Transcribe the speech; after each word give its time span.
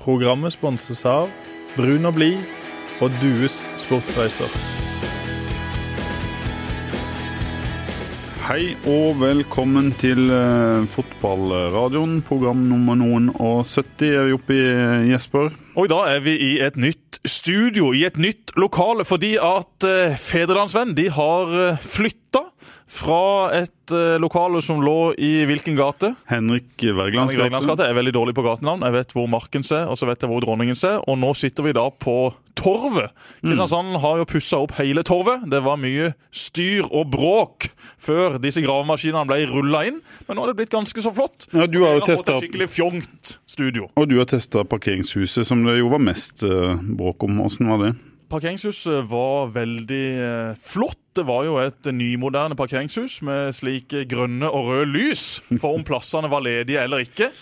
Programmet 0.00 0.54
sponses 0.54 1.02
av 1.04 1.28
Brun 1.76 2.08
og 2.08 2.14
blid 2.16 2.38
og 3.04 3.12
Dues 3.20 3.58
sportsreiser. 3.80 4.48
Hei 8.46 8.72
og 8.88 9.20
velkommen 9.20 9.92
til 10.00 10.32
uh, 10.32 10.88
fotballradioen. 10.88 12.16
Program 12.24 12.64
nummer 12.70 12.96
noen 12.96 13.28
og 13.36 13.60
70 13.68 14.08
er 14.08 14.24
vi 14.30 14.38
oppe 14.38 14.56
i, 14.56 14.64
Jesper. 15.12 15.52
Og 15.76 15.84
i 15.84 15.92
dag 15.92 16.08
er 16.16 16.24
vi 16.24 16.34
i 16.48 16.50
et 16.64 16.80
nytt 16.80 17.20
studio, 17.28 17.92
i 17.92 18.06
et 18.08 18.16
nytt 18.16 18.56
lokale, 18.56 19.04
fordi 19.04 19.36
at 19.36 19.84
uh, 19.84 20.16
Fedrelandsvenn 20.16 20.96
de 20.96 21.10
har 21.12 21.52
uh, 21.52 21.84
flytta 21.84 22.46
fra 22.90 23.54
et 23.54 23.94
uh, 23.94 24.18
lokale 24.18 24.60
som 24.64 24.82
lå 24.82 25.12
i 25.14 25.44
hvilken 25.46 25.78
gate? 25.78 26.12
Henrik 26.30 26.74
Wergelands 26.82 27.36
gate. 27.38 27.84
Jeg 27.86 27.94
er 27.94 27.98
veldig 28.00 28.14
dårlig 28.16 28.34
på 28.34 28.44
gatenavn. 28.44 28.82
Jeg 28.88 28.96
vet 28.98 29.14
hvor 29.14 29.28
Markens 29.30 29.70
er, 29.74 29.86
og 29.86 29.98
så 30.00 30.08
vet 30.10 30.22
jeg 30.22 30.30
hvor 30.32 30.42
Dronningens 30.42 30.82
er. 30.88 30.98
Og 31.06 31.20
nå 31.22 31.30
sitter 31.38 31.68
vi 31.68 31.76
da 31.76 31.86
på 31.94 32.32
Torvet. 32.60 33.14
Kristiansand 33.40 33.96
har 34.02 34.18
jo 34.20 34.26
pussa 34.28 34.58
opp 34.60 34.74
hele 34.80 35.04
Torvet. 35.06 35.46
Det 35.48 35.62
var 35.64 35.78
mye 35.80 36.10
styr 36.34 36.88
og 36.90 37.08
bråk 37.14 37.70
før 38.00 38.36
disse 38.42 38.60
gravemaskinene 38.64 39.24
ble 39.28 39.46
rulla 39.52 39.86
inn. 39.88 40.02
Men 40.26 40.36
nå 40.36 40.44
er 40.44 40.52
det 40.52 40.58
blitt 40.60 40.74
ganske 40.74 41.04
så 41.04 41.14
flott. 41.14 41.48
Ja, 41.54 41.70
du 41.70 41.80
har 41.86 41.96
jo 42.00 42.04
testa 42.10 42.36
skikkelig 42.42 42.68
fjongt 42.74 43.36
studio. 43.48 43.88
Og 43.94 44.10
du 44.10 44.18
har 44.18 44.28
testa 44.28 44.66
parkeringshuset, 44.68 45.46
som 45.48 45.64
det 45.64 45.78
jo 45.78 45.88
var 45.94 46.02
mest 46.04 46.44
uh, 46.44 46.74
bråk 46.76 47.24
om. 47.28 47.40
Åssen 47.46 47.70
var 47.70 47.84
det? 47.86 47.94
Parkeringshuset 48.30 49.08
var 49.10 49.50
veldig 49.56 50.04
uh, 50.22 50.58
flott. 50.58 50.98
Det 51.18 51.24
var 51.26 51.42
jo 51.48 51.56
et 51.58 51.88
nymoderne 51.90 52.54
parkeringshus 52.54 53.18
med 53.26 53.50
slike 53.56 54.04
grønne 54.10 54.46
og 54.46 54.68
røde 54.68 54.90
lys 54.92 55.24
for 55.58 55.74
om 55.74 55.82
plassene 55.86 56.30
var 56.30 56.44
ledige 56.46 56.78
eller 56.84 57.02
ikke. 57.02 57.32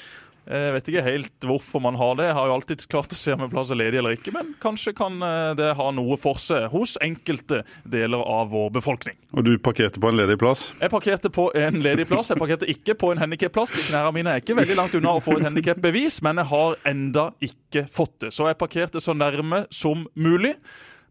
Jeg 0.48 0.72
vet 0.72 0.86
ikke 0.88 1.02
helt 1.04 1.44
hvorfor 1.44 1.82
man 1.84 1.98
har 2.00 2.14
det. 2.16 2.28
Jeg 2.30 2.36
har 2.38 2.48
jo 2.48 2.54
alltid 2.56 2.84
klart 2.88 3.12
å 3.12 3.18
se 3.18 3.34
om 3.36 3.42
en 3.44 3.50
plass 3.52 3.72
er 3.74 3.78
ledig 3.80 4.00
eller 4.00 4.16
ikke, 4.16 4.32
men 4.32 4.54
kanskje 4.62 4.94
kan 4.96 5.20
eh, 5.24 5.50
det 5.58 5.74
ha 5.76 5.88
noe 5.92 6.16
for 6.20 6.40
seg 6.40 6.70
hos 6.72 6.96
enkelte 7.04 7.60
deler 7.84 8.24
av 8.24 8.48
vår 8.54 8.72
befolkning. 8.78 9.18
Og 9.36 9.44
du 9.44 9.52
parkerte 9.60 10.00
på 10.00 10.08
en 10.08 10.16
ledig 10.16 10.38
plass? 10.40 10.70
Jeg 10.80 10.92
parkerte 10.94 11.32
på 11.34 11.50
en 11.58 11.80
ledig 11.84 12.08
plass. 12.08 12.32
Jeg 12.32 12.40
parkerte 12.40 12.68
ikke 12.72 12.96
på 12.98 13.12
en 13.12 13.20
handikapplass. 13.20 13.76
Knærne 13.90 14.14
mine 14.16 14.32
er 14.32 14.44
ikke 14.44 14.56
veldig 14.56 14.78
langt 14.78 14.96
unna 14.96 15.18
å 15.18 15.24
få 15.24 15.36
et 15.36 15.48
handikapbevis, 15.50 16.22
men 16.24 16.40
jeg 16.40 16.52
har 16.54 16.78
enda 16.88 17.28
ikke 17.44 17.84
fått 17.92 18.16
det. 18.24 18.32
Så 18.32 18.48
jeg 18.48 18.60
parkerte 18.60 19.04
så 19.04 19.16
nærme 19.16 19.66
som 19.74 20.06
mulig 20.16 20.56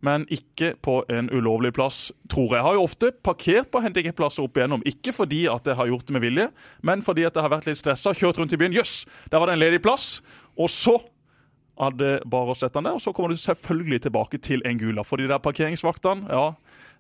men 0.06 0.26
ikke 0.34 0.74
på 0.84 1.00
en 1.10 1.30
ulovlig 1.34 1.74
plass, 1.74 2.12
tror 2.30 2.52
jeg. 2.52 2.60
Jeg 2.60 2.68
har 2.68 2.78
jo 2.78 2.86
ofte 2.86 3.12
parkert 3.26 3.72
på 3.74 3.82
handikapplasser 3.82 4.46
opp 4.46 4.58
igjennom. 4.60 4.86
Ikke 4.86 5.14
fordi 5.16 5.46
at 5.52 5.68
jeg 5.68 5.78
har 5.80 5.90
gjort 5.90 6.08
det 6.08 6.18
med 6.18 6.26
vilje, 6.26 6.48
men 6.86 7.04
fordi 7.06 7.26
at 7.28 7.38
jeg 7.38 7.46
har 7.46 7.54
vært 7.54 7.70
litt 7.70 7.82
stressa. 7.82 8.14
Kjørt 8.18 8.40
rundt 8.42 8.54
i 8.54 8.60
byen. 8.62 8.76
Jøss, 8.78 9.04
yes, 9.04 9.30
der 9.32 9.42
var 9.42 9.50
det 9.50 9.58
en 9.58 9.64
ledig 9.64 9.82
plass. 9.86 10.20
Og 10.58 10.70
så 10.74 11.00
hadde 11.78 12.18
bare 12.26 12.54
å 12.54 12.58
sette 12.58 12.80
den 12.80 12.90
der, 12.90 12.98
og 12.98 13.04
så 13.04 13.14
kommer 13.14 13.34
du 13.34 13.42
selvfølgelig 13.42 14.02
tilbake 14.08 14.40
til 14.42 14.64
en 14.66 14.80
gula. 14.82 15.06
For 15.06 15.22
de 15.22 15.30
der 15.30 15.42
parkeringsvaktene, 15.42 16.30
ja, 16.34 16.52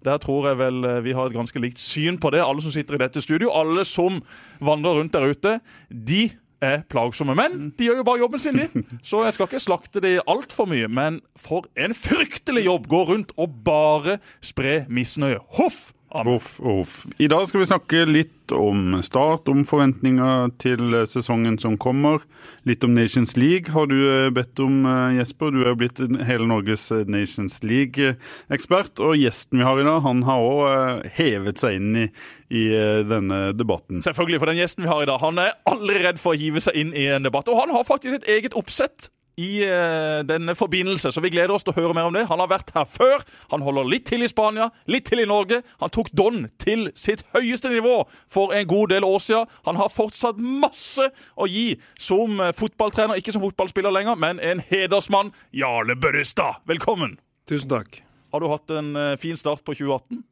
der 0.05 0.19
tror 0.21 0.51
jeg 0.51 0.59
vel 0.59 0.83
eh, 0.85 0.99
vi 1.05 1.15
har 1.17 1.29
et 1.29 1.37
ganske 1.37 1.61
likt 1.61 1.81
syn 1.81 2.19
på 2.21 2.31
det. 2.33 2.43
Alle 2.45 2.61
som 2.61 2.73
sitter 2.73 2.97
i 2.97 3.01
dette 3.01 3.23
studio, 3.23 3.49
alle 3.57 3.85
som 3.87 4.21
vandrer 4.61 4.99
rundt 4.99 5.15
der 5.15 5.33
ute, 5.33 5.57
de 5.89 6.27
er 6.63 6.81
plagsomme. 6.89 7.35
Men 7.37 7.71
de 7.77 7.89
gjør 7.89 8.01
jo 8.01 8.07
bare 8.07 8.21
jobben 8.23 8.41
sin, 8.43 8.57
de. 8.61 8.83
Så 9.09 9.23
jeg 9.25 9.35
skal 9.35 9.49
ikke 9.49 9.63
slakte 9.63 10.03
de 10.03 10.17
altfor 10.27 10.69
mye. 10.69 10.87
Men 10.89 11.21
for 11.39 11.67
en 11.77 11.95
fryktelig 11.97 12.65
jobb! 12.65 12.87
Gå 12.87 13.03
rundt 13.11 13.35
og 13.37 13.59
bare 13.65 14.19
spre 14.41 14.85
misnøye. 14.89 15.41
Huff! 15.59 15.91
Uff, 16.07 16.59
uff. 16.59 17.05
I 17.17 17.27
dag 17.27 17.47
skal 17.47 17.59
vi 17.59 17.65
snakke 17.67 18.05
litt 18.07 18.51
om 18.55 19.01
Start, 19.03 19.49
om 19.51 19.65
forventninger 19.67 20.53
til 20.61 20.95
sesongen 21.03 21.57
som 21.59 21.75
kommer. 21.75 22.23
Litt 22.63 22.85
om 22.87 22.93
Nations 22.95 23.35
League 23.35 23.73
har 23.75 23.89
du 23.91 23.97
eh, 23.97 24.29
bedt 24.31 24.61
om, 24.63 24.85
eh, 24.87 25.17
Jesper. 25.17 25.51
Du 25.51 25.59
er 25.65 25.73
jo 25.73 25.79
blitt 25.81 25.99
hele 25.99 26.47
Norges 26.47 26.85
eh, 26.95 27.03
Nations 27.11 27.59
League-ekspert. 27.67 29.03
Og 29.03 29.19
gjesten 29.19 29.59
vi 29.59 29.67
har 29.67 29.81
i 29.81 29.87
dag, 29.89 29.99
han 30.07 30.23
har 30.29 30.47
òg 30.47 31.03
hevet 31.19 31.59
seg 31.59 31.75
inn 31.81 31.91
i, 32.05 32.07
i, 32.55 32.63
denne 33.11 33.51
debatten. 33.57 33.99
Selvfølgelig, 34.07 34.39
for 34.39 34.53
den 34.53 34.61
gjesten 34.63 34.87
vi 34.87 34.93
har 34.93 35.03
i 35.03 35.11
dag, 35.11 35.19
han 35.21 35.43
er 35.43 35.57
aldri 35.67 35.99
redd 36.07 36.23
for 36.23 36.37
å 36.37 36.39
hive 36.39 36.63
seg 36.63 36.79
inn 36.79 36.95
i 36.95 37.09
en 37.11 37.27
debatt. 37.27 37.51
Og 37.51 37.59
han 37.59 37.75
har 37.75 37.87
faktisk 37.87 38.21
et 38.21 38.31
eget 38.37 38.55
oppsett 38.55 39.11
i 39.37 39.61
uh, 39.69 40.23
denne 40.25 40.55
forbindelse, 40.57 41.11
så 41.13 41.21
vi 41.21 41.29
gleder 41.33 41.53
oss 41.53 41.65
til 41.65 41.75
å 41.75 41.77
høre 41.77 41.93
mer 41.93 42.09
om 42.09 42.15
det. 42.15 42.25
Han 42.29 42.41
har 42.41 42.49
vært 42.49 42.73
her 42.75 42.87
før. 42.89 43.21
Han 43.51 43.61
holder 43.65 43.89
litt 43.89 44.07
til 44.09 44.25
i 44.25 44.29
Spania, 44.29 44.69
litt 44.89 45.05
til 45.09 45.21
i 45.21 45.27
Norge. 45.29 45.61
Han 45.83 45.93
tok 45.93 46.09
Don 46.17 46.47
til 46.61 46.87
sitt 46.97 47.21
høyeste 47.35 47.69
nivå 47.73 47.99
for 48.33 48.55
en 48.57 48.65
god 48.69 48.95
del 48.95 49.05
år 49.05 49.21
siden. 49.23 49.51
Han 49.69 49.77
har 49.77 49.93
fortsatt 49.93 50.41
masse 50.41 51.11
å 51.37 51.49
gi 51.49 51.67
som 52.01 52.41
uh, 52.41 52.49
fotballtrener, 52.57 53.21
ikke 53.21 53.35
som 53.35 53.45
fotballspiller 53.45 53.93
lenger, 53.93 54.17
men 54.17 54.41
en 54.41 54.63
hedersmann. 54.71 55.29
Jarle 55.53 55.97
Børrestad, 55.99 56.63
velkommen. 56.69 57.19
Tusen 57.47 57.69
takk. 57.71 58.01
Har 58.33 58.43
du 58.43 58.49
hatt 58.51 58.73
en 58.73 58.95
uh, 58.97 59.13
fin 59.21 59.37
start 59.39 59.61
på 59.63 59.77
2018? 59.77 60.25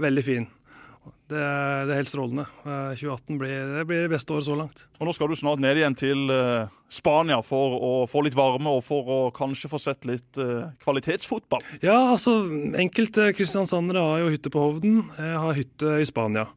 Veldig 0.00 0.24
fin. 0.24 0.48
Det 1.30 1.38
er, 1.38 1.84
det 1.86 1.92
er, 1.94 2.00
helt 2.00 2.10
strålende. 2.10 2.44
2018 2.64 3.38
blir 3.38 3.52
det, 3.76 3.84
blir 3.86 4.00
det 4.02 4.10
beste 4.10 4.34
året 4.34 4.48
så 4.48 4.56
langt. 4.58 4.82
Og 4.98 5.06
Nå 5.06 5.14
skal 5.14 5.30
du 5.30 5.36
snart 5.38 5.62
ned 5.62 5.78
igjen 5.78 5.94
til 5.98 6.32
uh, 6.32 6.66
Spania 6.90 7.38
for 7.46 7.76
å 7.78 7.92
få 8.10 8.24
litt 8.26 8.34
varme 8.38 8.72
og 8.74 8.82
for 8.82 9.06
å 9.14 9.20
kanskje 9.36 9.70
få 9.70 9.78
sett 9.78 10.08
litt 10.10 10.40
uh, 10.42 10.72
kvalitetsfotball? 10.82 11.62
Ja, 11.86 12.00
altså 12.16 12.42
enkelte 12.82 13.30
kristiansandere 13.38 14.02
har 14.02 14.24
jo 14.24 14.34
hytte 14.34 14.50
på 14.50 14.64
Hovden. 14.64 15.04
Jeg 15.14 15.40
har 15.46 15.58
hytte 15.60 15.94
i 16.02 16.10
Spania. 16.10 16.48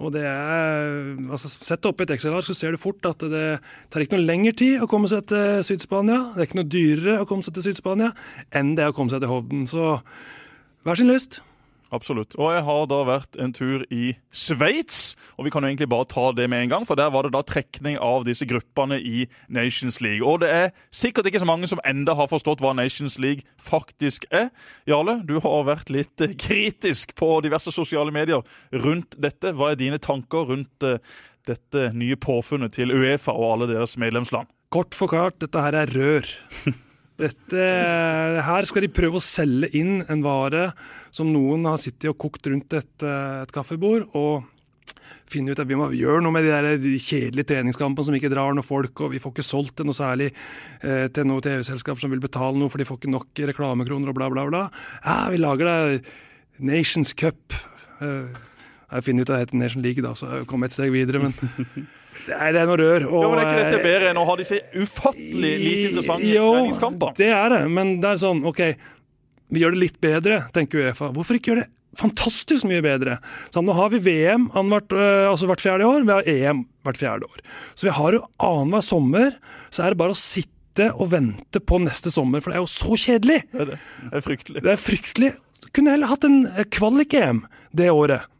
Og 0.00 0.14
det 0.14 0.22
er, 0.24 0.94
altså 1.28 1.50
Sett 1.50 1.84
opp 1.90 2.00
et 2.00 2.14
Excel-ark, 2.14 2.46
så 2.46 2.56
ser 2.56 2.72
du 2.72 2.80
fort 2.80 3.04
at 3.10 3.20
det 3.34 3.44
tar 3.92 4.06
ikke 4.06 4.16
noe 4.16 4.30
lengre 4.30 4.54
tid 4.56 4.80
å 4.80 4.88
komme 4.88 5.10
seg 5.10 5.26
til 5.28 5.60
Syd-Spania. 5.66 6.22
Det 6.32 6.40
er 6.40 6.48
ikke 6.48 6.62
noe 6.62 6.72
dyrere 6.72 7.20
å 7.20 7.28
komme 7.28 7.44
seg 7.44 7.58
til 7.58 7.68
Syd-Spania 7.68 8.14
enn 8.56 8.72
det 8.78 8.88
å 8.88 8.96
komme 8.96 9.12
seg 9.12 9.20
til 9.20 9.32
Hovden. 9.34 9.66
Så 9.68 9.98
hver 10.86 10.96
sin 10.96 11.10
lyst. 11.12 11.42
Absolutt. 11.90 12.36
Og 12.38 12.52
jeg 12.54 12.62
har 12.66 12.84
da 12.90 12.98
vært 13.06 13.36
en 13.42 13.52
tur 13.54 13.82
i 13.90 14.12
Sveits, 14.30 15.16
og 15.34 15.46
vi 15.46 15.52
kan 15.52 15.64
jo 15.64 15.70
egentlig 15.72 15.88
bare 15.90 16.06
ta 16.10 16.28
det 16.36 16.46
med 16.50 16.64
en 16.64 16.72
gang, 16.74 16.86
for 16.86 16.98
der 16.98 17.10
var 17.10 17.26
det 17.26 17.32
da 17.34 17.42
trekning 17.46 17.98
av 17.98 18.22
disse 18.28 18.46
gruppene 18.46 19.00
i 19.02 19.24
Nations 19.50 19.98
League. 20.04 20.22
Og 20.22 20.44
det 20.44 20.50
er 20.54 20.68
sikkert 20.94 21.26
ikke 21.26 21.42
så 21.42 21.48
mange 21.50 21.70
som 21.70 21.82
enda 21.88 22.14
har 22.14 22.30
forstått 22.30 22.62
hva 22.62 22.76
Nations 22.78 23.18
League 23.18 23.42
faktisk 23.58 24.28
er. 24.30 24.52
Jarle, 24.86 25.18
du 25.26 25.40
har 25.42 25.66
vært 25.66 25.90
litt 25.90 26.22
kritisk 26.38 27.16
på 27.18 27.32
diverse 27.42 27.74
sosiale 27.74 28.14
medier 28.14 28.46
rundt 28.84 29.18
dette. 29.18 29.50
Hva 29.58 29.72
er 29.72 29.80
dine 29.80 29.98
tanker 29.98 30.46
rundt 30.52 30.86
eh, 30.86 31.02
dette 31.50 31.90
nye 31.96 32.18
påfunnet 32.20 32.76
til 32.78 32.94
Uefa 32.94 33.34
og 33.34 33.56
alle 33.56 33.70
deres 33.72 33.96
medlemsland? 33.98 34.46
Kort 34.70 34.94
forklart, 34.94 35.40
dette 35.42 35.66
her 35.66 35.74
er 35.82 35.90
rør. 35.90 36.30
Dette, 37.20 37.64
her 38.46 38.64
skal 38.64 38.86
de 38.86 38.88
prøve 38.96 39.18
å 39.18 39.20
selge 39.20 39.68
inn 39.76 39.98
en 40.08 40.22
vare 40.24 40.70
som 41.14 41.30
noen 41.32 41.66
har 41.68 41.80
sittet 41.80 42.10
og 42.12 42.18
kokt 42.20 42.46
rundt 42.50 42.78
et, 42.78 42.94
et 43.04 43.54
kaffebord. 43.54 44.08
og 44.14 44.48
finne 45.30 45.54
ut 45.54 45.60
at 45.62 45.68
vi 45.68 45.78
må 45.78 45.88
gjøre 45.94 46.22
noe 46.24 46.34
med 46.34 46.46
de 46.46 46.50
der 46.50 46.98
kjedelige 47.02 47.52
treningskampene 47.52 48.06
som 48.08 48.16
ikke 48.18 48.32
drar 48.32 48.54
noe 48.56 48.66
folk, 48.66 49.04
og 49.04 49.12
vi 49.14 49.20
får 49.22 49.34
ikke 49.36 49.46
solgt 49.46 49.76
det 49.80 49.86
noe 49.86 49.96
særlig 49.96 50.30
eh, 50.30 51.06
til 51.14 51.28
noe 51.30 51.44
TV-selskap 51.44 52.02
som 52.02 52.10
vil 52.12 52.22
betale 52.22 52.58
noe, 52.58 52.70
for 52.72 52.82
de 52.82 52.88
får 52.88 53.00
ikke 53.00 53.14
nok 53.14 53.42
reklamekroner 53.52 54.10
og 54.10 54.18
bla, 54.18 54.30
bla, 54.32 54.46
bla. 54.50 54.64
Ja, 55.04 55.16
vi 55.30 55.40
lager 55.40 55.70
det 55.70 56.02
Nations 56.66 57.14
Cup. 57.14 57.54
Eh, 58.02 58.42
jeg 58.90 59.06
finner 59.06 59.22
ut 59.22 59.30
at 59.30 59.36
det 59.36 59.42
heter 59.44 59.62
Nation 59.62 59.86
League, 59.86 60.02
da, 60.02 60.16
så 60.18 60.34
jeg 60.40 60.50
kom 60.50 60.66
et 60.66 60.74
steg 60.74 60.92
videre, 60.94 61.22
men 61.22 61.34
Nei, 62.26 62.50
det 62.52 62.60
er 62.60 62.66
noe 62.68 62.76
rør. 62.76 63.04
Og, 63.08 63.22
ja, 63.22 63.28
men 63.30 63.38
Er 63.40 63.46
ikke 63.48 63.68
dette 63.70 63.84
bedre 63.84 64.08
enn 64.10 64.18
å 64.20 64.24
ha 64.28 64.34
disse 64.36 64.58
ufattelig 64.76 65.52
lite 65.62 65.92
interessante 65.92 66.32
treningskamper? 66.34 67.12
Jo, 67.14 67.18
Det 67.22 67.30
er 67.32 67.54
det, 67.54 67.60
men 67.72 67.94
det 68.02 68.10
er 68.10 68.20
sånn, 68.20 68.42
OK, 68.50 68.60
vi 69.50 69.62
gjør 69.62 69.76
det 69.76 69.82
litt 69.84 70.00
bedre, 70.02 70.44
tenker 70.54 70.86
Uefa. 70.86 71.10
Hvorfor 71.14 71.38
ikke 71.38 71.52
gjøre 71.52 71.66
det 71.66 72.00
fantastisk 72.00 72.68
mye 72.70 72.82
bedre? 72.84 73.18
Så 73.50 73.62
nå 73.66 73.74
har 73.76 73.92
vi 73.92 74.02
VM 74.04 74.48
hvert, 74.54 74.94
altså 74.94 75.50
hvert 75.50 75.64
fjerde 75.64 75.88
år, 75.88 76.06
vi 76.06 76.14
har 76.14 76.30
EM 76.30 76.64
hvert 76.86 77.00
fjerde 77.02 77.28
år. 77.28 77.44
Så 77.74 77.88
vi 77.88 77.94
har 77.98 78.16
jo 78.16 78.24
annenhver 78.46 78.86
sommer, 78.86 79.36
så 79.74 79.84
er 79.84 79.94
det 79.94 80.02
bare 80.02 80.16
å 80.16 80.20
sitte 80.20 80.90
og 80.94 81.10
vente 81.12 81.60
på 81.60 81.80
neste 81.82 82.12
sommer, 82.14 82.40
for 82.40 82.52
det 82.52 82.60
er 82.60 82.64
jo 82.64 82.72
så 82.72 82.96
kjedelig! 82.96 83.40
Det 83.50 83.64
er, 83.66 83.72
det. 83.74 83.80
Det 84.06 84.20
er 84.20 84.26
fryktelig. 84.26 84.64
Det 84.64 84.74
er 84.74 84.84
fryktelig. 84.84 85.32
Kunne 85.76 85.94
heller 85.96 86.10
hatt 86.10 86.26
en 86.26 86.44
kvalik-EM 86.72 87.42
det 87.76 87.90
året 87.92 88.30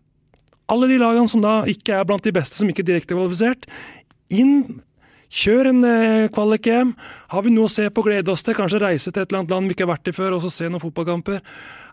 alle 0.70 0.87
de 0.90 1.00
lagene 1.00 1.31
som 1.31 1.43
da 1.43 1.61
ikke 1.70 1.99
er 1.99 2.06
blant 2.08 2.25
de 2.25 2.35
beste, 2.35 2.61
som 2.61 2.70
ikke 2.70 2.85
er 2.85 2.93
direkte 2.93 3.17
kvalifisert, 3.17 3.67
inn. 4.31 4.81
Kjør 5.31 5.69
en 5.71 5.85
eh, 5.87 6.29
kvalik-EM. 6.35 6.94
Har 7.31 7.44
vi 7.47 7.53
noe 7.55 7.69
å 7.69 7.73
se 7.73 7.85
på, 7.94 8.03
glede 8.03 8.32
oss 8.32 8.43
til. 8.47 8.56
Kanskje 8.59 8.82
reise 8.82 9.12
til 9.12 9.23
et 9.23 9.29
eller 9.31 9.44
annet 9.44 9.55
land 9.55 9.71
vi 9.71 9.77
ikke 9.77 9.87
har 9.87 9.93
vært 9.93 10.11
i 10.11 10.17
før, 10.17 10.35
og 10.37 10.43
så 10.43 10.50
se 10.50 10.67
noen 10.67 10.82
fotballkamper. 10.82 11.38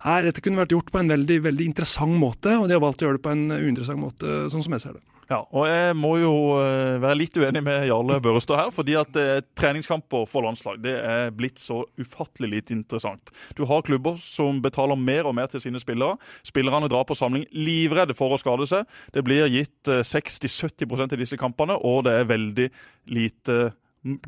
Nei, 0.07 0.17
Dette 0.25 0.41
kunne 0.41 0.63
vært 0.63 0.73
gjort 0.73 0.89
på 0.93 1.03
en 1.03 1.13
veldig, 1.13 1.37
veldig 1.45 1.69
interessant 1.69 2.17
måte, 2.17 2.57
og 2.57 2.65
de 2.65 2.77
har 2.77 2.81
valgt 2.81 3.05
å 3.05 3.09
gjøre 3.09 3.19
det 3.19 3.25
på 3.27 3.35
en 3.35 3.45
uinteressant 3.53 4.01
måte, 4.01 4.39
sånn 4.53 4.65
som 4.65 4.73
jeg 4.77 4.87
ser 4.87 4.97
det. 4.97 5.16
Ja, 5.27 5.41
og 5.51 5.65
jeg 5.67 5.95
må 5.99 6.13
jo 6.21 6.33
eh, 6.55 6.97
være 7.03 7.17
litt 7.19 7.35
uenig 7.35 7.59
med 7.65 7.87
Jarle 7.89 8.19
Børrestad 8.23 8.61
her. 8.61 8.69
fordi 8.71 8.95
at 8.95 9.17
eh, 9.19 9.41
treningskamper 9.59 10.23
for 10.29 10.45
landslag 10.45 10.79
det 10.83 10.93
er 11.03 11.33
blitt 11.35 11.59
så 11.59 11.81
ufattelig 11.99 12.49
lite 12.53 12.75
interessant. 12.77 13.33
Du 13.57 13.65
har 13.67 13.83
klubber 13.83 14.15
som 14.21 14.61
betaler 14.63 14.95
mer 14.95 15.27
og 15.27 15.35
mer 15.35 15.51
til 15.51 15.63
sine 15.63 15.81
spillere. 15.83 16.15
Spillerne 16.47 16.87
drar 16.87 17.03
på 17.07 17.17
samling 17.17 17.43
livredde 17.51 18.15
for 18.15 18.31
å 18.31 18.39
skade 18.39 18.69
seg. 18.71 18.87
Det 19.11 19.25
blir 19.27 19.51
gitt 19.51 19.91
60-70 19.91 20.87
eh, 20.95 21.11
i 21.17 21.21
disse 21.25 21.39
kampene, 21.39 21.75
og 21.75 22.05
det 22.07 22.15
er 22.21 22.31
veldig 22.31 22.71
lite 23.11 23.59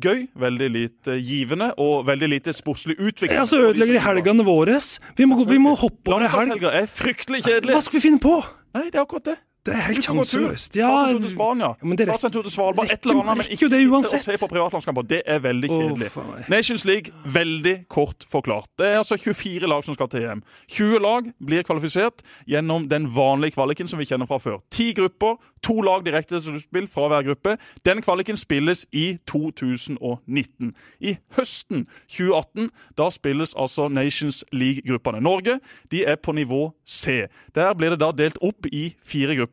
gøy, 0.04 0.26
veldig 0.36 0.72
lite 0.74 1.16
givende 1.24 1.72
og 1.80 2.04
veldig 2.10 2.28
lite 2.28 2.52
sportslig 2.52 2.98
utvikling. 3.00 3.38
Ja, 3.40 3.48
så 3.48 3.62
ødelegger 3.70 3.96
de 3.96 4.04
helgene 4.04 4.44
våre. 4.44 4.76
Vi 5.16 5.24
må, 5.24 5.40
vi 5.48 5.62
må 5.62 5.78
hoppe 5.80 6.12
over 6.12 6.28
helg. 6.28 6.66
Er 6.68 6.90
fryktelig 6.90 7.46
kjedelig. 7.46 7.78
Hva 7.78 7.86
skal 7.86 8.02
vi 8.02 8.08
finne 8.10 8.20
på? 8.20 8.42
Nei, 8.76 8.90
det 8.90 9.00
er 9.00 9.06
akkurat 9.06 9.32
det. 9.32 9.40
Det 9.66 9.74
er 9.76 9.82
helt 9.90 10.04
sjanseløst. 10.06 10.72
Ta 10.72 10.88
en 11.10 11.18
tur 11.18 11.26
til 11.26 11.32
Spania. 11.34 11.66
Ja, 11.76 11.86
men 11.86 11.98
det 11.98 12.06
Ta 12.08 12.16
seg 12.16 12.30
en 12.30 12.32
tur 12.32 12.44
til 12.46 12.52
Svalbard. 12.54 12.88
Et 12.88 13.04
eller 13.04 13.20
annet, 13.20 13.36
men 13.42 13.50
ikke 13.52 13.68
det 13.68 13.80
uansett. 13.90 14.22
å 14.22 14.24
se 14.24 14.36
på 14.40 14.48
privatlandskamper. 14.48 15.04
Det 15.10 15.18
er 15.26 15.42
veldig 15.44 15.68
kjedelig. 15.68 16.08
Oh, 16.16 16.30
Nations 16.48 16.84
League, 16.88 17.12
veldig 17.28 17.74
kort 17.92 18.24
forklart. 18.24 18.70
Det 18.80 18.86
er 18.88 18.96
altså 19.02 19.18
24 19.20 19.68
lag 19.68 19.84
som 19.84 19.94
skal 19.98 20.08
til 20.08 20.24
EM. 20.30 20.40
20 20.72 21.02
lag 21.04 21.28
blir 21.44 21.66
kvalifisert 21.68 22.24
gjennom 22.48 22.88
den 22.88 23.10
vanlige 23.12 23.58
kvaliken 23.58 23.88
som 23.88 24.00
vi 24.00 24.08
kjenner 24.08 24.30
fra 24.30 24.38
før. 24.40 24.62
Ti 24.72 24.94
grupper, 24.96 25.36
to 25.62 25.76
lag 25.84 26.06
direkte 26.08 26.38
til 26.38 26.46
sluttspill 26.54 26.88
fra 26.88 27.10
hver 27.12 27.28
gruppe. 27.28 27.58
Den 27.84 28.00
kvaliken 28.02 28.40
spilles 28.40 28.86
i 28.96 29.18
2019. 29.28 30.72
I 31.04 31.16
høsten 31.36 31.84
2018 32.08 32.70
da 32.96 33.10
spilles 33.12 33.52
altså 33.58 33.90
Nations 33.92 34.40
League-gruppene. 34.56 35.20
Norge 35.20 35.58
de 35.92 36.04
er 36.08 36.16
på 36.16 36.32
nivå 36.32 36.70
C. 36.88 37.26
Der 37.54 37.74
blir 37.76 37.92
det 37.92 38.00
da 38.00 38.10
delt 38.16 38.40
opp 38.40 38.64
i 38.72 38.94
fire 39.04 39.36
grupper. 39.36 39.49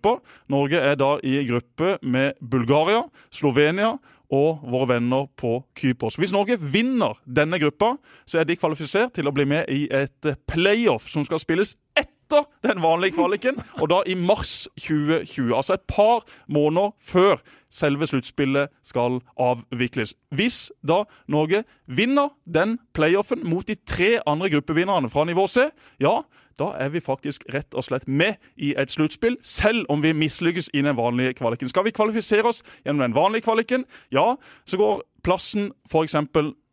Norge 0.52 0.80
er 0.80 0.96
da 1.00 1.16
i 1.24 1.40
gruppe 1.48 1.98
med 2.02 2.38
Bulgaria, 2.42 3.04
Slovenia 3.34 3.96
og 4.34 4.64
våre 4.68 4.90
venner 4.96 5.28
på 5.40 5.62
Kypros. 5.78 6.18
Hvis 6.20 6.34
Norge 6.36 6.58
vinner 6.60 7.18
denne 7.24 7.60
gruppa, 7.62 7.96
så 8.28 8.42
er 8.42 8.48
de 8.48 8.58
kvalifisert 8.60 9.16
til 9.16 9.30
å 9.30 9.34
bli 9.36 9.48
med 9.48 9.72
i 9.72 9.88
et 9.94 10.34
playoff 10.50 11.08
som 11.12 11.26
skal 11.28 11.40
spilles 11.40 11.78
etter 11.98 12.44
den 12.66 12.82
vanlige 12.84 13.16
kvaliken, 13.16 13.56
og 13.82 13.88
da 13.92 14.02
i 14.04 14.18
mars 14.20 14.68
2020. 14.84 15.54
Altså 15.56 15.78
et 15.78 15.86
par 15.88 16.26
måneder 16.52 16.92
før 17.00 17.40
selve 17.72 18.08
sluttspillet 18.10 18.74
skal 18.84 19.22
avvikles. 19.40 20.14
Hvis 20.36 20.68
da 20.84 21.06
Norge 21.32 21.64
vinner 21.88 22.34
den 22.44 22.78
playoffen 22.96 23.48
mot 23.48 23.68
de 23.68 23.78
tre 23.80 24.18
andre 24.28 24.52
gruppevinnerne 24.58 25.12
fra 25.12 25.24
nivå 25.28 25.48
C, 25.52 25.70
ja, 26.04 26.20
da 26.60 26.72
er 26.82 26.92
vi 26.94 27.04
faktisk 27.04 27.46
rett 27.54 27.78
og 27.78 27.86
slett 27.88 28.08
med 28.08 28.38
i 28.56 28.74
et 28.78 28.94
sluttspill, 28.94 29.38
selv 29.46 29.86
om 29.94 30.04
vi 30.06 30.16
mislykkes 30.18 30.72
i 30.74 30.84
den 30.86 30.98
vanlige 30.98 31.38
kvaliken. 31.40 31.70
Skal 31.70 31.88
vi 31.88 31.96
kvalifisere 31.96 32.50
oss 32.50 32.64
gjennom 32.84 33.08
den 33.08 33.18
vanlige 33.18 33.48
kvaliken, 33.48 33.86
ja, 34.14 34.34
så 34.66 34.80
går 34.80 35.04
plassen 35.28 35.72
f.eks. 35.90 36.16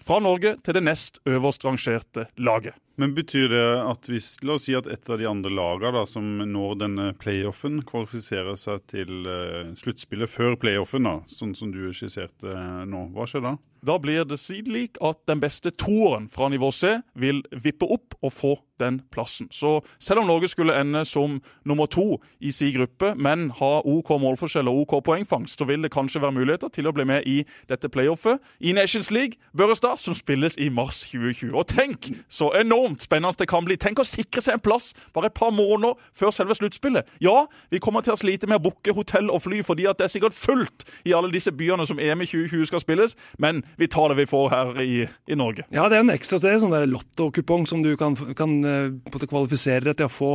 fra 0.05 0.23
Norge 0.23 0.57
til 0.63 0.77
det 0.77 0.85
nest 0.87 1.21
øverst 1.27 1.65
rangerte 1.67 2.29
laget. 2.39 2.77
Men 2.97 3.15
betyr 3.15 3.49
det 3.51 3.63
at 3.83 4.07
hvis 4.07 4.37
La 4.47 4.55
oss 4.55 4.69
si 4.69 4.75
at 4.79 4.87
et 4.87 5.09
av 5.11 5.19
de 5.19 5.27
andre 5.27 5.51
lagene 5.51 5.91
da, 5.97 6.05
som 6.07 6.29
når 6.47 6.77
denne 6.79 7.07
playoffen, 7.19 7.81
kvalifiserer 7.87 8.55
seg 8.61 8.85
til 8.91 9.27
uh, 9.27 9.73
sluttspillet 9.79 10.31
før 10.31 10.55
playoffen, 10.63 11.09
da, 11.09 11.17
sånn 11.27 11.57
som 11.59 11.73
du 11.75 11.89
skisserte 11.91 12.53
eh, 12.53 12.85
nå. 12.87 13.09
Hva 13.17 13.27
skjer 13.27 13.43
da? 13.49 13.57
Da 13.85 13.99
blir 14.01 14.23
det 14.29 14.39
slik 14.41 15.01
at 15.05 15.25
den 15.29 15.43
beste 15.43 15.75
toeren 15.75 16.31
fra 16.33 16.49
nivå 16.53 16.71
C 16.73 16.95
vil 17.19 17.43
vippe 17.51 17.89
opp 17.91 18.15
og 18.23 18.33
få 18.33 18.55
den 18.81 19.01
plassen. 19.13 19.49
Så 19.51 19.81
selv 19.99 20.21
om 20.21 20.27
Norge 20.27 20.49
skulle 20.49 20.77
ende 20.81 21.05
som 21.05 21.41
nummer 21.65 21.87
to 21.87 22.19
i 22.41 22.53
si 22.55 22.73
gruppe, 22.75 23.15
men 23.17 23.51
ha 23.61 23.73
OK 23.85 24.15
målforskjell 24.21 24.69
og 24.71 24.85
OK 24.85 24.97
poengfangst, 25.05 25.59
så 25.59 25.69
vil 25.69 25.83
det 25.83 25.93
kanskje 25.95 26.23
være 26.23 26.37
muligheter 26.39 26.73
til 26.75 26.89
å 26.89 26.95
bli 26.95 27.07
med 27.09 27.27
i 27.31 27.41
dette 27.71 27.89
playoffet 27.89 28.43
i 28.61 28.73
Nations 28.77 29.11
League 29.15 29.39
Børrestad, 29.57 29.99
som 30.03 30.15
spilles 30.15 30.59
i 30.59 30.69
mars 30.69 31.05
2020. 31.11 31.55
Og 31.55 31.67
tenk 31.71 32.11
så 32.29 32.51
enormt 32.61 33.03
spennende 33.03 33.25
det 33.39 33.49
kan 33.49 33.65
bli! 33.65 33.77
Tenk 33.81 34.03
å 34.03 34.07
sikre 34.07 34.43
seg 34.45 34.59
en 34.59 34.65
plass 34.65 34.93
bare 35.15 35.31
et 35.31 35.37
par 35.37 35.53
måneder 35.55 35.97
før 36.17 36.33
selve 36.35 36.57
sluttspillet. 36.59 37.09
Ja, 37.25 37.47
vi 37.73 37.81
kommer 37.83 38.05
til 38.05 38.15
å 38.15 38.21
slite 38.21 38.49
med 38.51 38.61
å 38.61 38.67
booke 38.69 38.95
hotell 38.97 39.31
og 39.33 39.43
fly 39.47 39.63
fordi 39.67 39.87
at 39.91 39.99
det 40.01 40.09
er 40.09 40.13
sikkert 40.13 40.37
fullt 40.37 40.85
i 41.09 41.15
alle 41.17 41.33
disse 41.33 41.53
byene 41.55 41.87
som 41.89 42.01
EM 42.03 42.25
i 42.25 42.29
2020 42.29 42.69
skal 42.71 42.83
spilles, 42.83 43.17
men 43.39 43.63
vi 43.81 43.89
tar 43.91 44.13
det 44.13 44.19
vi 44.23 44.29
får 44.31 44.51
her 44.53 44.83
i, 44.83 44.93
i 45.31 45.39
Norge. 45.39 45.67
Ja, 45.75 45.89
det 45.89 45.99
er 45.99 46.07
en 46.07 46.15
ekstra 46.15 46.41
sted, 46.41 46.59
sånn 46.63 46.75
lottokupong 46.91 47.67
som 47.71 47.85
du 47.85 47.95
kan, 48.01 48.17
kan 48.39 48.57
eh, 48.65 48.74
måte 49.13 49.29
kvalifisere 49.31 49.83
deg 49.89 49.99
til 49.99 50.09
å 50.09 50.13
få 50.13 50.31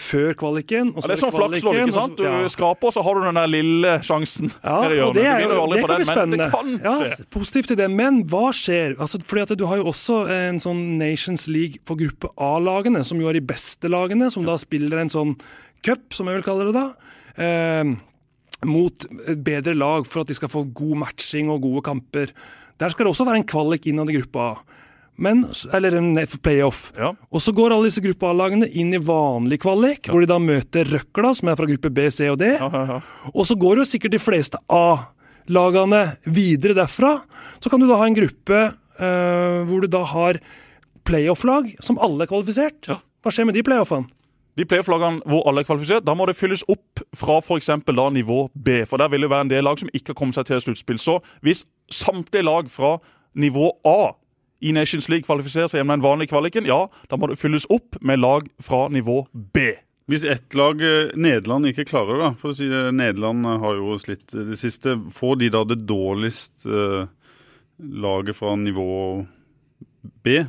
før 0.00 0.34
kvaliken. 0.40 0.92
Ja, 0.96 1.04
det 1.06 1.16
er 1.16 1.22
sånn 1.22 1.34
flakslodd, 1.34 1.78
ikke 1.82 1.96
sant? 1.96 2.16
Du 2.18 2.26
ja. 2.26 2.34
skraper, 2.52 2.94
så 2.94 3.04
har 3.06 3.18
du 3.18 3.24
den 3.26 3.40
der 3.40 3.50
lille 3.50 3.94
sjansen 4.06 4.52
Ja, 4.56 4.76
og 5.06 5.14
det, 5.16 5.24
er 5.26 5.44
jo, 5.44 5.64
det 5.72 5.82
kan 5.84 5.94
bli 5.96 6.08
spennende. 6.08 6.50
Kan 6.52 6.76
ja, 6.82 6.96
positivt 7.32 7.72
til 7.72 7.80
det. 7.80 7.88
Men 7.92 8.22
hva 8.30 8.50
skjer? 8.56 8.96
Altså, 8.98 9.20
fordi 9.24 9.46
at 9.46 9.56
Du 9.60 9.66
har 9.70 9.80
jo 9.80 9.88
også 9.90 10.22
en 10.32 10.60
sånn 10.62 10.84
Nations 11.00 11.46
League 11.50 11.82
for 11.88 12.00
gruppe 12.00 12.30
A-lagene, 12.40 13.04
som 13.06 13.20
jo 13.22 13.30
er 13.30 13.38
de 13.38 13.44
beste 13.44 13.90
lagene, 13.90 14.30
som 14.32 14.46
da 14.46 14.56
spiller 14.60 15.02
en 15.02 15.12
sånn 15.12 15.34
cup, 15.86 16.10
som 16.16 16.28
jeg 16.28 16.40
vil 16.40 16.46
kalle 16.46 16.68
det 16.70 16.76
da. 16.76 16.86
Eh, 17.40 17.92
mot 18.68 19.06
bedre 19.40 19.74
lag 19.76 20.08
for 20.08 20.22
at 20.22 20.30
de 20.30 20.36
skal 20.36 20.52
få 20.52 20.66
god 20.76 21.04
matching 21.06 21.48
og 21.52 21.62
gode 21.64 21.84
kamper. 21.86 22.34
Der 22.80 22.92
skal 22.92 23.06
det 23.06 23.14
også 23.14 23.26
være 23.28 23.42
en 23.42 23.48
kvalik 23.48 23.88
innad 23.88 24.10
i 24.12 24.18
gruppa 24.18 24.50
A. 24.50 24.52
Men, 25.20 25.42
eller 25.76 25.98
playoff. 26.40 26.86
Ja. 26.96 27.12
Og 27.28 27.42
så 27.44 27.52
går 27.52 27.74
alle 27.74 27.90
disse 27.90 28.00
gruppe 28.00 28.28
A-lagene 28.30 28.68
inn 28.72 28.94
i 28.96 29.00
vanlig 29.04 29.60
kvalik, 29.60 30.08
hvor 30.08 30.24
de 30.24 30.28
da 30.30 30.38
møter 30.40 30.88
Røkla, 30.88 31.34
som 31.36 31.50
er 31.52 31.58
fra 31.60 31.68
gruppe 31.68 31.90
B, 31.92 32.06
C 32.08 32.30
og 32.32 32.38
D. 32.40 32.54
Ja, 32.54 32.70
ja, 32.72 32.84
ja. 32.94 33.28
Og 33.34 33.44
så 33.48 33.56
går 33.60 33.82
jo 33.82 33.88
sikkert 33.88 34.16
de 34.16 34.22
fleste 34.22 34.60
A-lagene 34.72 36.06
videre 36.24 36.78
derfra. 36.78 37.18
Så 37.60 37.72
kan 37.72 37.82
du 37.82 37.88
da 37.90 37.98
ha 38.00 38.08
en 38.08 38.16
gruppe 38.16 38.62
uh, 38.72 39.60
hvor 39.68 39.84
du 39.84 39.90
da 39.92 40.00
har 40.08 40.40
playoff-lag 41.04 41.68
som 41.84 42.00
alle 42.00 42.24
er 42.24 42.30
kvalifisert. 42.30 42.88
Ja. 42.88 42.96
Hva 43.20 43.34
skjer 43.34 43.48
med 43.50 43.58
de 43.58 43.64
playoffene? 43.66 44.08
De 44.56 44.64
playoff-lagene 44.68 45.20
hvor 45.28 45.44
alle 45.48 45.62
er 45.62 45.68
kvalifisert, 45.68 46.04
da 46.04 46.14
må 46.16 46.26
det 46.28 46.38
fylles 46.38 46.64
opp 46.72 47.04
fra 47.16 47.38
f.eks. 47.44 47.70
nivå 48.16 48.40
B. 48.54 48.80
For 48.88 49.00
der 49.00 49.12
vil 49.12 49.24
det 49.24 49.30
være 49.32 49.46
en 49.46 49.52
del 49.52 49.68
lag 49.68 49.80
som 49.80 49.92
ikke 49.92 50.14
har 50.14 50.18
kommet 50.18 50.40
seg 50.40 50.48
til 50.48 50.64
sluttspill. 50.64 51.00
Så 51.00 51.20
hvis 51.44 51.66
samtlige 51.92 52.48
lag 52.48 52.72
fra 52.72 52.96
nivå 53.36 53.70
A 53.84 54.14
i 54.60 54.72
Nations 54.76 55.08
League 55.08 55.26
kvalifiserer 55.28 55.70
seg 55.70 55.80
gjennom 55.80 55.98
den 55.98 56.04
vanlige 56.04 56.32
kvaliken, 56.34 56.68
ja, 56.68 56.84
da 57.08 57.18
må 57.18 57.30
det 57.30 57.40
fylles 57.40 57.66
opp 57.72 57.96
med 58.04 58.20
lag 58.20 58.48
fra 58.62 58.86
nivå 58.92 59.22
B. 59.32 59.72
Hvis 60.10 60.24
ett 60.26 60.54
lag, 60.58 60.80
eh, 60.82 61.12
Nederland, 61.14 61.68
ikke 61.70 61.86
klarer 61.86 62.16
det, 62.16 62.22
da, 62.24 62.30
for 62.40 62.50
å 62.50 62.56
si 62.56 62.66
det, 62.70 62.88
Nederland 62.98 63.46
eh, 63.46 63.60
har 63.62 63.76
jo 63.78 63.98
slitt 64.02 64.34
det 64.34 64.58
siste, 64.58 64.96
får 65.14 65.36
de 65.38 65.50
da 65.54 65.62
det 65.70 65.84
dårligst 65.86 66.66
eh, 66.66 67.04
laget 67.78 68.36
fra 68.36 68.56
nivå 68.58 68.88
B 70.24 70.42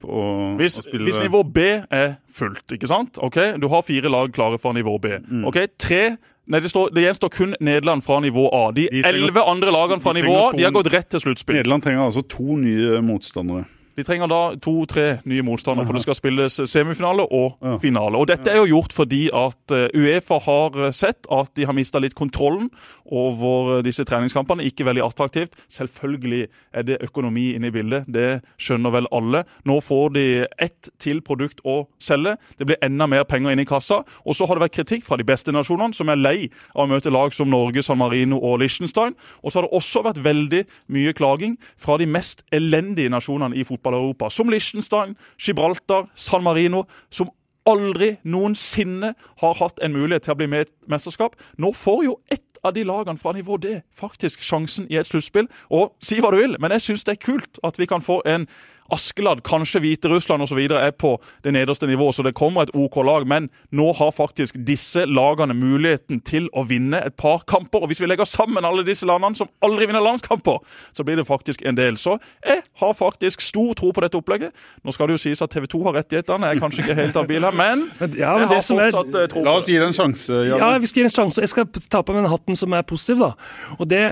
opp 0.00 0.10
og, 0.10 0.56
Hvis, 0.60 0.78
og 0.80 0.84
spille 0.88 1.04
hvis 1.04 1.18
nivå 1.20 1.42
B 1.52 1.58
er 1.90 2.14
fullt, 2.32 2.64
ikke 2.72 2.88
sant? 2.90 3.18
Ok, 3.22 3.36
Du 3.60 3.68
har 3.68 3.82
fire 3.82 4.10
lag 4.10 4.32
klare 4.32 4.58
fra 4.58 4.72
nivå 4.72 4.98
B. 5.00 5.06
Mm. 5.28 5.44
Ok, 5.44 5.56
tre 5.78 6.16
Nei, 6.50 6.58
det, 6.58 6.70
står, 6.72 6.88
det 6.90 7.04
gjenstår 7.04 7.30
kun 7.30 7.52
Nederland 7.62 8.02
fra 8.02 8.16
nivå 8.20 8.48
A. 8.50 8.72
De 8.74 8.88
elleve 8.90 9.44
andre 9.46 9.70
lagene 9.70 10.02
fra 10.02 10.12
nivå 10.16 10.32
A 10.34 10.52
de 10.56 10.64
har 10.66 10.72
gått 10.74 10.88
rett 10.90 11.06
til 11.12 11.20
sluttspill. 11.22 11.60
Nederland 11.60 11.84
trenger 11.84 12.08
altså 12.08 12.24
to 12.26 12.56
nye 12.58 12.98
motstandere. 13.06 13.68
De 14.00 14.04
trenger 14.06 14.30
da 14.30 14.38
to-tre 14.62 15.04
nye 15.28 15.44
motstandere, 15.44 15.84
for 15.86 15.94
det 15.94 16.02
skal 16.02 16.16
spilles 16.16 16.56
semifinale 16.70 17.26
og 17.26 17.58
Ja. 17.62 17.76
finale. 17.82 18.16
Og 18.16 18.26
Dette 18.26 18.50
er 18.50 18.56
jo 18.56 18.66
gjort 18.80 18.92
fordi 18.96 19.28
at 19.34 19.74
eh, 19.76 19.88
Uefa 19.94 20.38
har 20.40 20.86
eh, 20.86 20.90
sett 20.96 21.26
at 21.30 21.52
de 21.54 21.66
har 21.68 21.76
mista 21.76 22.00
litt 22.00 22.14
kontrollen 22.14 22.70
over 23.10 23.76
eh, 23.76 23.82
disse 23.84 24.04
treningskampene. 24.08 24.64
Ikke 24.66 24.86
veldig 24.88 25.04
attraktivt. 25.04 25.56
Selvfølgelig 25.72 26.46
er 26.72 26.86
det 26.86 27.00
økonomi 27.04 27.50
inne 27.56 27.70
i 27.70 27.74
bildet, 27.74 28.08
det 28.08 28.40
skjønner 28.60 28.94
vel 28.94 29.08
alle. 29.14 29.44
Nå 29.68 29.80
får 29.84 30.14
de 30.16 30.26
ett 30.60 30.90
til 31.02 31.22
produkt 31.26 31.62
å 31.64 31.82
selge. 32.02 32.36
Det 32.58 32.68
blir 32.68 32.80
enda 32.84 33.08
mer 33.10 33.26
penger 33.28 33.54
inn 33.54 33.62
i 33.62 33.68
kassa. 33.68 34.02
Og 34.24 34.36
så 34.36 34.46
har 34.48 34.56
det 34.56 34.66
vært 34.66 34.78
kritikk 34.78 35.06
fra 35.06 35.18
de 35.20 35.26
beste 35.26 35.54
nasjonene, 35.54 35.96
som 35.96 36.10
er 36.12 36.20
lei 36.20 36.38
av 36.74 36.86
å 36.86 36.90
møte 36.90 37.12
lag 37.12 37.34
som 37.36 37.50
Norge, 37.50 37.84
San 37.86 38.00
Marino 38.00 38.40
og 38.40 38.60
Liechtenstein. 38.62 39.16
Og 39.42 39.50
så 39.50 39.60
har 39.60 39.68
det 39.68 39.76
også 39.76 40.04
vært 40.06 40.22
veldig 40.24 40.64
mye 40.94 41.16
klaging 41.16 41.58
fra 41.80 41.98
de 42.00 42.08
mest 42.10 42.44
elendige 42.54 43.12
nasjonene 43.12 43.58
i 43.58 43.66
fotball-Europa, 43.66 44.30
som 44.32 44.50
Liechtenstein, 44.52 45.16
Gibraltar, 45.40 46.08
San 46.14 46.44
Marino, 46.46 46.86
som 47.10 47.30
aldri 47.68 48.14
noensinne 48.24 49.14
har 49.42 49.58
hatt 49.60 49.80
en 49.84 49.94
mulighet 49.94 50.26
til 50.26 50.34
å 50.34 50.38
bli 50.40 50.48
med 50.50 50.64
i 50.64 50.68
et 50.68 50.74
mesterskap. 50.90 51.36
Nå 51.60 51.72
får 51.76 52.04
jo 52.06 52.16
ett 52.32 52.49
av 52.64 52.74
de 52.76 52.84
lagene 52.84 53.18
fra 53.18 53.32
nivå 53.36 53.56
D 53.56 53.80
faktisk 53.96 54.42
sjansen 54.44 54.86
i 54.90 54.98
et 55.00 55.08
sluttspill. 55.08 55.48
Og 55.70 55.94
si 56.02 56.20
hva 56.20 56.32
du 56.32 56.40
vil, 56.40 56.56
men 56.60 56.74
jeg 56.76 56.88
syns 56.88 57.06
det 57.06 57.16
er 57.16 57.24
kult 57.24 57.60
at 57.64 57.80
vi 57.80 57.88
kan 57.90 58.04
få 58.04 58.20
en 58.26 58.48
Askeladden, 58.92 59.42
kanskje 59.46 59.80
Hviterussland 59.80 60.42
osv. 60.42 60.58
er 60.70 60.90
på 60.90 61.14
det 61.44 61.52
nederste 61.54 61.86
nivået, 61.86 62.14
så 62.14 62.22
det 62.26 62.34
kommer 62.34 62.62
et 62.66 62.70
OK 62.74 62.96
lag. 63.06 63.26
Men 63.26 63.48
nå 63.72 63.92
har 63.98 64.10
faktisk 64.12 64.56
disse 64.66 65.04
lagene 65.06 65.54
muligheten 65.54 66.20
til 66.26 66.48
å 66.56 66.64
vinne 66.68 67.00
et 67.06 67.16
par 67.16 67.44
kamper. 67.46 67.82
Og 67.82 67.88
hvis 67.92 68.00
vi 68.00 68.06
legger 68.10 68.24
sammen 68.28 68.64
alle 68.64 68.84
disse 68.86 69.06
landene 69.06 69.36
som 69.36 69.48
aldri 69.62 69.86
vinner 69.86 70.00
landskamper, 70.04 70.58
så 70.92 71.04
blir 71.04 71.16
det 71.20 71.26
faktisk 71.28 71.62
en 71.66 71.76
del. 71.78 71.96
Så 71.96 72.18
jeg 72.46 72.62
har 72.80 72.92
faktisk 72.98 73.40
stor 73.40 73.74
tro 73.74 73.92
på 73.92 74.00
dette 74.04 74.18
opplegget. 74.18 74.50
Nå 74.84 74.92
skal 74.92 75.06
det 75.10 75.18
jo 75.18 75.22
sies 75.28 75.42
at 75.42 75.50
TV 75.50 75.66
2 75.70 75.82
har 75.88 75.98
rettighetene. 76.00 76.46
Jeg 76.50 76.56
er 76.56 76.64
kanskje 76.64 76.84
ikke 76.84 76.98
helt 77.00 77.14
habil 77.20 77.46
her, 77.48 77.52
men, 77.56 77.86
Men, 78.00 78.14
ja, 78.18 78.34
men 78.38 78.48
jeg 78.48 78.60
har 78.60 78.90
fortsatt 78.92 79.14
er- 79.14 79.22
eh, 79.22 79.28
tro 79.32 79.44
La 79.44 79.56
oss 79.58 79.66
gi 79.70 79.78
det 79.78 79.86
en 79.88 79.96
sjanse. 79.96 80.32
Jan. 80.48 80.58
Ja, 80.58 80.72
vi 80.78 80.86
skal 80.90 81.02
gi 81.02 81.06
en 81.08 81.14
sjanse. 81.16 81.40
Jeg 81.44 81.52
skal 81.52 81.66
ta 81.90 82.02
på 82.02 82.14
meg 82.16 82.24
den 82.24 82.30
hatten 82.32 82.56
som 82.58 82.72
er 82.76 82.82
positiv. 82.82 83.18
da. 83.20 83.32
Og 83.78 83.88
det, 83.88 84.02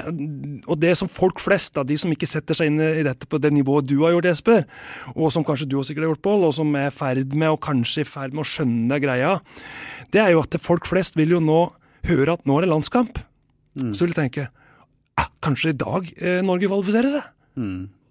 og 0.68 0.78
det 0.80 0.94
som 0.99 1.08
folk 1.08 1.40
flest, 1.42 1.75
da, 1.75 1.82
de 1.82 1.97
som 1.99 2.11
ikke 2.12 2.26
setter 2.28 2.54
seg 2.58 2.70
inn 2.70 2.80
i 2.80 3.02
dette 3.06 3.26
på 3.28 3.40
det 3.40 3.52
nivået 3.52 3.87
du 3.88 3.97
har 4.04 4.12
gjort, 4.16 4.28
Jesper, 4.30 4.64
og 5.15 5.33
som 5.35 5.47
kanskje 5.47 5.69
du 5.71 5.79
også 5.79 5.93
sikkert 5.93 6.07
har 6.07 6.13
gjort, 6.15 6.25
Pål, 6.29 6.47
og 6.49 6.55
som 6.57 6.75
er 6.79 6.91
i 6.91 6.95
ferd 6.95 7.35
med, 7.35 7.49
og 7.55 7.61
kanskje 7.65 8.05
i 8.05 8.09
ferd 8.09 8.37
med 8.37 8.45
å 8.45 8.49
skjønne 8.49 9.01
greia, 9.03 9.37
det 10.15 10.23
er 10.23 10.33
jo 10.35 10.45
at 10.45 10.59
folk 10.63 10.89
flest 10.89 11.19
vil 11.19 11.37
jo 11.37 11.43
nå 11.45 11.61
høre 12.09 12.39
at 12.39 12.47
nå 12.49 12.59
er 12.59 12.67
det 12.67 12.73
landskamp. 12.73 13.21
Så 13.95 14.07
vil 14.07 14.15
de 14.15 14.19
tenke 14.19 14.49
ah, 15.19 15.29
kanskje 15.45 15.71
i 15.71 15.79
dag 15.79 16.09
eh, 16.19 16.41
Norge 16.47 16.67
kvalifiserer 16.71 17.13
seg? 17.15 17.29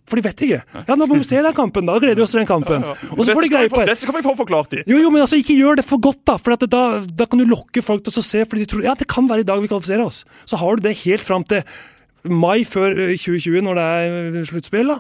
For 0.08 0.16
de 0.16 0.24
vet 0.24 0.42
ikke. 0.46 0.60
Ja, 0.88 0.96
nå 0.96 1.04
må 1.10 1.18
vi 1.20 1.26
se 1.28 1.40
den 1.44 1.56
kampen, 1.56 1.88
da 1.90 1.98
gleder 2.00 2.16
vi 2.16 2.24
oss 2.24 2.32
til 2.32 2.40
den 2.40 2.48
kampen. 2.48 2.86
Og 3.12 3.26
så 3.28 3.34
får 3.36 3.44
de 3.44 3.50
greie 3.52 3.72
på 3.72 3.82
Dette 3.84 4.00
skal 4.06 4.16
vi 4.16 4.24
få 4.24 4.38
forklart 4.40 4.78
i. 4.78 4.86
jo, 4.88 5.02
jo, 5.04 5.10
men 5.12 5.26
altså, 5.26 5.40
ikke 5.42 5.58
gjør 5.58 5.82
det 5.82 5.86
for 5.90 6.00
godt, 6.00 6.22
da. 6.30 6.38
For 6.40 6.56
da, 6.64 6.84
da 7.04 7.28
kan 7.28 7.42
du 7.42 7.48
lokke 7.50 7.84
folk 7.84 8.06
til 8.06 8.16
å 8.16 8.24
se, 8.24 8.46
fordi 8.48 8.64
de 8.64 8.70
tror 8.72 8.88
ja, 8.88 8.96
det 8.96 9.10
kan 9.12 9.28
være 9.28 9.44
i 9.44 9.50
dag 9.50 9.60
vi 9.60 9.68
kvalifiserer 9.68 10.06
oss. 10.06 10.22
Så 10.48 10.60
har 10.62 10.80
du 10.80 10.88
det 10.88 10.96
helt 11.04 11.28
fram 11.28 11.44
til 11.52 11.66
mai 12.30 12.64
før 12.68 12.92
eh, 12.98 13.16
2020, 13.18 13.62
når 13.66 13.80
det 13.80 13.84
er 13.84 14.16
eh, 14.42 14.46
sluttspill. 14.50 14.88
da. 14.94 15.00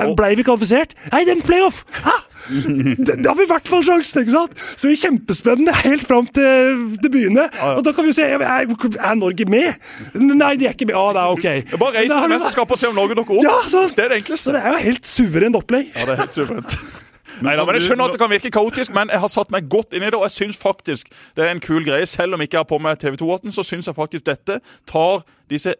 Eh, 0.00 0.14
Blei 0.18 0.34
vi 0.38 0.44
kvalifisert? 0.46 0.94
Nei, 1.12 1.24
det 1.24 1.34
er 1.34 1.40
en 1.40 1.46
playoff! 1.48 1.84
Hæ? 2.04 2.16
Da 2.44 3.14
da 3.24 3.30
har 3.30 3.38
vi 3.38 3.44
i 3.46 3.48
hvert 3.48 3.68
fall 3.72 3.80
sjansen, 3.86 4.20
ikke 4.20 4.34
sant? 4.34 4.58
Så 4.76 4.90
det 4.90 4.98
er 4.98 5.02
kjempespennende 5.06 5.72
helt 5.80 6.02
fram 6.04 6.26
til 6.28 6.82
det 7.00 7.08
begynner. 7.14 7.48
Og 7.78 7.80
da 7.86 7.94
kan 7.96 8.04
vi 8.04 8.12
se 8.12 8.26
er, 8.36 8.42
er 8.44 9.14
Norge 9.16 9.46
med? 9.48 9.78
Nei, 10.20 10.50
de 10.60 10.66
er 10.68 10.74
ikke 10.76 10.90
med. 10.90 10.98
Ah, 11.00 11.14
det 11.16 11.22
er 11.22 11.38
ok. 11.38 11.46
Bare 11.80 11.94
reis 12.02 12.10
til 12.12 12.20
vi- 12.26 12.34
mesterskapet 12.34 12.76
og 12.76 12.82
se 12.82 12.90
om 12.92 12.98
Norge 13.00 13.16
dukker 13.16 13.38
opp. 13.38 13.46
Ja, 13.48 13.54
sant. 13.72 13.96
Det 13.96 14.04
er 14.04 14.12
det 14.12 14.18
Så 14.18 14.24
enkleste. 14.26 14.52
det 14.58 14.60
er 14.60 14.76
jo 14.76 14.82
helt 14.90 15.08
suverent 15.08 15.56
opplegg. 15.56 15.88
Ja, 15.96 16.04
det 16.04 16.18
er 16.18 16.20
helt 16.26 16.36
suverent. 16.36 16.76
Nei, 17.42 17.56
da, 17.58 17.64
men 17.66 17.74
Jeg 17.80 17.82
skjønner 17.88 18.06
at 18.06 18.12
det 18.14 18.20
kan 18.20 18.30
virke 18.30 18.50
kaotisk, 18.54 18.92
men 18.94 19.08
jeg 19.10 19.18
har 19.24 19.30
satt 19.32 19.50
meg 19.50 19.64
godt 19.72 19.96
inn 19.96 20.04
i 20.04 20.10
det. 20.12 20.14
Og 20.20 20.28
jeg 20.28 20.36
syns 20.36 20.60
faktisk 20.60 21.08
det 21.34 21.46
er 21.48 21.50
en 21.56 21.64
kul 21.64 21.80
greie. 21.88 22.04
Selv 22.06 22.36
om 22.36 22.44
jeg 22.44 22.52
ikke 22.52 22.60
har 22.60 22.68
på 22.68 22.78
meg 22.78 23.00
TV 23.02 23.16
2-hatten, 23.24 23.56
så 23.56 23.64
syns 23.66 23.88
jeg 23.90 23.96
faktisk 23.96 24.28
dette 24.28 24.60
tar 24.86 25.24
disse 25.50 25.74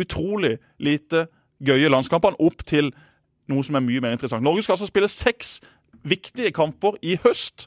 utrolig 0.00 0.56
lite 0.82 1.26
gøye 1.64 1.88
landskampene 1.92 2.40
opp 2.40 2.64
til 2.68 2.90
noe 3.50 3.64
som 3.66 3.76
er 3.76 3.82
mye 3.84 4.00
mer 4.04 4.12
interessant. 4.14 4.44
Norge 4.44 4.62
skal 4.64 4.74
altså 4.76 4.90
spille 4.90 5.08
seks 5.10 5.48
viktige 6.06 6.52
kamper 6.56 6.92
i 7.02 7.18
høst. 7.24 7.58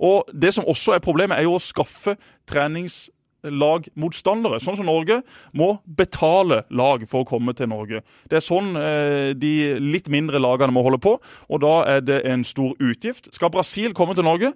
Og 0.00 0.24
det 0.32 0.54
som 0.56 0.64
også 0.68 0.92
er 0.96 1.02
problemet, 1.04 1.38
er 1.38 1.42
jo 1.44 1.54
å 1.58 1.62
skaffe 1.62 2.16
treningslagmotstandere. 2.48 4.60
Sånn 4.64 4.76
som 4.78 4.86
Norge 4.88 5.22
må 5.56 5.78
betale 5.84 6.62
lag 6.72 7.08
for 7.08 7.20
å 7.22 7.28
komme 7.28 7.52
til 7.56 7.68
Norge. 7.72 8.00
Det 8.30 8.36
er 8.40 8.44
sånn 8.44 8.68
eh, 8.80 9.30
de 9.36 9.54
litt 9.80 10.08
mindre 10.12 10.38
lagene 10.40 10.72
må 10.74 10.82
holde 10.86 11.00
på, 11.04 11.12
og 11.20 11.58
da 11.64 11.74
er 11.96 12.00
det 12.04 12.20
en 12.28 12.44
stor 12.48 12.72
utgift. 12.80 13.24
Skal 13.36 13.52
Brasil 13.52 13.92
komme 13.96 14.14
til 14.16 14.28
Norge, 14.28 14.50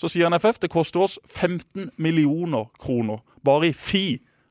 så 0.00 0.06
sier 0.12 0.28
NFF 0.32 0.56
det 0.64 0.72
koster 0.72 1.00
oss 1.04 1.14
15 1.28 1.90
millioner 2.00 2.64
kroner 2.80 3.18
bare 3.44 3.66
i 3.70 3.74
fi. 3.76 4.06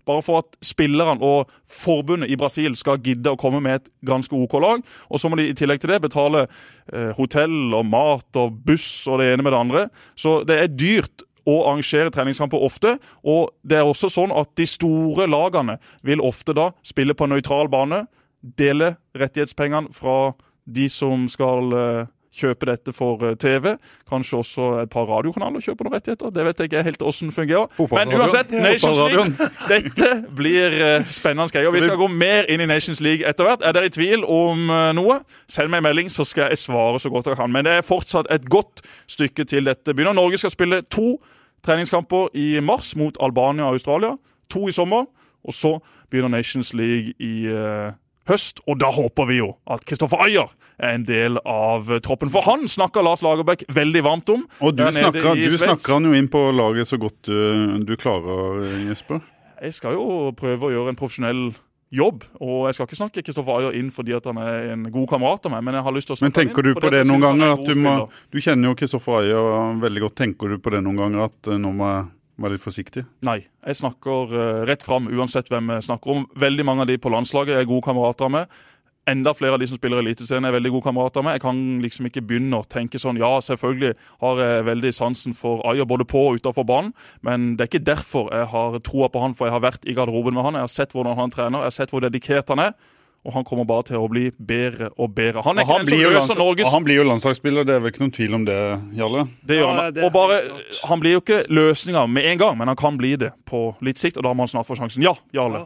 Bare 0.05 0.23
for 0.25 0.43
at 0.43 0.57
spillerne 0.65 1.23
og 1.25 1.51
forbundet 1.69 2.31
i 2.31 2.37
Brasil 2.39 2.75
skal 2.79 3.01
gidde 3.03 3.33
å 3.33 3.39
komme 3.39 3.61
med 3.63 3.79
et 3.79 3.91
ganske 4.05 4.35
OK 4.37 4.57
lag. 4.61 4.83
Og 5.09 5.21
så 5.21 5.29
må 5.29 5.39
de 5.39 5.49
i 5.49 5.57
tillegg 5.57 5.81
til 5.83 5.93
det 5.93 6.01
betale 6.05 6.45
eh, 6.45 7.11
hotell 7.17 7.73
og 7.75 7.87
mat 7.89 8.41
og 8.41 8.59
buss 8.65 9.07
og 9.09 9.21
det 9.21 9.33
ene 9.33 9.45
med 9.45 9.55
det 9.55 9.61
andre. 9.61 9.87
Så 10.19 10.39
det 10.47 10.59
er 10.61 10.73
dyrt 10.73 11.25
å 11.45 11.59
arrangere 11.67 12.13
treningskamper 12.13 12.61
ofte. 12.65 12.95
Og 13.25 13.53
det 13.65 13.79
er 13.79 13.87
også 13.87 14.09
sånn 14.13 14.33
at 14.35 14.51
de 14.57 14.67
store 14.69 15.29
lagene 15.29 15.77
vil 16.05 16.23
ofte 16.25 16.55
da 16.57 16.71
spille 16.85 17.17
på 17.17 17.29
nøytral 17.29 17.69
bane. 17.71 18.05
Dele 18.41 18.95
rettighetspengene 19.17 19.93
fra 19.93 20.33
de 20.65 20.87
som 20.89 21.27
skal 21.29 21.73
eh, 21.77 22.11
kjøpe 22.35 22.67
dette 22.69 22.93
for 22.95 23.21
eh, 23.25 23.35
TV. 23.39 23.75
Kanskje 24.09 24.39
også 24.41 24.67
et 24.83 24.91
par 24.91 25.07
radiokanaler 25.09 25.63
kjøper 25.63 25.87
noen 25.87 25.97
rettigheter. 25.97 26.33
Det 26.35 26.45
vet 26.47 26.59
jeg 26.59 26.71
ikke 26.71 26.83
helt 26.87 27.05
det 27.05 27.33
fungerer. 27.35 27.67
Men 27.91 28.13
uansett, 28.19 28.51
Nations 28.51 28.99
League 28.99 29.49
dette 29.71 30.11
blir 30.35 30.75
eh, 30.81 31.07
spennende 31.09 31.51
greier. 31.53 31.71
Vi 31.71 31.81
skal 31.81 31.97
gå 31.99 32.07
mer 32.11 32.49
inn 32.51 32.61
i 32.61 32.69
Nations 32.69 33.01
League 33.01 33.27
etter 33.27 33.47
hvert. 33.47 33.63
Er 33.63 33.75
dere 33.77 33.89
i 33.89 33.93
tvil 33.93 34.25
om 34.27 34.69
eh, 34.69 34.91
noe, 34.97 35.19
send 35.47 35.71
meg 35.71 35.83
en 35.83 35.89
melding, 35.89 36.11
så 36.11 36.25
skal 36.27 36.51
jeg 36.51 36.63
svare 36.65 36.99
så 36.99 37.11
godt 37.13 37.31
jeg 37.31 37.39
kan. 37.39 37.51
Men 37.51 37.67
det 37.67 37.79
er 37.79 37.87
fortsatt 37.87 38.29
et 38.33 38.49
godt 38.49 38.83
stykke 39.07 39.47
til 39.47 39.65
dette 39.71 39.93
begynner. 39.95 40.15
Norge 40.17 40.41
skal 40.41 40.53
spille 40.53 40.81
to 40.91 41.17
treningskamper 41.65 42.29
i 42.37 42.59
mars 42.61 42.95
mot 42.95 43.17
Albania 43.23 43.69
og 43.69 43.79
Australia. 43.79 44.15
To 44.53 44.67
i 44.69 44.75
sommer. 44.75 45.05
Og 45.45 45.53
så 45.53 45.77
begynner 46.09 46.37
Nations 46.37 46.73
League 46.73 47.13
i 47.19 47.45
eh, 47.49 47.93
høst. 48.29 48.61
Og 48.69 48.79
da 48.81 48.91
håper 48.93 49.29
vi 49.29 49.39
jo 49.41 49.51
at 49.71 49.85
Kristoffer 49.87 50.25
Ayer 50.25 50.49
er 50.77 50.97
en 50.97 51.05
del 51.07 51.39
av 51.41 51.89
troppen. 52.05 52.31
For 52.33 52.45
han 52.47 52.65
snakker 52.71 53.05
Lars 53.05 53.23
Lagerbäck 53.25 53.67
veldig 53.71 54.03
varmt 54.05 54.31
om. 54.33 54.47
Og 54.59 54.75
du 54.75 54.83
snakker, 54.83 55.35
du 55.35 55.57
snakker 55.59 55.97
han 55.97 56.09
jo 56.09 56.15
inn 56.17 56.31
på 56.31 56.41
laget 56.55 56.89
så 56.89 56.99
godt 57.01 57.29
du, 57.29 57.37
du 57.85 57.95
klarer, 57.99 58.65
Jesper. 58.89 59.23
Jeg 59.63 59.77
skal 59.77 59.95
jo 59.95 60.33
prøve 60.35 60.67
å 60.67 60.73
gjøre 60.73 60.93
en 60.93 60.99
profesjonell 60.99 61.45
jobb. 61.95 62.25
Og 62.43 62.65
jeg 62.67 62.77
skal 62.77 62.89
ikke 62.89 62.99
snakke 62.99 63.23
Kristoffer 63.25 63.61
Ayer 63.61 63.77
inn 63.79 63.91
fordi 63.93 64.15
at 64.17 64.25
han 64.27 64.39
er 64.41 64.73
en 64.73 64.87
god 64.91 65.07
kamerat 65.13 65.47
av 65.47 65.53
meg, 65.55 65.63
men 65.67 65.77
jeg 65.77 65.87
har 65.87 65.95
lyst 65.95 66.09
til 66.09 66.17
å 66.17 66.19
snakke 66.19 66.31
Men 66.31 66.37
tenker 66.41 66.65
du 66.65 66.73
på 66.75 66.91
det 66.91 67.05
noen 67.07 67.23
er 67.23 67.27
ganger? 67.29 67.53
at 67.55 67.69
du, 67.69 67.79
må, 67.79 67.95
du 68.33 68.41
kjenner 68.41 68.71
jo 68.71 68.77
Kristoffer 68.79 69.21
Ayer 69.21 69.79
veldig 69.85 70.05
godt. 70.07 70.17
Tenker 70.23 70.55
du 70.55 70.59
på 70.59 70.73
det 70.75 70.83
noen 70.85 70.99
ganger 71.03 71.27
at 71.29 71.51
eh, 71.51 71.61
nå 71.61 71.71
må 71.77 71.91
jeg 71.93 72.05
være 72.41 72.55
litt 72.55 72.63
forsiktig? 72.63 73.05
Nei, 73.25 73.41
jeg 73.65 73.79
snakker 73.79 74.31
uh, 74.35 74.61
rett 74.67 74.83
fram 74.85 75.09
uansett 75.11 75.51
hvem 75.51 75.75
jeg 75.75 75.89
snakker 75.89 76.15
om. 76.15 76.23
Veldig 76.39 76.65
mange 76.67 76.85
av 76.85 76.89
de 76.91 76.97
på 77.01 77.11
landslaget 77.13 77.59
er 77.59 77.69
gode 77.69 77.85
kamerater 77.87 78.31
med. 78.31 78.55
Enda 79.05 79.35
flere 79.37 79.53
av 79.53 79.61
de 79.61 79.67
som 79.69 79.77
spiller 79.77 80.01
Eliteserien 80.01 80.47
er 80.47 80.53
veldig 80.55 80.71
gode 80.73 80.87
kamerater 80.87 81.21
med. 81.21 81.35
Jeg 81.37 81.43
kan 81.43 81.59
liksom 81.83 82.07
ikke 82.09 82.23
begynne 82.25 82.57
å 82.57 82.65
tenke 82.65 82.97
sånn 83.01 83.19
Ja, 83.21 83.35
selvfølgelig 83.45 83.93
har 84.23 84.41
jeg 84.41 84.65
veldig 84.65 84.91
sansen 84.97 85.37
for 85.37 85.61
Ayer 85.69 85.85
både 85.85 86.07
på 86.09 86.23
og 86.31 86.39
utenfor 86.39 86.65
banen, 86.65 86.89
men 87.21 87.53
det 87.53 87.67
er 87.67 87.69
ikke 87.69 87.85
derfor 87.85 88.31
jeg 88.33 88.49
har 88.49 88.79
troa 88.81 89.11
på 89.13 89.21
han, 89.21 89.37
for 89.37 89.45
jeg 89.45 89.53
har 89.53 89.65
vært 89.67 89.85
i 89.85 89.93
garderoben 89.93 90.33
med 90.33 90.47
han. 90.47 90.57
Jeg 90.57 90.65
har 90.65 90.73
sett 90.73 90.97
hvordan 90.97 91.19
han 91.21 91.33
trener, 91.33 91.61
jeg 91.61 91.69
har 91.69 91.77
sett 91.77 91.93
hvor 91.93 92.01
dedikert 92.01 92.49
han 92.49 92.63
er. 92.65 92.73
Og 93.25 93.33
han 93.33 93.43
kommer 93.43 93.65
bare 93.65 93.83
til 93.87 93.97
å 93.97 94.07
bli 94.07 94.27
bedre 94.37 94.91
og 95.01 95.15
bedre. 95.17 95.41
Han 95.41 95.57
er 95.57 95.63
Og 95.65 95.69
ikke 95.69 95.77
den 95.79 95.87
som 95.89 95.99
jo 96.03 96.09
løser 96.13 96.37
Norges 96.37 96.67
og 96.67 96.73
han 96.75 96.83
blir 96.85 96.95
jo 96.99 97.03
landslagsspiller, 97.09 97.65
det 97.65 97.73
er 97.75 97.79
vel 97.81 97.91
ikke 97.91 98.03
noen 98.03 98.13
tvil 98.13 98.35
om 98.37 98.43
det, 98.45 98.57
Jarle? 98.99 99.23
Det 99.41 99.57
gjør 99.57 99.65
Ja, 99.65 99.81
han. 99.81 99.93
det- 99.93 100.03
Og 100.05 100.11
bare, 100.13 100.41
han 100.85 100.99
blir 100.99 101.11
jo 101.17 101.21
ikke 101.21 101.39
løsninga 101.49 102.07
med 102.07 102.23
en 102.25 102.37
gang, 102.37 102.57
men 102.57 102.67
han 102.67 102.75
kan 102.77 102.97
bli 102.97 103.15
det 103.17 103.31
på 103.45 103.75
litt 103.81 103.97
sikt, 103.97 104.17
og 104.17 104.23
da 104.23 104.33
må 104.33 104.45
han 104.45 104.47
snart 104.47 104.67
få 104.67 104.77
sjansen. 104.77 105.01
Ja, 105.01 105.15
Jarle. 105.33 105.65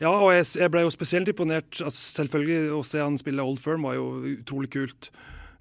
Ja, 0.00 0.10
og 0.10 0.32
jeg, 0.32 0.44
jeg 0.58 0.70
ble 0.72 0.80
jo 0.82 0.90
spesielt 0.90 1.28
imponert. 1.28 1.78
Altså, 1.78 2.24
selvfølgelig 2.24 2.72
Å 2.74 2.84
se 2.84 2.98
han 2.98 3.16
spille 3.18 3.38
Old 3.46 3.60
Firm 3.60 3.82
var 3.82 3.94
jo 3.94 4.24
utrolig 4.42 4.68
kult. 4.70 5.10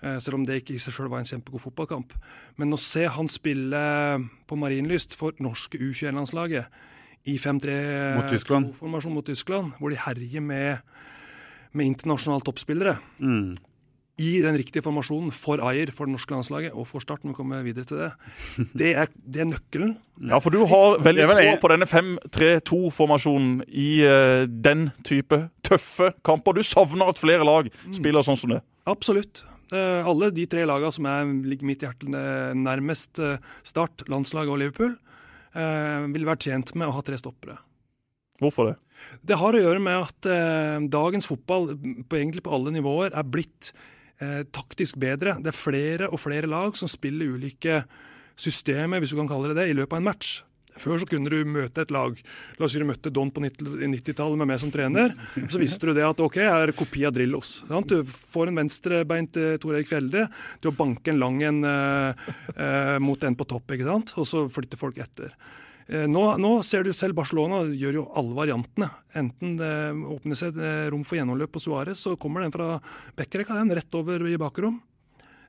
Eh, 0.01 0.17
selv 0.17 0.33
om 0.39 0.45
det 0.47 0.63
ikke 0.63 0.73
i 0.73 0.79
seg 0.79 0.95
sjøl 0.95 1.09
var 1.11 1.19
en 1.19 1.25
kjempegod 1.29 1.61
fotballkamp. 1.61 2.09
Men 2.57 2.71
å 2.73 2.79
se 2.79 3.05
han 3.05 3.27
spille 3.27 3.77
på 4.49 4.57
Marienlyst 4.57 5.13
for 5.13 5.31
norske 5.39 5.77
U21-landslaget 5.77 6.65
i 7.29 7.37
5-3 7.37 8.15
Mot 8.17 8.29
Tyskland. 8.31 8.71
formasjon 8.77 9.13
mot 9.13 9.25
Tyskland, 9.25 9.73
hvor 9.79 9.89
de 9.93 9.99
herjer 9.99 10.41
med, 10.41 10.77
med 11.73 11.85
internasjonale 11.85 12.41
toppspillere 12.47 12.95
Mm. 13.19 13.57
i 14.21 14.41
den 14.41 14.57
riktige 14.57 14.83
formasjonen 14.85 15.31
for 15.33 15.61
Ayer, 15.65 15.89
for 15.93 16.05
det 16.05 16.13
norske 16.13 16.33
landslaget, 16.33 16.73
og 16.73 16.85
for 16.87 16.99
Start, 17.01 17.23
når 17.23 17.31
vi 17.31 17.37
kommer 17.37 17.63
videre 17.65 17.85
til 17.85 17.97
det, 17.97 18.11
det 18.79 18.91
er, 18.95 19.07
det 19.25 19.41
er 19.41 19.49
nøkkelen. 19.49 19.95
Ja, 20.29 20.37
for 20.41 20.49
du 20.53 20.65
har 20.65 20.99
veldig 21.01 21.25
tro 21.29 21.55
på 21.63 21.71
denne 21.73 21.87
5-3-2-formasjonen 21.89 23.61
i 23.67 24.03
uh, 24.05 24.43
den 24.45 24.89
type 25.07 25.49
tøffe 25.65 26.11
kamper. 26.25 26.53
Du 26.57 26.63
savner 26.65 27.09
at 27.09 27.21
flere 27.21 27.45
lag 27.47 27.69
spiller 27.95 28.25
sånn 28.25 28.37
som 28.39 28.53
det. 28.55 28.61
Absolutt. 28.89 29.43
Uh, 29.71 30.03
alle 30.05 30.31
de 30.35 30.45
tre 30.51 30.65
lagene 30.67 30.91
som 30.91 31.07
er, 31.07 31.29
ligger 31.47 31.69
mitt 31.69 31.85
hjerte 31.85 32.09
nærmest 32.57 33.21
uh, 33.23 33.37
Start, 33.63 34.03
landslaget 34.11 34.51
og 34.51 34.59
Liverpool, 34.61 34.97
eh, 35.55 36.07
vil 36.13 36.27
være 36.27 36.47
tjent 36.47 36.73
med 36.75 36.89
å 36.89 36.95
ha 36.95 37.03
tre 37.05 37.19
stoppere. 37.19 37.57
Hvorfor 38.41 38.71
det? 38.71 38.77
Det 39.25 39.37
har 39.37 39.55
å 39.55 39.61
gjøre 39.61 39.81
med 39.83 40.05
at 40.07 40.29
eh, 40.29 40.77
dagens 40.91 41.27
fotball 41.29 41.71
på, 41.75 42.17
egentlig 42.17 42.43
på 42.45 42.53
alle 42.55 42.73
nivåer 42.73 43.13
er 43.17 43.27
blitt 43.27 43.71
eh, 44.21 44.41
taktisk 44.53 44.99
bedre. 45.01 45.37
Det 45.41 45.53
er 45.53 45.57
flere 45.57 46.09
og 46.09 46.21
flere 46.21 46.49
lag 46.49 46.77
som 46.77 46.89
spiller 46.91 47.35
ulike 47.37 47.83
systemer, 48.39 49.01
hvis 49.01 49.13
du 49.13 49.19
kan 49.19 49.29
kalle 49.29 49.51
det 49.51 49.59
det, 49.61 49.69
i 49.69 49.77
løpet 49.77 49.97
av 49.97 50.01
en 50.01 50.09
match. 50.09 50.39
Før 50.79 51.01
så 51.01 51.07
kunne 51.09 51.31
du 51.31 51.41
møte 51.47 51.83
et 51.83 51.91
lag. 51.91 52.15
La 52.57 52.65
oss 52.67 52.75
si 52.75 52.79
du 52.81 52.87
møtte 52.87 53.11
Don 53.13 53.31
på 53.33 53.43
90-tallet 53.43 54.39
med 54.39 54.49
meg 54.53 54.59
som 54.61 54.71
trener. 54.73 55.15
Så 55.51 55.59
visste 55.61 55.89
du 55.89 55.95
det 55.97 56.05
at 56.07 56.21
OK, 56.23 56.39
jeg 56.39 56.47
er 56.67 56.73
kopi 56.77 57.03
av 57.07 57.15
Drillos. 57.15 57.61
Sant? 57.67 57.91
Du 57.91 58.05
får 58.05 58.51
en 58.51 58.61
venstrebeint 58.61 59.39
eh, 59.41 59.57
Tor 59.61 59.75
Erik 59.75 59.89
Fjelde 59.91 60.27
til 60.61 60.71
å 60.71 60.75
banke 60.77 61.11
en 61.11 61.21
lang 61.21 61.41
en 61.43 61.63
eh, 61.67 62.29
eh, 62.55 62.99
mot 63.03 63.23
en 63.27 63.37
på 63.37 63.49
topp, 63.51 63.75
ikke 63.75 63.89
sant? 63.89 64.13
og 64.15 64.27
så 64.29 64.45
flytter 64.51 64.79
folk 64.79 65.01
etter. 65.03 65.33
Eh, 65.87 66.05
Nå, 66.11 66.23
nå 66.39 66.53
ser 66.67 66.85
du 66.87 66.93
selv 66.95 67.17
Barcelona 67.19 67.65
gjør 67.67 67.99
jo 67.99 68.05
alle 68.19 68.37
variantene. 68.37 68.91
Enten 69.19 69.57
det 69.59 69.73
åpner 70.15 70.39
seg 70.39 70.61
rom 70.93 71.03
for 71.07 71.19
gjennomløp 71.19 71.51
på 71.57 71.63
Suárez, 71.63 71.99
så 71.99 72.15
kommer 72.19 72.45
den 72.45 72.55
fra 72.55 72.77
bekkerekka 73.19 73.59
den 73.59 73.75
rett 73.75 73.99
over 73.99 74.23
i 74.29 74.39
bakrom. 74.39 74.79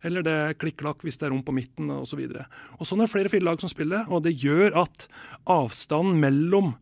Eller 0.07 0.25
det 0.27 0.33
er 0.35 0.57
klikk-klakk 0.59 1.05
hvis 1.07 1.21
det 1.21 1.29
er 1.29 1.35
rom 1.35 1.45
på 1.47 1.55
midten 1.55 1.91
osv. 1.95 2.13
Så 2.13 2.19
videre. 2.19 2.47
og 2.79 2.89
sånn 2.89 3.01
er 3.01 3.09
det 3.09 3.15
flere 3.15 3.33
fire 3.33 3.57
som 3.63 3.71
spiller, 3.71 4.05
og 4.09 4.25
det 4.27 4.35
gjør 4.43 4.83
at 4.85 5.09
avstanden 5.51 6.21
mellom 6.23 6.75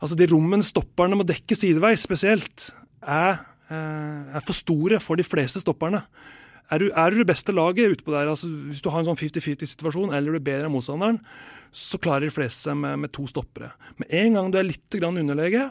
Altså 0.00 0.16
de 0.16 0.30
rommene 0.30 0.64
stopperne 0.64 1.12
må 1.12 1.26
dekke 1.28 1.52
sideveis 1.52 2.00
spesielt, 2.06 2.70
er, 3.04 3.42
eh, 3.68 4.32
er 4.32 4.44
for 4.46 4.56
store 4.56 4.96
for 4.96 5.20
de 5.20 5.26
fleste 5.28 5.60
stopperne. 5.60 6.00
Er 6.72 6.78
du, 6.80 6.86
er 6.88 7.10
du 7.10 7.18
det 7.18 7.26
beste 7.28 7.52
laget 7.52 7.98
utpå 7.98 8.14
der, 8.14 8.30
altså 8.30 8.48
hvis 8.48 8.80
du 8.80 8.88
har 8.88 9.02
en 9.02 9.10
sånn 9.10 9.20
50-50-situasjon, 9.20 10.14
eller 10.16 10.32
du 10.32 10.38
er 10.38 10.46
bedre 10.46 10.70
enn 10.70 10.72
motstanderen, 10.72 11.18
så 11.68 12.00
klarer 12.00 12.30
de 12.30 12.32
fleste 12.32 12.70
seg 12.70 12.78
med, 12.80 12.96
med 13.02 13.12
to 13.12 13.26
stoppere. 13.28 13.74
Med 14.00 14.08
en 14.22 14.38
gang 14.38 14.48
du 14.48 14.56
er 14.56 14.70
litt 14.70 14.96
underlege, 15.02 15.68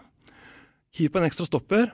hiv 0.93 1.09
på 1.09 1.23
en 1.23 1.25
ekstra 1.25 1.47
stopper, 1.49 1.89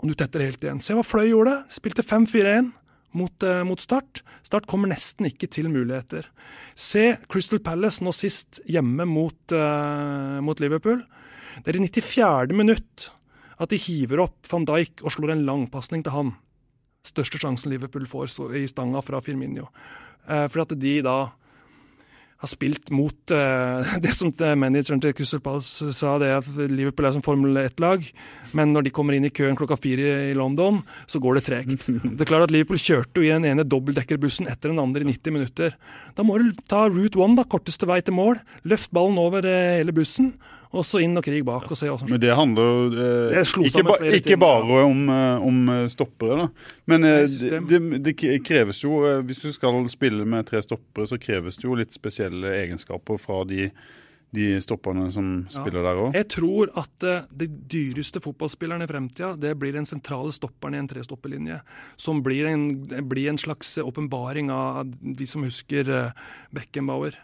og 0.00 0.08
du 0.08 0.16
tetter 0.16 0.44
helt 0.44 0.62
igjen. 0.64 0.80
Se 0.80 0.96
hva 0.96 1.04
Fløy 1.04 1.28
gjorde. 1.28 1.58
Spilte 1.72 2.04
5-4-1 2.06 2.72
mot, 3.12 3.42
eh, 3.42 3.62
mot 3.64 3.80
Start. 3.80 4.22
Start 4.42 4.66
kommer 4.66 4.88
nesten 4.88 5.28
ikke 5.30 5.48
til 5.50 5.68
muligheter. 5.68 6.26
Se 6.74 7.16
Crystal 7.28 7.60
Palace 7.60 8.04
nå 8.04 8.12
sist 8.14 8.60
hjemme 8.68 9.06
mot, 9.06 9.52
eh, 9.52 10.40
mot 10.40 10.58
Liverpool. 10.60 11.04
Det 11.62 11.74
er 11.74 11.80
i 11.80 11.88
94. 11.88 12.52
minutt 12.52 13.10
at 13.58 13.70
de 13.70 13.76
hiver 13.76 14.20
opp 14.20 14.46
van 14.50 14.66
Dijk 14.68 15.02
og 15.02 15.12
slår 15.12 15.32
en 15.32 15.46
langpasning 15.46 16.04
til 16.04 16.12
han. 16.12 16.36
største 17.06 17.38
sjansen 17.38 17.70
Liverpool 17.70 18.04
får 18.04 18.26
i 18.58 18.66
stanga 18.66 19.00
fra 19.00 19.20
Firminio. 19.20 19.68
Eh, 20.28 20.48
for 20.48 20.62
at 20.62 20.78
de 20.78 21.02
da 21.02 21.30
har 22.42 22.50
spilt 22.50 22.90
mot 22.94 23.32
uh, 23.32 23.96
det 24.04 24.12
som 24.16 24.32
manageren 24.58 25.00
til 25.02 25.14
Crystal 25.16 25.42
Palace 25.44 25.92
sa, 25.96 26.16
det 26.20 26.32
at 26.34 26.50
Liverpool 26.70 27.08
er 27.08 27.16
som 27.16 27.24
Formel 27.24 27.56
1-lag, 27.62 28.04
men 28.58 28.74
når 28.74 28.86
de 28.86 28.94
kommer 28.94 29.16
inn 29.16 29.28
i 29.28 29.32
køen 29.34 29.56
klokka 29.58 29.78
fire 29.80 30.30
i 30.30 30.34
London, 30.36 30.82
så 31.08 31.20
går 31.22 31.38
det 31.38 31.46
tregt. 31.48 31.86
Det 31.86 32.26
er 32.26 32.28
klart 32.28 32.48
at 32.48 32.54
Liverpool 32.54 32.80
kjørte 32.80 33.22
jo 33.22 33.26
i 33.26 33.32
den 33.32 33.48
ene 33.48 33.66
dobbeltdekkerbussen 33.66 34.50
etter 34.52 34.72
den 34.72 34.82
andre 34.82 35.04
i 35.06 35.10
90 35.12 35.36
minutter. 35.36 35.76
Da 36.16 36.26
må 36.26 36.38
du 36.40 36.52
ta 36.68 36.86
route 36.90 37.20
one, 37.20 37.38
da, 37.38 37.46
korteste 37.48 37.88
vei 37.88 38.02
til 38.04 38.16
mål. 38.16 38.40
Løft 38.68 38.92
ballen 38.94 39.20
over 39.20 39.46
hele 39.46 39.94
bussen, 39.96 40.34
og 40.72 40.86
så 40.86 41.00
inn 41.04 41.16
og 41.18 41.24
krig 41.24 41.44
bak 41.46 41.66
og 41.70 41.78
se 41.78 41.88
hva 41.90 41.98
som 41.98 42.08
skjer. 42.08 42.16
Men 42.16 42.22
det 42.24 42.38
handler 42.38 42.70
jo 42.70 43.04
eh, 43.06 43.52
ikke, 43.68 43.84
ba, 43.86 43.98
ikke, 44.18 44.38
bare 44.40 44.80
om, 44.86 45.04
eh, 45.12 45.46
om, 45.50 45.60
eh, 45.74 45.84
stoppere, 45.92 46.40
da. 46.42 46.72
Men 46.90 47.06
eh, 47.06 47.36
det, 47.70 47.82
det, 48.06 48.16
kreves 48.46 48.82
jo, 48.84 49.02
eh, 49.08 49.20
hvis 49.26 49.44
du 49.46 49.52
skal 49.54 49.78
spille 49.92 50.26
med 50.28 50.48
tre 50.50 50.62
stoppere, 50.64 51.08
så 51.10 51.20
kreves 51.20 51.60
det 51.60 51.68
jo 51.68 51.78
litt 51.78 51.94
spesielle 51.94 52.54
egenskaper 52.64 53.20
fra 53.22 53.42
de, 53.48 53.70
de 54.36 54.60
stopperne 54.62 55.06
som 55.14 55.30
spiller 55.52 55.80
ja. 55.80 55.86
der 55.88 56.00
òg. 56.02 56.16
Jeg 56.16 56.28
tror 56.34 56.72
at 56.78 57.06
uh, 57.06 57.28
de 57.30 57.48
dyreste 57.70 58.22
fotballspillerne 58.24 58.86
i 58.86 58.90
fremtida, 58.90 59.34
det 59.40 59.54
blir 59.60 59.76
den 59.76 59.88
sentrale 59.88 60.34
stopperen 60.34 60.76
i 60.76 60.82
en 60.82 60.90
trestopperlinje. 60.90 61.60
Som 62.00 62.22
blir 62.26 62.48
en, 62.50 62.68
blir 63.08 63.30
en 63.32 63.40
slags 63.40 63.76
åpenbaring 63.82 64.50
av 64.52 64.84
de 64.86 65.28
som 65.30 65.46
husker 65.46 65.90
uh, 65.92 66.26
Beckenbauer. 66.54 67.18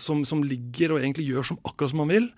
Som, 0.00 0.22
som, 0.24 0.40
ligger 0.40 0.94
og 0.94 1.02
egentlig 1.02 1.26
gjør 1.28 1.44
som 1.50 1.58
akkurat 1.68 1.92
som 1.92 2.00
han 2.00 2.08
vil, 2.08 2.30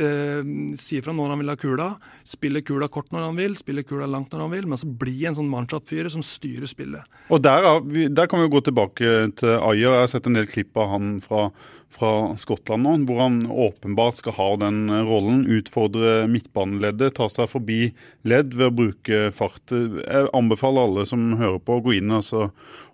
eh, 0.00 0.40
sier 0.80 1.04
fra 1.04 1.14
når 1.14 1.34
han 1.34 1.42
vil 1.42 1.52
ha 1.52 1.56
kula, 1.60 1.88
spiller 2.26 2.64
kula 2.66 2.88
kort 2.92 3.12
når 3.14 3.28
han 3.28 3.38
vil, 3.38 3.56
spiller 3.58 3.86
kula 3.86 4.08
langt 4.10 4.34
når 4.34 4.44
han 4.44 4.52
vil, 4.54 4.68
men 4.70 4.80
så 4.80 4.88
blir 4.88 5.28
en 5.28 5.38
sånn 5.38 5.50
mannskapsfyrer 5.52 6.12
som 6.12 6.24
styrer 6.26 6.70
spillet. 6.70 7.14
Og 7.32 7.42
der, 7.44 7.66
der, 8.08 8.28
kan 8.30 8.42
vi 8.42 8.50
gå 8.52 8.64
tilbake 8.64 9.14
til 9.38 9.56
Ayer. 9.60 9.94
Jeg 9.94 10.04
har 10.04 10.12
sett 10.12 10.28
en 10.28 10.38
del 10.38 10.50
klipp 10.50 10.76
av 10.80 10.90
han 10.94 11.16
fra, 11.24 11.48
fra 11.94 12.12
Skottland 12.40 12.86
nå, 12.86 12.94
hvor 13.08 13.22
han 13.22 13.40
åpenbart 13.48 14.20
skal 14.20 14.36
ha 14.38 14.48
den 14.64 14.88
rollen. 15.08 15.44
Utfordre 15.58 16.24
midtbaneleddet, 16.30 17.16
ta 17.18 17.28
seg 17.32 17.50
forbi 17.52 17.92
ledd 18.28 18.54
ved 18.56 18.70
å 18.70 18.76
bruke 18.82 19.22
fart. 19.34 19.74
Jeg 19.74 20.30
anbefaler 20.34 20.88
alle 20.88 21.06
som 21.08 21.34
hører 21.40 21.60
på, 21.62 21.78
å 21.78 21.84
gå 21.86 21.98
inn 22.00 22.14
altså, 22.14 22.50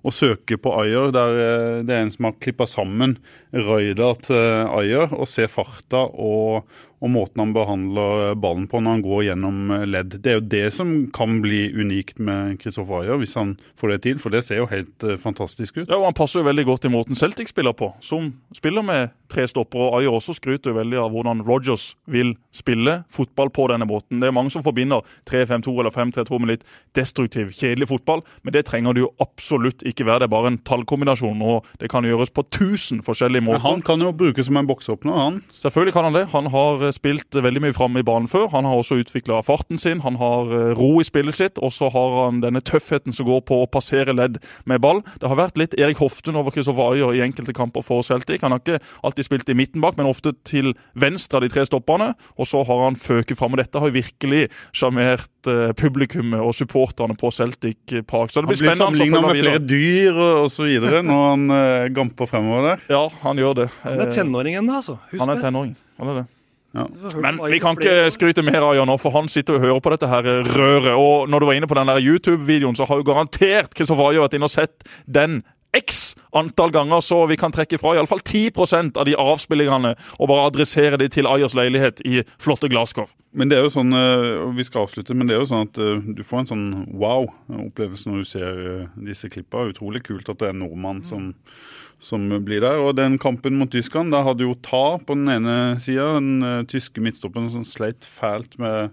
og 0.07 0.15
søke 0.17 0.59
på 0.61 0.73
Ayer. 0.81 1.11
Der 1.15 1.41
eh, 1.45 1.81
det 1.87 1.97
er 1.97 2.05
en 2.05 2.13
som 2.13 2.29
har 2.29 2.39
klippa 2.41 2.67
sammen 2.69 3.19
røyda 3.53 4.13
til 4.25 4.41
Ayer, 4.81 5.13
og 5.13 5.29
se 5.31 5.49
farta 5.51 6.03
og, 6.09 6.67
og 7.01 7.13
måten 7.13 7.45
han 7.45 7.55
behandler 7.57 8.35
ballen 8.41 8.69
på 8.71 8.81
når 8.81 8.99
han 8.99 9.07
går 9.07 9.25
gjennom 9.31 9.75
ledd. 9.89 10.19
Det 10.19 10.33
er 10.33 10.39
jo 10.41 10.49
det 10.57 10.65
som 10.77 10.95
kan 11.17 11.41
bli 11.45 11.67
unikt 11.77 12.21
med 12.23 12.59
Kristoffer 12.63 13.05
Ayer, 13.05 13.21
hvis 13.21 13.37
han 13.41 13.57
får 13.81 13.95
det 13.95 14.03
til. 14.09 14.21
For 14.23 14.35
det 14.35 14.45
ser 14.47 14.63
jo 14.63 14.71
helt 14.71 15.09
fantastisk 15.23 15.83
ut. 15.83 15.87
Ja, 15.87 15.99
og 16.01 16.11
Han 16.11 16.19
passer 16.19 16.43
jo 16.43 16.51
veldig 16.51 16.69
godt 16.69 16.89
i 16.89 16.93
måten 16.93 17.19
Celtic 17.19 17.53
spiller 17.53 17.77
på, 17.77 17.93
som 18.05 18.33
spiller 18.57 18.87
med 18.87 19.17
tre 19.31 19.47
stoppere. 19.51 19.89
Og 19.89 20.01
Ayer 20.01 20.15
også 20.15 20.35
skryter 20.37 20.73
jo 20.73 20.79
veldig 20.79 21.01
av 21.05 21.11
hvordan 21.15 21.43
Rogers 21.47 21.95
vil 22.11 22.35
spille 22.55 23.01
fotball 23.13 23.51
på 23.55 23.69
denne 23.71 23.87
måten. 23.89 24.21
Det 24.21 24.29
er 24.29 24.37
mange 24.37 24.53
som 24.53 24.65
forbinder 24.67 25.05
3-5-2 25.31 25.75
eller 25.81 25.95
5-3-2 25.95 26.41
med 26.41 26.53
litt 26.55 26.67
destruktiv, 26.97 27.53
kjedelig 27.55 27.91
fotball, 27.91 28.25
men 28.43 28.55
det 28.55 28.65
trenger 28.69 28.97
det 28.97 29.05
jo 29.05 29.13
absolutt 29.23 29.85
ikke 29.87 30.07
være. 30.09 30.25
Det 30.25 30.29
er 30.29 30.35
bare 30.35 30.53
en 30.53 30.61
tallkombinasjon, 30.67 31.43
og 31.47 31.69
det 31.81 31.91
kan 31.93 32.07
gjøres 32.07 32.33
på 32.35 32.45
tusen 32.51 33.05
forskjellige 33.07 33.47
måter. 33.47 33.63
Men 33.63 33.79
han 33.79 33.85
kan 33.87 34.03
jo 34.03 34.13
brukes 34.17 34.49
som 34.51 34.59
en 34.59 34.69
boksåpner, 34.69 35.15
han. 35.17 35.41
Selvfølgelig 35.63 35.95
kan 35.95 36.09
han 36.09 36.19
det. 36.19 36.27
Han 36.35 36.51
har 36.53 36.87
spilt 36.97 37.35
veldig 37.35 37.65
mye 37.67 37.77
framme 37.77 38.03
i 38.03 38.07
banen 38.07 38.29
før. 38.31 38.49
Han 38.55 38.67
har 38.69 38.81
også 38.81 39.01
utvikla 39.01 39.41
farten 39.47 39.79
sin, 39.79 40.03
han 40.05 40.19
har 40.21 40.51
eh, 40.57 40.73
ro 40.79 40.93
i 41.01 41.07
spillet 41.07 41.37
sitt, 41.37 41.61
og 41.63 41.73
så 41.75 41.91
har 41.93 42.17
han 42.25 42.43
denne 42.45 42.63
tøffheten 42.65 43.15
som 43.15 43.29
går 43.29 43.45
på 43.49 43.63
å 43.63 43.71
passere 43.71 44.15
ledd 44.17 44.41
med 44.69 44.83
ball. 44.83 45.05
Det 45.21 45.31
har 45.31 45.39
vært 45.39 45.61
litt 45.61 45.77
Erik 45.79 46.01
Hoften 46.03 46.39
over 46.39 46.55
Kristoffer 46.55 46.95
Ayer 46.95 47.15
i 47.17 47.25
enkelte 47.25 47.55
kamper 47.57 47.85
for 47.87 48.05
Celtic. 48.07 48.43
Han 48.43 48.55
har 48.57 48.63
ikke 48.63 48.81
alltid 49.07 49.20
spilt 49.27 49.49
i 49.53 49.57
midten 49.59 49.83
bak, 49.83 49.97
men 49.99 50.09
ofte 50.11 50.33
til 50.47 50.73
venstre 50.99 51.41
av 51.41 51.45
de 51.45 51.51
tre 51.53 51.65
stopperne. 51.69 52.13
Og 52.39 52.49
så 52.49 52.63
har 52.67 52.85
han 52.87 52.99
føket 52.99 53.39
fram. 53.39 53.55
og 53.57 53.63
Dette 53.63 53.83
har 53.83 53.95
virkelig 53.95 54.47
sjarmert 54.77 55.51
uh, 55.51 55.71
publikummet 55.77 56.41
og 56.43 56.55
supporterne 56.57 57.17
på 57.19 57.33
Celtic 57.35 58.01
Park. 58.09 58.33
Så 58.33 58.43
det 58.43 58.51
blir. 58.51 58.59
Han 58.61 58.75
blir 58.75 58.83
sammenligna 58.83 59.23
med 59.27 59.41
flere 59.43 59.63
dyr 59.63 60.21
osv. 60.47 60.75
når 61.07 61.25
han 61.29 61.47
uh, 61.55 61.87
gamper 61.95 62.31
fremover 62.31 62.73
der. 62.73 62.91
Ja, 62.93 63.07
han 63.25 63.41
gjør 63.41 63.65
det. 63.65 63.71
Han 63.87 64.05
er 64.07 64.13
tenåringen, 64.15 64.77
altså. 64.81 65.01
Husk 65.11 65.25
han 65.25 65.35
er 65.37 65.43
tenåring. 65.43 65.75
Han 66.01 66.13
er 66.13 66.23
det. 66.23 66.29
Ja. 66.73 66.87
Men 67.19 67.41
vi 67.51 67.59
kan 67.59 67.75
ikke 67.75 68.11
skryte 68.15 68.45
mer 68.47 68.63
av 68.63 68.77
Jan 68.79 68.87
nå, 68.87 68.95
for 69.03 69.15
han 69.17 69.27
sitter 69.31 69.57
og 69.59 69.65
hører 69.65 69.81
på 69.83 69.91
dette 69.95 70.11
her 70.11 70.29
røret. 70.47 70.93
Og 70.95 71.31
når 71.31 71.43
du 71.43 71.49
var 71.49 71.59
inne 71.59 71.71
på 71.71 71.79
den 71.79 71.91
YouTube-videoen, 71.99 72.79
så 72.79 72.87
har 72.87 73.01
jo 73.01 73.07
garantert 73.09 73.75
Kristoffer 73.75 74.13
Ayer 74.13 74.23
vært 74.23 74.37
inne 74.39 74.47
og 74.47 74.55
sett 74.55 74.87
den 75.11 75.41
x 75.77 76.15
antall 76.37 76.73
ganger, 76.75 77.03
så 77.05 77.23
vi 77.31 77.37
kan 77.39 77.53
trekke 77.55 77.79
fra 77.79 77.95
iallfall 77.97 78.23
10% 78.23 78.99
av 78.99 79.07
de 79.07 79.17
avspillingene 79.19 79.95
og 80.19 80.31
bare 80.31 80.47
adressere 80.51 80.99
de 81.01 81.09
til 81.13 81.29
Ayers 81.31 81.55
leilighet 81.59 82.03
i 82.07 82.25
flotte 82.43 82.71
Glasgow. 82.71 83.11
Men 83.33 83.51
det 83.51 83.59
er 83.59 83.67
jo 83.67 83.75
sånn, 83.77 83.95
og 83.95 84.57
Vi 84.59 84.67
skal 84.67 84.87
avslutte, 84.87 85.15
men 85.15 85.29
det 85.29 85.37
er 85.37 85.45
jo 85.45 85.51
sånn 85.51 85.69
at 85.69 85.79
du 86.17 86.23
får 86.27 86.41
en 86.41 86.51
sånn 86.51 86.67
wow-opplevelse 86.91 88.11
når 88.11 88.17
du 88.19 88.27
ser 88.27 88.65
disse 89.07 89.31
klippene. 89.31 89.71
Utrolig 89.71 90.03
kult 90.07 90.29
at 90.29 90.41
det 90.41 90.51
er 90.51 90.57
en 90.57 90.65
nordmann 90.65 91.05
som 91.07 91.31
som 92.01 92.25
blir 92.45 92.63
der. 92.65 92.81
Og 92.81 92.97
den 92.97 93.19
kampen 93.21 93.59
mot 93.61 93.71
Tyskland, 93.71 94.13
der 94.15 94.25
hadde 94.25 94.47
jo 94.47 94.57
Ta 94.65 94.99
på 94.99 95.15
den 95.15 95.29
ene 95.29 95.77
sida. 95.81 96.15
Den 96.17 96.67
tyske 96.71 97.03
midtstoppen 97.05 97.51
som 97.53 97.65
sleit 97.67 98.07
fælt 98.09 98.59
med 98.59 98.91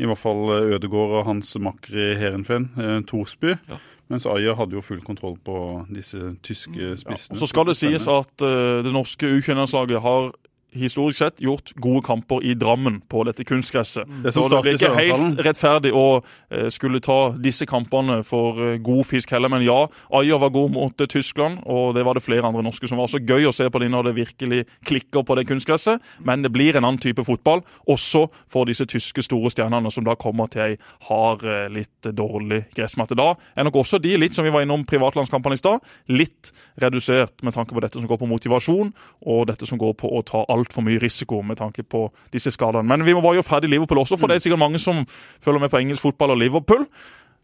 i 0.00 0.08
hvert 0.08 0.20
fall 0.20 0.48
eh, 0.50 0.74
Ødegård 0.76 1.18
og 1.20 1.26
hans 1.28 1.52
makker 1.60 1.96
i 1.96 2.06
Heerenveen, 2.18 2.70
Thorsby. 3.08 3.56
Ja. 3.68 3.78
Mens 4.12 4.26
Ayer 4.28 4.56
hadde 4.58 4.76
jo 4.76 4.84
full 4.84 5.00
kontroll 5.04 5.38
på 5.40 5.56
disse 5.88 6.34
tyske 6.44 6.94
spissene. 7.00 7.36
Ja, 7.36 7.40
så 7.40 7.48
skal 7.48 7.70
det 7.70 7.78
sies 7.80 8.04
at 8.12 8.44
uh, 8.44 8.82
det 8.84 8.92
norske 8.92 9.30
U21-landslaget 9.38 10.02
har 10.04 10.32
historisk 10.72 11.18
sett 11.18 11.40
gjort 11.42 11.72
gode 11.80 12.02
kamper 12.06 12.42
i 12.44 12.54
Drammen 12.58 13.00
på 13.08 13.24
dette 13.28 13.44
kunstgresset. 13.44 14.08
Det, 14.24 14.32
så 14.32 14.46
det 14.48 14.60
blir 14.64 14.78
ikke 14.78 14.92
helt 14.96 15.40
rettferdig 15.44 15.92
å 15.96 16.06
eh, 16.50 16.68
skulle 16.72 17.00
ta 17.04 17.34
disse 17.36 17.66
kampene 17.68 18.20
for 18.26 18.60
eh, 18.62 18.78
god 18.82 19.04
fisk 19.08 19.34
heller. 19.34 19.52
Men 19.52 19.64
ja, 19.66 19.84
Ayer 20.18 20.40
var 20.40 20.52
god 20.54 20.72
mot 20.74 21.04
eh, 21.04 21.10
Tyskland, 21.10 21.62
og 21.66 21.94
det 21.96 22.04
var 22.06 22.16
det 22.16 22.24
flere 22.24 22.48
andre 22.48 22.64
norske 22.64 22.88
som 22.90 23.00
var. 23.02 23.10
Så 23.12 23.20
gøy 23.20 23.48
å 23.48 23.54
se 23.54 23.68
på 23.68 23.82
dem 23.82 23.92
når 23.94 24.10
det 24.10 24.16
virkelig 24.20 24.62
klikker 24.88 25.26
på 25.26 25.36
det 25.38 25.46
kunstgresset. 25.50 26.02
Men 26.24 26.44
det 26.44 26.52
blir 26.54 26.78
en 26.78 26.86
annen 26.86 27.00
type 27.02 27.24
fotball, 27.26 27.64
også 27.90 28.26
for 28.50 28.68
disse 28.68 28.86
tyske 28.88 29.24
store 29.26 29.52
stjernene 29.52 29.92
som 29.92 30.06
da 30.06 30.16
kommer 30.18 30.50
til 30.52 30.64
ei 30.64 30.78
hard, 31.08 31.44
litt 31.72 32.10
dårlig 32.16 32.62
gressmatte. 32.76 33.16
Da 33.18 33.32
er 33.56 33.66
nok 33.66 33.80
også 33.82 34.00
de, 34.02 34.14
litt 34.20 34.36
som 34.36 34.46
vi 34.46 34.52
var 34.54 34.64
innom 34.64 34.86
privatlandskampene 34.88 35.58
i 35.58 35.60
stad, 35.60 35.82
litt 36.12 36.52
redusert 36.82 37.42
med 37.44 37.56
tanke 37.56 37.74
på 37.74 37.82
dette 37.84 38.00
som 38.00 38.08
går 38.08 38.20
på 38.20 38.30
motivasjon, 38.30 38.92
og 39.26 39.46
dette 39.50 39.68
som 39.68 39.80
går 39.80 39.96
på 40.00 40.10
å 40.10 40.22
ta 40.26 40.44
all 40.52 40.61
altfor 40.62 40.84
mye 40.86 41.00
risiko 41.02 41.42
med 41.46 41.60
tanke 41.60 41.84
på 41.84 42.06
disse 42.32 42.52
skadene. 42.54 42.86
Men 42.88 43.04
vi 43.06 43.14
må 43.14 43.22
bare 43.24 43.40
gjøre 43.40 43.50
ferdig 43.50 43.72
Liverpool 43.72 44.02
også, 44.04 44.18
for 44.20 44.30
det 44.30 44.38
er 44.38 44.46
sikkert 44.46 44.62
mange 44.62 44.80
som 44.82 45.04
følger 45.42 45.66
med 45.66 45.72
på 45.72 45.82
engelsk 45.82 46.06
fotball 46.08 46.36
og 46.36 46.40
Liverpool. 46.42 46.86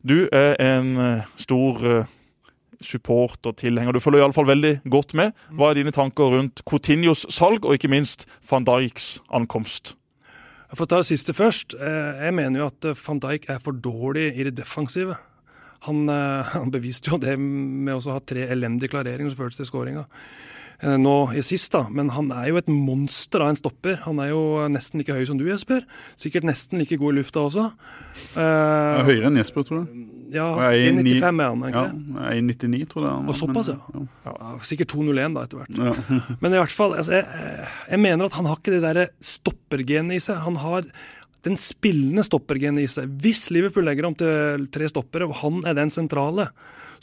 Du 0.07 0.29
er 0.33 0.55
en 0.63 0.95
eh, 1.03 1.35
stor 1.37 1.83
support 1.83 2.15
supporter, 2.79 3.53
tilhenger. 3.59 3.93
Du 3.93 4.01
følger 4.01 4.23
iallfall 4.23 4.47
veldig 4.47 4.73
godt 4.91 5.15
med. 5.19 5.33
Hva 5.51 5.73
er 5.73 5.81
dine 5.81 5.91
tanker 5.95 6.31
rundt 6.31 6.63
Coutinhos 6.69 7.25
salg, 7.35 7.65
og 7.67 7.75
ikke 7.75 7.91
minst 7.91 8.29
van 8.51 8.67
Dijks 8.67 9.17
ankomst? 9.35 9.97
For 10.75 10.85
å 10.85 10.91
ta 10.91 11.01
det 11.01 11.09
siste 11.09 11.35
først. 11.35 11.75
Eh, 11.75 12.21
jeg 12.29 12.37
mener 12.37 12.63
jo 12.63 12.69
at 12.71 12.91
van 13.01 13.23
Dijk 13.25 13.49
er 13.51 13.59
for 13.65 13.73
dårlig 13.73 14.29
i 14.37 14.47
det 14.47 14.55
defensive. 14.61 15.17
Han, 15.89 16.07
han 16.55 16.71
beviste 16.75 17.11
jo 17.11 17.19
det 17.23 17.39
med 17.39 17.97
å 17.97 18.15
ha 18.15 18.21
tre 18.21 18.47
elendige 18.53 18.95
klareringer 18.95 19.33
som 19.33 19.43
førte 19.43 19.63
til 19.63 19.71
skåringa. 19.71 20.07
Eh, 20.79 20.95
nå 20.95 21.15
i 21.35 21.43
sist, 21.43 21.73
da. 21.75 21.87
Men 21.91 22.13
han 22.15 22.31
er 22.35 22.53
jo 22.53 22.61
et 22.61 22.69
monster 22.71 23.43
av 23.43 23.51
en 23.51 23.59
stopper. 23.59 23.99
Han 24.05 24.21
er 24.23 24.31
jo 24.31 24.43
nesten 24.71 25.03
like 25.03 25.15
høy 25.15 25.25
som 25.27 25.41
du, 25.41 25.49
Jesper. 25.49 25.83
Sikkert 26.19 26.47
nesten 26.47 26.79
like 26.79 26.99
god 27.01 27.17
i 27.17 27.19
lufta 27.19 27.43
også. 27.49 27.65
Uh, 28.37 29.03
høyere 29.09 29.27
enn 29.31 29.41
Jesper, 29.41 29.67
tror 29.67 29.83
jeg. 29.83 30.07
Ja, 30.35 30.47
1,95 30.69 31.41
er 31.41 31.49
han, 31.49 31.63
ikke 31.65 31.83
ja, 31.89 32.33
1,99 32.37 32.89
tror 32.93 33.07
jeg. 33.07 33.27
Og 33.33 33.39
såpass, 33.39 33.71
ja. 33.73 33.79
ja. 33.97 34.07
ja 34.29 34.55
sikkert 34.69 34.93
2,01 34.93 35.35
da, 35.39 35.45
etter 35.49 35.63
hvert. 35.63 35.79
Ja. 35.81 36.19
men 36.43 36.55
i 36.55 36.61
hvert 36.61 36.75
fall, 36.75 36.95
altså, 37.01 37.17
jeg, 37.17 37.69
jeg, 37.89 38.03
mener 38.05 38.29
at 38.29 38.37
han 38.39 38.51
har 38.51 38.61
ikke 38.61 38.75
det 38.77 38.83
derre 38.85 39.07
stoppergenet 39.25 40.21
i 40.21 40.25
seg. 40.29 40.43
Han 40.45 40.61
har 40.63 40.87
den 41.47 41.59
spillende 41.59 42.23
stoppergenet 42.27 42.85
i 42.85 42.91
seg. 42.93 43.11
Hvis 43.25 43.49
Liverpool 43.55 43.89
legger 43.89 44.07
om 44.07 44.15
til 44.19 44.69
tre 44.75 44.91
stoppere, 44.91 45.27
og 45.27 45.41
han 45.43 45.65
er 45.67 45.79
den 45.79 45.91
sentrale, 45.95 46.53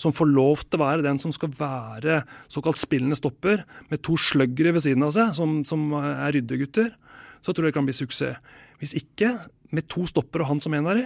som 0.01 0.15
får 0.15 0.31
lov 0.31 0.63
til 0.65 0.79
å 0.79 0.86
være 0.86 1.05
den 1.05 1.19
som 1.21 1.34
skal 1.36 1.53
være 1.55 2.21
såkalt 2.51 2.81
spillende 2.81 3.17
stopper, 3.19 3.65
med 3.91 4.03
to 4.05 4.17
sluggere 4.19 4.75
ved 4.75 4.86
siden 4.86 5.05
av 5.08 5.15
seg, 5.15 5.36
som, 5.38 5.60
som 5.67 5.91
er 6.01 6.36
ryddegutter, 6.36 6.93
så 7.45 7.53
tror 7.53 7.67
jeg 7.67 7.73
det 7.73 7.79
kan 7.79 7.89
bli 7.89 7.97
suksess. 7.97 8.39
Hvis 8.81 8.95
ikke, 8.99 9.36
med 9.75 9.88
to 9.91 10.05
stopper 10.10 10.43
og 10.43 10.51
han 10.53 10.63
som 10.63 10.75
en 10.77 10.89
av 10.91 10.99
de, 10.99 11.05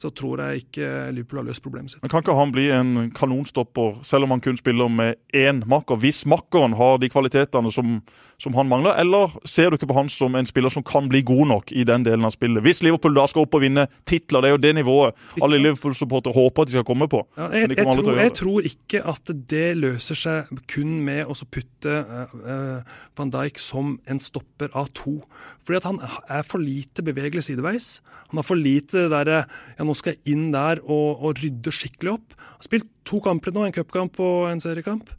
så 0.00 0.08
tror 0.16 0.40
jeg 0.40 0.62
ikke 0.62 0.86
Liverpool 1.12 1.42
har 1.42 1.48
løst 1.50 1.62
problemet 1.64 1.92
sitt. 1.92 2.00
Men 2.00 2.12
Kan 2.12 2.22
ikke 2.22 2.36
han 2.38 2.52
bli 2.54 2.70
en 2.72 3.10
kanonstopper, 3.16 3.98
selv 4.06 4.24
om 4.24 4.32
han 4.32 4.40
kun 4.40 4.56
spiller 4.56 4.88
med 4.88 5.18
én 5.36 5.60
makker? 5.68 6.00
Hvis 6.00 6.22
makkeren 6.30 6.76
har 6.78 6.96
de 7.02 7.10
kvalitetene 7.12 7.72
som, 7.74 7.98
som, 8.40 8.54
han 8.56 8.68
mangler, 8.70 8.96
eller 9.00 9.34
ser 9.48 9.70
du 9.70 9.76
ikke 9.76 9.88
på 9.90 9.96
han 9.98 10.10
som 10.12 10.36
en 10.38 10.48
spiller 10.48 10.72
som 10.72 10.84
kan 10.86 11.08
bli 11.10 11.22
god 11.26 11.50
nok 11.50 11.72
i 11.76 11.84
den 11.88 12.04
delen 12.06 12.24
av 12.24 12.32
spillet? 12.34 12.62
Hvis 12.64 12.82
Liverpool 12.86 13.14
da 13.16 13.26
skal 13.30 13.44
opp 13.44 13.56
og 13.58 13.64
vinne 13.64 13.86
titler, 14.08 14.40
det 14.42 14.50
er 14.50 14.54
jo 14.54 14.62
det 14.64 14.72
nivået 14.80 15.18
alle 15.44 15.60
Liverpool-supportere 15.60 16.34
håper 16.36 16.64
at 16.64 16.70
de 16.70 16.76
skal 16.78 16.86
komme 16.88 17.08
på. 17.10 17.22
Ja, 17.36 17.50
jeg, 17.54 17.72
jeg, 17.76 17.86
tror, 17.86 18.20
jeg, 18.20 18.34
tror, 18.40 18.70
ikke 18.70 19.02
at 19.12 19.34
det 19.52 19.66
løser 19.78 20.18
seg 20.18 20.64
kun 20.70 20.98
med 21.06 21.28
å 21.28 21.36
putte 21.50 22.00
uh, 22.00 22.96
van 23.18 23.32
Dijk 23.34 23.60
som 23.62 23.98
en 24.10 24.22
stopper 24.22 24.72
av 24.76 24.90
to. 24.96 25.18
Fordi 25.66 25.80
at 25.80 25.88
han 25.90 26.00
er 26.30 26.46
for 26.46 26.62
lite 26.62 27.04
bevegelig 27.06 27.46
sideveis. 27.48 27.98
Han 28.30 28.40
har 28.40 28.46
for 28.46 28.58
lite 28.58 29.04
det 29.04 29.10
derre 29.12 29.42
ja, 29.44 29.84
nå 29.84 29.94
skal 29.98 30.14
jeg 30.14 30.36
inn 30.36 30.50
der 30.54 30.80
og, 30.86 31.20
og 31.20 31.40
rydde 31.42 31.74
skikkelig 31.74 32.16
opp. 32.16 32.36
Han 32.38 32.60
har 32.60 32.68
spilt 32.68 32.90
to 33.08 33.20
kamper 33.24 33.54
nå, 33.54 33.66
en 33.66 33.74
cupkamp 33.74 34.20
og 34.22 34.50
en 34.50 34.62
seriekamp. 34.62 35.10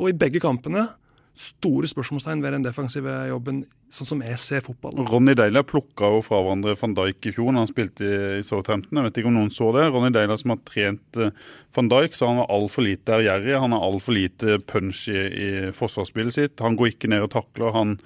Og 0.00 0.10
i 0.10 0.18
begge 0.18 0.42
kampene 0.42 0.88
store 1.34 1.88
spørsmålstegn 1.90 2.42
ved 2.44 2.54
den 2.54 2.64
defensive 2.64 3.12
jobben, 3.26 3.64
sånn 3.92 4.08
som 4.08 4.20
jeg 4.22 4.38
ser 4.38 4.62
fotball. 4.62 5.00
Ronny 5.10 5.34
Deila 5.38 5.64
plukka 5.66 6.10
jo 6.14 6.20
fra 6.22 6.38
hverandre 6.42 6.76
van 6.78 6.94
Dijk 6.94 7.26
i 7.26 7.32
fjor 7.34 7.50
når 7.50 7.64
han 7.64 7.70
spilte 7.70 8.10
i 8.38 8.44
Southampton. 8.46 9.00
Jeg 9.00 9.08
vet 9.08 9.18
ikke 9.20 9.30
om 9.32 9.38
noen 9.40 9.50
så 9.54 9.72
det. 9.74 9.88
Ronny 9.90 10.12
Deila 10.14 10.36
som 10.38 10.54
har 10.54 10.60
trent 10.66 11.18
eh, 11.18 11.34
van 11.74 11.90
Dijk, 11.90 12.14
så 12.14 12.30
han 12.30 12.38
var 12.42 12.52
altfor 12.54 12.86
lite 12.86 13.18
ærgjerrig. 13.18 13.56
Han 13.64 13.74
har 13.74 13.88
altfor 13.88 14.16
lite 14.18 14.60
punch 14.70 15.08
i, 15.10 15.18
i 15.18 15.50
forsvarsspillet 15.74 16.38
sitt. 16.38 16.62
Han 16.62 16.78
går 16.78 16.94
ikke 16.94 17.10
ned 17.10 17.26
og 17.26 17.32
takler. 17.34 17.74
Han 17.74 17.98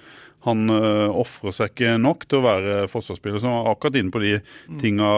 han 0.45 0.71
uh, 0.71 1.09
ofrer 1.19 1.51
seg 1.55 1.73
ikke 1.73 1.97
nok 1.99 2.23
til 2.29 2.39
å 2.39 2.45
være 2.45 2.75
forsvarsspiller. 2.91 3.41
Så 3.41 3.49
han 3.49 3.57
er 3.59 3.71
akkurat 3.73 3.97
inne 3.99 4.13
på 4.13 4.21
de 4.23 4.33
tinga 4.79 5.09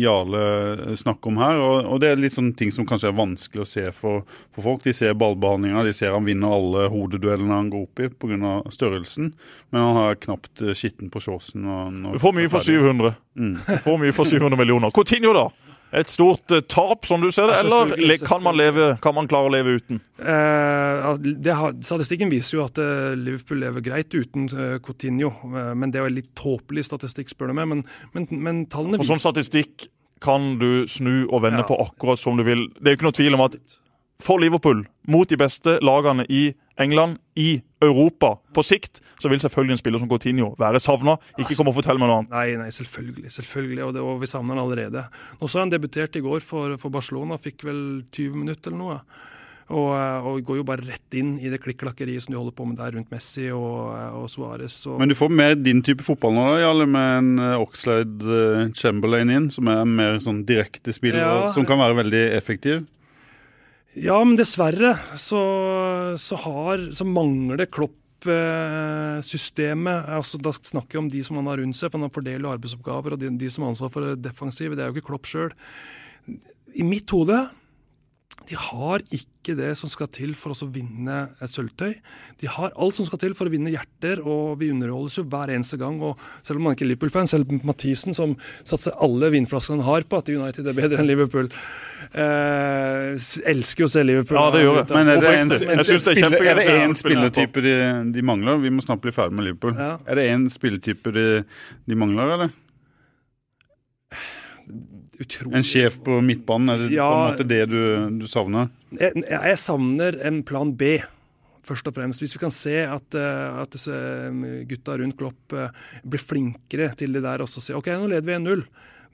Jarle 0.00 0.96
snakker 0.96 1.32
om 1.32 1.40
her. 1.42 1.60
Og, 1.60 1.74
og, 1.84 2.00
det 2.00 2.12
er 2.12 2.22
litt 2.22 2.36
sånne 2.36 2.56
ting 2.56 2.72
som 2.74 2.88
kanskje 2.88 3.10
er 3.10 3.18
vanskelig 3.18 3.64
å 3.64 3.68
se 3.68 3.84
for, 3.96 4.22
for 4.54 4.64
folk. 4.64 4.84
De 4.86 4.94
ser 4.96 5.18
ballbehandlinga, 5.20 5.84
de 5.84 5.96
ser 5.96 6.16
han 6.16 6.24
vinner 6.28 6.56
alle 6.56 6.86
hodeduellene 6.92 7.58
han 7.58 7.72
går 7.72 7.84
opp 7.84 8.00
i 8.00 8.08
pga. 8.12 8.54
størrelsen. 8.72 9.32
Men 9.74 9.86
han 9.88 10.00
har 10.00 10.20
knapt 10.24 10.64
skitten 10.78 11.12
på 11.12 11.20
shortsen. 11.20 11.68
Du 12.08 12.20
får 12.22 12.38
mye 12.40 12.52
for 12.52 12.64
700. 12.64 13.12
Mm. 13.36 13.54
Du 13.66 13.76
får 13.84 14.00
mye 14.00 14.16
for 14.16 14.28
700 14.28 14.56
millioner. 14.56 14.90
Coutinho, 14.94 15.36
da? 15.36 15.46
Et 15.92 16.08
stort 16.08 16.54
uh, 16.54 16.62
tap, 16.64 17.04
som 17.04 17.20
du 17.20 17.28
ser 17.34 17.50
det, 17.50 17.58
eller 17.66 18.22
kan 18.24 18.40
man, 18.44 18.56
leve, 18.56 18.94
kan 19.04 19.16
man 19.16 19.28
klare 19.28 19.50
å 19.50 19.52
leve 19.52 19.74
uten? 19.76 20.00
Eh, 20.22 21.48
har, 21.52 21.74
statistikken 21.84 22.32
viser 22.32 22.56
jo 22.56 22.64
at 22.64 22.80
uh, 22.80 23.12
Liverpool 23.18 23.60
lever 23.60 23.84
greit 23.84 24.14
uten 24.16 24.48
uh, 24.54 24.78
Coutinho. 24.84 25.34
men 25.76 25.92
det 25.92 26.00
er 26.00 26.08
jo 26.08 26.14
litt 26.16 26.30
tåpelig 26.38 26.86
statistikk, 26.88 27.34
spør 27.34 27.52
du 27.52 27.58
meg. 27.60 27.68
Men, 27.74 27.84
men, 28.16 28.30
men 28.32 28.64
tallene 28.72 28.96
viser 28.96 29.04
For 29.04 29.18
sånn 29.18 29.26
statistikk 29.26 29.90
kan 30.22 30.56
du 30.60 30.86
snu 30.88 31.26
og 31.26 31.42
vende 31.44 31.64
ja. 31.64 31.68
på 31.68 31.76
akkurat 31.82 32.20
som 32.20 32.38
du 32.38 32.46
vil. 32.46 32.68
Det 32.78 32.86
er 32.86 32.94
jo 32.94 33.00
ikke 33.00 33.08
noe 33.10 33.18
tvil 33.18 33.36
om 33.36 33.44
at 33.50 33.58
for 34.22 34.42
Liverpool, 34.42 34.84
mot 35.10 35.28
de 35.28 35.38
beste 35.40 35.78
lagene 35.84 36.26
i 36.30 36.52
England, 36.80 37.18
i 37.34 37.62
Europa 37.82 38.36
på 38.54 38.62
sikt, 38.64 39.00
så 39.20 39.28
vil 39.28 39.40
selvfølgelig 39.42 39.76
en 39.76 39.80
spiller 39.80 40.02
som 40.02 40.08
Coutinho 40.10 40.52
være 40.60 40.80
savna. 40.80 41.16
Ikke 41.40 41.56
kom 41.58 41.70
og 41.72 41.76
fortell 41.76 42.00
meg 42.00 42.08
noe 42.08 42.22
annet. 42.22 42.32
Nei, 42.32 42.46
nei, 42.60 42.70
selvfølgelig. 42.74 43.32
selvfølgelig, 43.34 43.84
Og, 43.84 43.92
det, 43.96 44.06
og 44.06 44.22
vi 44.22 44.30
savner 44.30 44.56
han 44.56 44.64
allerede. 44.64 45.04
Nå 45.40 45.50
så 45.50 45.64
han 45.64 45.72
debutert 45.72 46.16
i 46.16 46.24
går 46.24 46.40
for, 46.46 46.78
for, 46.80 46.94
Barcelona, 46.94 47.40
fikk 47.42 47.66
vel 47.68 47.82
20 48.10 48.42
minutter 48.44 48.72
eller 48.72 48.82
noe. 48.82 48.98
Og, 49.72 49.88
og, 49.94 50.40
går 50.44 50.58
jo 50.58 50.64
bare 50.68 50.84
rett 50.84 51.16
inn 51.16 51.36
i 51.40 51.48
det 51.48 51.62
klikklakkeriet 51.62 52.24
som 52.24 52.34
de 52.34 52.38
holder 52.40 52.54
på 52.58 52.66
med 52.68 52.76
der 52.76 52.92
rundt 52.96 53.12
Messi 53.14 53.46
og, 53.54 53.94
og 54.18 54.26
Suárez. 54.28 54.82
Men 55.00 55.08
du 55.08 55.16
får 55.16 55.32
mer 55.32 55.54
din 55.56 55.80
type 55.86 56.04
fotball 56.04 56.34
nå, 56.36 56.48
da, 56.50 56.58
Jarle, 56.60 56.88
med 56.90 57.12
en 57.20 57.30
uh, 57.40 57.62
Oxlade 57.62 58.66
Chamberlain 58.76 59.32
inn, 59.32 59.48
som 59.54 59.70
er 59.72 59.86
mer 59.88 60.18
sånn 60.24 60.42
direkte 60.48 60.92
spiller, 60.92 61.22
ja. 61.22 61.52
som 61.56 61.64
kan 61.68 61.80
være 61.80 62.02
veldig 62.02 62.24
effektiv? 62.36 62.82
Ja, 63.92 64.16
men 64.24 64.38
dessverre 64.38 64.94
så, 65.20 65.40
så, 66.16 66.38
har, 66.46 66.86
så 66.96 67.04
mangler 67.04 67.66
Klopp 67.68 67.98
systemet, 69.26 70.06
altså 70.14 70.38
Da 70.38 70.52
snakker 70.54 70.94
jeg 70.94 71.00
om 71.00 71.08
de 71.10 71.22
som 71.26 71.40
han 71.40 71.48
har 71.50 71.58
rundt 71.58 71.74
seg, 71.74 71.90
for 71.90 71.98
han 71.98 72.12
fordeler 72.14 72.54
arbeidsoppgaver. 72.54 73.16
Og 73.16 73.18
de, 73.18 73.32
de 73.34 73.48
som 73.50 73.64
har 73.66 73.72
ansvar 73.74 73.90
for 73.90 74.06
det 74.06 74.22
defensive, 74.22 74.78
det 74.78 74.84
er 74.84 74.92
jo 74.92 74.96
ikke 74.96 75.08
Klopp 75.08 75.26
sjøl. 75.26 75.50
I 76.72 76.86
mitt 76.86 77.10
hode 77.10 77.40
de 78.48 78.56
har 78.58 79.02
ikke 79.14 79.54
det 79.58 79.72
som 79.78 79.90
skal 79.90 80.08
til 80.12 80.34
for 80.38 80.54
å 80.54 80.68
vinne 80.70 81.16
sølvtøy. 81.48 81.94
De 82.42 82.50
har 82.50 82.74
alt 82.74 82.98
som 82.98 83.06
skal 83.08 83.20
til 83.22 83.34
for 83.38 83.48
å 83.48 83.52
vinne 83.52 83.72
hjerter, 83.72 84.22
og 84.22 84.58
vi 84.60 84.70
underholdes 84.74 85.18
jo 85.18 85.24
hver 85.30 85.52
eneste 85.54 85.78
gang. 85.80 86.00
og 86.02 86.20
Selv 86.46 86.60
om 86.60 86.68
man 86.68 86.76
ikke 86.76 86.86
er 86.86 86.92
Liverpool-fan, 86.92 87.30
selv 87.30 87.52
Mathisen, 87.66 88.14
som 88.16 88.34
satser 88.62 88.96
alle 89.02 89.32
vinflaskene 89.34 89.82
han 89.82 89.88
har 89.88 90.06
på 90.06 90.22
at 90.22 90.30
United 90.32 90.68
er 90.68 90.78
bedre 90.78 91.02
enn 91.02 91.10
Liverpool, 91.10 91.50
eh, 92.12 93.12
elsker 93.52 93.86
jo 93.86 93.90
å 93.90 93.94
se 93.94 94.06
Liverpool. 94.06 94.38
Ja, 94.38 94.48
det 94.54 94.64
gjør 94.64 94.80
jeg. 94.80 94.88
Men 94.94 95.12
er 95.12 95.22
det 95.22 95.36
en, 95.42 95.54
er 95.58 96.58
det 96.62 96.66
en 96.80 96.98
spilletype 96.98 97.64
de, 97.66 97.76
de, 98.14 98.26
mangler? 98.26 98.62
Vi 98.62 98.74
må 98.74 98.84
snart 98.84 99.02
bli 99.04 99.14
ferdig 99.14 99.38
med 99.38 99.50
Liverpool. 99.50 99.78
Ja. 99.78 99.96
Er 100.06 100.20
det 100.20 100.28
en 100.32 100.48
spilletype 100.52 101.14
de, 101.14 101.28
de 101.86 101.98
mangler, 101.98 102.36
eller? 102.36 102.58
Utrolig 105.22 105.58
En 105.58 105.66
sjef 105.66 105.98
på 106.04 106.18
midtbanen, 106.24 106.72
er 106.72 106.84
det 106.84 106.94
ja, 106.96 107.08
på 107.08 107.18
en 107.18 107.32
måte 107.32 107.48
det 107.48 107.62
du, 107.70 107.80
du 108.22 108.28
savner? 108.30 108.70
Jeg, 108.98 109.24
jeg, 109.24 109.58
savner 109.62 110.18
en 110.28 110.40
plan 110.46 110.72
B, 110.76 110.96
først 111.66 111.88
og 111.88 111.96
fremst. 111.96 112.22
Hvis 112.22 112.36
vi 112.36 112.42
kan 112.42 112.54
se 112.54 112.78
at, 112.84 113.18
eh, 113.18 113.60
at 113.62 113.76
gutta 114.70 114.98
rundt 115.00 115.18
Klopp 115.20 115.56
eh, 115.56 115.72
blir 116.04 116.22
flinkere 116.22 116.90
til 116.98 117.14
det 117.16 117.24
der 117.24 117.44
og 117.44 117.50
så 117.50 117.62
sier 117.62 117.78
OK, 117.78 117.92
nå 117.94 118.10
leder 118.12 118.28
vi 118.28 118.36
1-0. 118.38 118.66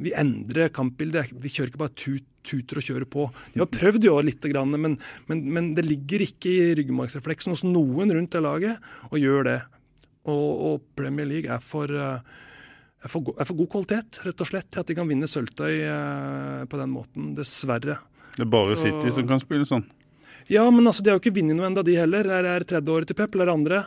Vi 0.09 0.15
endrer 0.15 0.73
kampbildet. 0.75 1.33
Vi 1.35 1.53
kjører 1.53 1.73
ikke 1.73 1.83
bare 1.83 1.97
tut, 1.99 2.27
tuter 2.49 2.81
og 2.81 2.87
kjører 2.87 3.09
på. 3.11 3.29
De 3.55 3.63
har 3.63 3.71
prøvd 3.71 4.07
jo 4.09 4.19
litt, 4.25 4.45
men, 4.55 4.97
men, 5.29 5.47
men 5.53 5.73
det 5.77 5.85
ligger 5.87 6.25
ikke 6.25 6.53
i 6.53 6.75
ryggmargsrefleksen 6.79 7.53
hos 7.53 7.67
noen 7.67 8.15
rundt 8.15 8.35
det 8.35 8.45
laget 8.45 8.93
å 9.11 9.21
gjøre 9.21 9.49
det. 9.51 9.59
Og, 10.29 10.49
og 10.69 10.87
Premier 10.99 11.29
League 11.29 11.51
er 11.51 11.63
for 11.65 11.93
er 13.09 13.13
for, 13.13 13.35
er 13.35 13.49
for, 13.49 13.59
god 13.59 13.71
kvalitet, 13.73 14.21
rett 14.27 14.45
og 14.45 14.51
slett, 14.51 14.69
til 14.71 14.85
at 14.85 14.91
de 14.91 14.97
kan 14.99 15.09
vinne 15.09 15.29
sølvtøy 15.31 15.75
eh, 15.81 16.65
på 16.69 16.81
den 16.81 16.93
måten. 16.93 17.33
Dessverre. 17.39 17.99
Det 18.37 18.45
er 18.45 18.51
bare 18.53 18.77
Så, 18.77 18.85
City 18.87 19.15
som 19.17 19.29
kan 19.31 19.41
spille 19.43 19.67
sånn? 19.69 19.87
Ja, 20.49 20.65
men 20.73 20.87
altså, 20.87 21.03
de 21.05 21.11
har 21.11 21.19
jo 21.19 21.23
ikke 21.25 21.37
vunnet 21.41 21.59
noe 21.59 21.69
enda 21.69 21.85
de 21.85 21.97
heller. 21.99 22.29
Det 22.29 22.53
er 22.53 22.67
tredje 22.69 22.95
året 22.95 23.11
til 23.11 23.19
Pep, 23.19 23.35
eller 23.37 23.53
andre. 23.53 23.83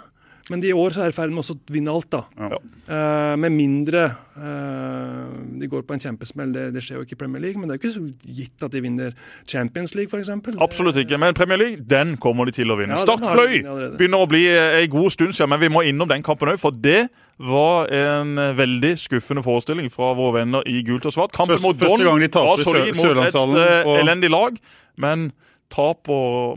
Men 0.50 0.64
i 0.66 0.74
år 0.74 0.96
så 0.96 1.04
er 1.04 1.12
de 1.12 1.14
i 1.14 1.18
ferd 1.18 1.34
med 1.34 1.46
å 1.46 1.56
vinne 1.72 1.94
alt, 1.94 2.10
da. 2.12 2.22
Ja. 2.40 2.60
Uh, 2.92 3.36
med 3.40 3.54
mindre 3.56 4.02
uh, 4.36 5.30
de 5.62 5.70
går 5.70 5.84
på 5.88 5.96
en 5.96 6.02
kjempesmell. 6.02 6.52
Det, 6.56 6.66
det, 6.76 6.84
skjer 6.84 7.00
jo 7.00 7.06
ikke 7.06 7.16
i 7.18 7.20
Premier 7.22 7.44
League, 7.44 7.62
men 7.62 7.70
det 7.70 7.76
er 7.76 7.80
jo 7.80 7.82
ikke 7.84 7.94
så 7.94 8.34
gitt 8.40 8.66
at 8.66 8.74
de 8.74 8.82
vinner 8.84 9.16
Champions 9.46 9.94
League, 9.98 10.10
f.eks. 10.12 10.32
Absolutt 10.64 10.98
ikke, 11.04 11.20
men 11.22 11.38
Premier 11.38 11.62
League 11.62 11.86
den 11.92 12.16
kommer 12.22 12.50
de 12.50 12.56
til 12.58 12.74
å 12.74 12.80
vinne. 12.80 12.98
Ja, 12.98 13.04
Start 13.06 13.26
fløy 13.28 13.62
begynner 14.00 14.26
å 14.26 14.30
bli 14.32 14.48
en 14.50 14.90
god 14.92 15.14
stund 15.14 15.38
siden, 15.38 15.54
men 15.54 15.62
vi 15.62 15.72
må 15.74 15.86
innom 15.88 16.10
den 16.10 16.26
kampen 16.26 16.52
òg, 16.54 16.60
for 16.62 16.76
det 16.76 17.06
var 17.42 17.90
en 17.96 18.36
veldig 18.58 18.96
skuffende 19.02 19.42
forestilling 19.46 19.88
fra 19.94 20.12
våre 20.18 20.42
venner 20.42 20.66
i 20.70 20.82
gult 20.86 21.08
og 21.10 21.16
svart. 21.16 21.34
Kampen 21.38 21.62
mot 21.64 21.78
Don 21.80 22.02
var 22.02 22.62
solid 22.62 22.98
mot 22.98 23.24
et 23.26 23.40
uh, 23.40 23.96
elendig 24.02 24.30
lag, 24.34 24.60
men 25.02 25.32
tap 25.72 26.12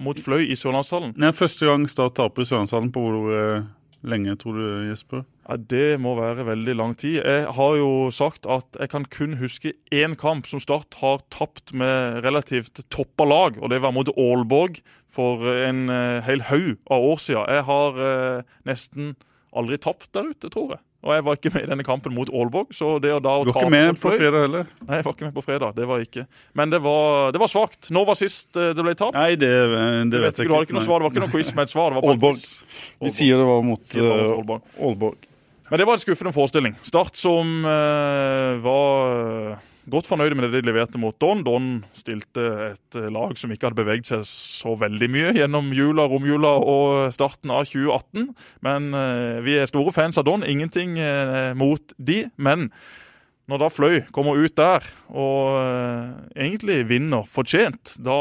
mot 0.05 0.20
Fløy 0.20 0.44
i 0.50 0.59
Sørlandshallen. 0.59 1.14
Er 1.22 1.37
første 1.37 1.70
gang 1.70 1.88
Start 1.90 2.16
taper 2.18 2.44
i 2.44 2.50
Sørlandshallen 2.50 2.92
på 2.94 3.07
hvor 3.07 3.64
lenge, 4.05 4.37
tror 4.40 4.59
du, 4.59 4.66
Jesper? 4.90 5.24
Ja, 5.48 5.57
Det 5.57 6.00
må 6.00 6.14
være 6.18 6.46
veldig 6.46 6.74
lang 6.77 6.94
tid. 6.96 7.20
Jeg 7.24 7.46
har 7.57 7.77
jo 7.77 8.11
sagt 8.12 8.46
at 8.46 8.79
jeg 8.81 8.90
kan 8.92 9.05
kun 9.05 9.37
huske 9.40 9.74
én 9.92 10.16
kamp 10.16 10.46
som 10.46 10.61
Start 10.61 10.96
har 11.00 11.20
tapt 11.31 11.74
med 11.74 12.24
relativt 12.24 12.85
toppa 12.90 13.24
lag, 13.24 13.59
og 13.61 13.70
det 13.70 13.83
var 13.83 13.92
mot 13.92 14.09
Aalborg 14.16 14.81
for 15.09 15.44
en 15.53 15.88
uh, 15.88 16.20
hel 16.24 16.44
haug 16.50 16.77
av 16.90 17.05
år 17.12 17.22
siden. 17.22 17.48
Jeg 17.48 17.64
har 17.68 18.00
uh, 18.00 18.42
nesten 18.68 19.14
aldri 19.55 19.79
tapt 19.79 20.12
der 20.14 20.33
ute, 20.33 20.50
tror 20.50 20.77
jeg. 20.77 20.83
Og 21.05 21.12
jeg 21.12 21.25
var 21.27 21.37
ikke 21.37 21.51
med 21.53 21.67
i 21.67 21.69
denne 21.69 21.85
kampen 21.85 22.14
mot 22.17 22.31
Aalborg. 22.33 22.71
så 22.73 22.95
det 23.03 23.12
å 23.12 23.21
da 23.21 23.35
Du 23.45 23.51
var 23.53 23.61
ikke 23.61 23.73
med 23.75 23.99
på 24.01 24.12
fredag 24.14 24.47
heller? 24.47 24.71
Nei, 24.87 25.01
jeg 25.01 25.05
var 25.05 25.17
ikke 25.17 25.27
med 25.27 25.35
på 25.37 25.45
fredag. 25.45 25.75
Det 25.77 25.88
var 25.90 26.01
jeg 26.01 26.09
ikke. 26.09 26.25
Men 26.57 26.73
det 26.73 26.81
var, 26.85 27.35
det 27.35 27.43
var 27.43 27.53
svakt. 27.53 27.90
Når 27.93 28.07
var 28.09 28.19
sist 28.19 28.57
eh, 28.57 28.73
det 28.77 28.87
ble 28.87 28.95
tap? 28.97 29.12
Nei, 29.17 29.35
det, 29.37 29.51
det, 29.53 29.85
det 30.14 30.23
vet, 30.23 30.40
jeg 30.40 30.47
ikke. 30.47 30.49
Du 30.49 30.57
hadde 30.57 30.69
ikke 30.71 30.79
noe 30.79 30.87
svar. 30.87 31.03
Det 31.03 31.09
var 31.09 31.12
ikke 31.12 31.25
noe 31.27 31.35
quiz 31.35 31.53
med 31.53 31.69
et 31.69 31.75
svar. 31.75 31.93
Det 31.93 32.01
var 32.01 32.14
Aalborg. 32.14 32.40
Vi 33.05 33.12
sier 33.12 33.43
det 33.43 33.51
var 33.51 33.69
mot 33.69 33.95
uh, 34.01 34.09
Aalborg. 34.88 35.29
Men 35.69 35.81
det 35.81 35.88
var 35.90 35.99
en 35.99 36.05
skuffende 36.07 36.33
forestilling. 36.33 36.79
Start 36.88 37.21
som 37.21 37.53
uh, 37.69 38.57
var 38.64 39.61
godt 39.90 40.09
fornøyde 40.09 40.37
med 40.38 40.49
det 40.49 40.62
de 40.62 40.68
leverte 40.68 41.01
mot 41.01 41.16
Don. 41.20 41.42
Don 41.44 41.68
stilte 41.97 42.44
et 42.70 42.99
eh, 42.99 43.11
lag 43.12 43.37
som 43.38 43.53
ikke 43.53 43.68
hadde 43.68 43.81
beveget 43.81 44.11
seg 44.11 44.25
så 44.29 44.75
veldig 44.81 45.09
mye 45.12 45.33
gjennom 45.37 45.73
jula, 45.77 46.07
romjula 46.11 46.57
og 46.61 47.14
starten 47.14 47.53
av 47.55 47.66
2018. 47.68 48.31
Men 48.64 48.90
uh, 48.97 49.40
vi 49.44 49.59
er 49.61 49.70
store 49.70 49.92
fans 49.94 50.20
av 50.20 50.27
Don. 50.29 50.44
Ingenting 50.47 50.97
uh, 51.01 51.53
mot 51.59 51.97
de. 51.99 52.25
Men 52.37 52.70
Når 53.44 53.61
da 53.61 53.66
Fløy 53.68 53.98
kommer 54.14 54.38
ut 54.40 54.54
der 54.57 54.85
og 55.12 55.59
eh, 55.61 56.12
egentlig 56.46 56.78
vinner 56.88 57.26
fortjent, 57.28 57.92
da 58.00 58.14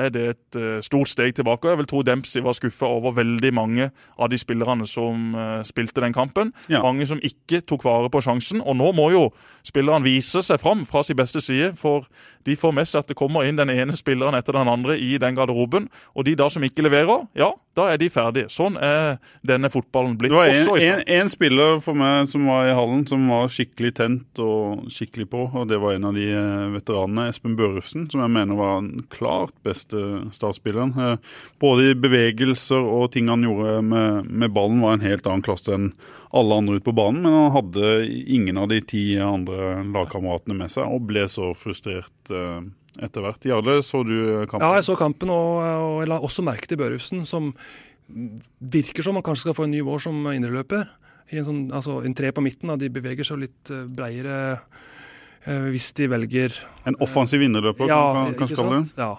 er 0.00 0.12
det 0.14 0.22
et 0.30 0.56
eh, 0.56 0.78
stort 0.84 1.10
steg 1.12 1.34
tilbake. 1.36 1.66
og 1.66 1.74
Jeg 1.74 1.80
vil 1.82 1.88
tro 1.90 2.00
Dempsey 2.06 2.40
var 2.42 2.56
skuffa 2.56 2.88
over 2.88 3.12
veldig 3.18 3.50
mange 3.52 3.90
av 4.16 4.30
de 4.32 4.38
spillerne 4.40 4.86
som 4.88 5.36
eh, 5.36 5.60
spilte 5.68 6.00
den 6.00 6.16
kampen. 6.16 6.54
Ja. 6.72 6.80
Mange 6.80 7.04
som 7.06 7.20
ikke 7.20 7.60
tok 7.68 7.84
vare 7.84 8.08
på 8.12 8.22
sjansen. 8.24 8.62
Og 8.64 8.78
nå 8.80 8.94
må 8.96 9.10
jo 9.12 9.26
spillerne 9.60 10.06
vise 10.08 10.40
seg 10.40 10.62
fram 10.62 10.86
fra 10.88 11.04
sin 11.04 11.20
beste 11.20 11.44
side, 11.44 11.74
for 11.76 12.08
de 12.48 12.56
får 12.56 12.72
med 12.72 12.88
seg 12.88 13.04
at 13.04 13.12
det 13.12 13.18
kommer 13.20 13.44
inn 13.44 13.60
den 13.60 13.70
ene 13.74 13.92
spilleren 13.96 14.38
etter 14.40 14.56
den 14.56 14.72
andre 14.72 14.96
i 14.96 15.18
den 15.20 15.36
garderoben. 15.36 15.90
Og 16.16 16.24
de 16.24 16.36
da 16.40 16.48
som 16.48 16.64
ikke 16.64 16.88
leverer, 16.88 17.28
ja, 17.36 17.52
da 17.76 17.90
er 17.92 18.00
de 18.00 18.08
ferdige. 18.12 18.48
Sånn 18.52 18.80
er 18.80 19.20
denne 19.44 19.68
fotballen 19.72 20.16
blitt. 20.20 20.32
Det 20.32 20.64
var 20.64 20.80
en, 20.80 21.04
en 21.20 21.32
spiller 21.32 21.78
for 21.84 21.96
meg 21.98 22.24
som 22.32 22.48
var 22.48 22.72
i 22.72 22.74
hallen 22.76 23.04
som 23.08 23.28
var 23.28 23.52
skikkelig 23.52 23.94
tent 24.00 24.40
og 24.40 24.61
skikkelig 24.92 25.28
på, 25.32 25.42
og 25.50 25.68
det 25.70 25.78
var 25.82 25.96
en 25.96 26.08
av 26.08 26.16
de 26.16 26.24
eh, 26.32 26.72
veteranene, 26.74 27.28
Espen 27.32 27.56
Børufsen, 27.58 28.08
som 28.12 28.22
jeg 28.24 28.32
mener 28.34 28.58
var 28.58 28.80
den 28.82 29.04
klart 29.12 29.54
beste 29.66 30.00
startspilleren. 30.34 30.94
Eh, 30.96 31.32
Både 31.62 31.90
i 31.90 31.98
bevegelser 31.98 32.82
og 32.82 33.10
ting 33.14 33.30
han 33.32 33.44
gjorde 33.46 33.78
med, 33.86 34.30
med 34.30 34.54
ballen 34.54 34.82
var 34.82 34.96
en 34.96 35.06
helt 35.06 35.28
annen 35.28 35.44
klasse 35.46 35.74
enn 35.76 35.92
alle 36.32 36.58
andre 36.62 36.78
ute 36.78 36.86
på 36.88 36.96
banen, 36.96 37.20
men 37.26 37.34
han 37.36 37.54
hadde 37.58 37.92
ingen 38.08 38.60
av 38.60 38.70
de 38.72 38.80
ti 38.88 39.04
andre 39.20 39.82
lagkameratene 39.92 40.56
med 40.56 40.72
seg, 40.72 40.88
og 40.88 41.04
ble 41.10 41.26
så 41.28 41.52
frustrert 41.58 42.32
eh, 42.32 42.62
etter 43.02 43.24
hvert. 43.24 43.44
Jarle, 43.48 43.78
så 43.84 44.02
du 44.04 44.16
kampen? 44.48 44.64
Ja, 44.64 44.76
jeg 44.80 44.88
så 44.88 44.96
kampen, 45.00 45.32
og, 45.32 45.62
og 45.62 46.02
jeg 46.02 46.12
la 46.12 46.20
også 46.24 46.44
merke 46.46 46.68
til 46.68 46.80
Børufsen, 46.80 47.26
som 47.28 47.52
virker 48.60 49.04
som 49.04 49.16
han 49.16 49.24
kanskje 49.24 49.46
skal 49.46 49.56
få 49.56 49.68
en 49.68 49.72
ny 49.72 49.80
vår 49.86 50.02
som 50.04 50.26
indreløper. 50.32 50.90
I 51.30 51.38
en, 51.38 51.46
sånn, 51.46 51.62
altså, 51.72 52.00
en 52.04 52.14
tre 52.18 52.32
på 52.34 52.42
midten, 52.44 52.68
da, 52.72 52.76
de 52.80 52.90
beveger 52.92 53.24
seg 53.24 53.38
litt 53.44 53.70
bredere 53.94 54.58
eh, 55.46 55.68
hvis 55.72 55.92
de 55.98 56.08
velger 56.12 56.56
En 56.88 56.98
offensiv 57.00 57.40
vinnerløper, 57.40 57.88
Ja, 57.88 58.02
kan 58.12 58.46
man 58.48 58.54
kalle 58.56 58.82
det. 58.82 58.92
Ja. 58.98 59.12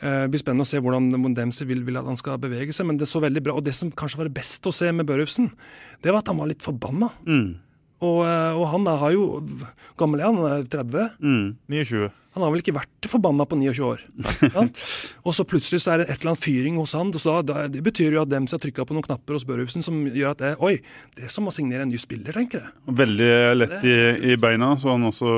Eh, 0.00 0.24
Det 0.26 0.30
blir 0.30 0.42
spennende 0.44 0.66
å 0.66 0.70
se 0.70 0.78
hvordan 0.78 1.08
Mondemse 1.18 1.66
vil, 1.66 1.82
vil 1.86 1.98
at 1.98 2.06
han 2.06 2.16
skal 2.20 2.38
bevege 2.38 2.72
seg, 2.74 2.86
men 2.86 3.00
det 3.00 3.08
så 3.10 3.22
veldig 3.24 3.42
bra. 3.42 3.56
Og 3.58 3.64
det 3.66 3.74
som 3.74 3.90
kanskje 3.90 4.20
var 4.20 4.28
det 4.30 4.36
beste 4.38 4.70
å 4.70 4.74
se 4.74 4.92
med 4.92 5.08
Børufsen, 5.08 5.50
det 6.04 6.12
var 6.12 6.20
at 6.22 6.30
han 6.30 6.38
var 6.38 6.50
litt 6.52 6.62
forbanna. 6.62 7.10
Mm. 7.26 7.56
Og, 7.98 8.22
eh, 8.26 8.54
og 8.54 8.68
han 8.72 8.86
da 8.86 8.94
har 9.00 9.14
jo 9.16 9.42
Gammel 9.98 10.22
er 10.22 10.30
han? 10.30 10.38
Han 10.38 10.60
er 10.60 10.70
30? 10.70 11.12
Mm. 11.18 11.46
29. 11.66 12.08
Han 12.38 12.44
har 12.44 12.52
vel 12.54 12.60
ikke 12.62 12.74
vært 12.76 13.06
forbanna 13.10 13.42
på 13.50 13.56
29 13.58 13.82
år. 13.82 14.02
sant? 14.54 14.78
Og 15.26 15.34
så 15.34 15.42
plutselig 15.48 15.80
så 15.82 15.96
er 15.96 16.02
det 16.02 16.04
et 16.06 16.20
eller 16.20 16.36
annet 16.36 16.44
fyring 16.44 16.76
hos 16.78 16.92
han. 16.94 17.10
Så 17.10 17.26
da, 17.26 17.40
da, 17.42 17.64
det 17.72 17.82
betyr 17.82 18.14
jo 18.14 18.22
at 18.22 18.30
Dempsey 18.30 18.54
har 18.54 18.62
trykka 18.62 18.86
på 18.86 18.94
noen 18.94 19.06
knapper 19.08 19.34
hos 19.34 19.46
Børhufsen 19.48 19.82
som 19.82 20.04
gjør 20.06 20.36
at 20.36 20.44
det, 20.44 20.52
Oi, 20.62 20.76
det 21.16 21.26
er 21.26 21.32
som 21.34 21.50
å 21.50 21.54
signere 21.54 21.82
en 21.82 21.90
ny 21.90 21.98
spiller, 21.98 22.36
tenker 22.36 22.62
jeg. 22.62 22.70
Veldig 23.00 23.32
lett 23.58 23.88
i, 23.88 23.96
i 24.30 24.38
beina, 24.38 24.70
så 24.78 24.94
han 24.94 25.08
også, 25.10 25.34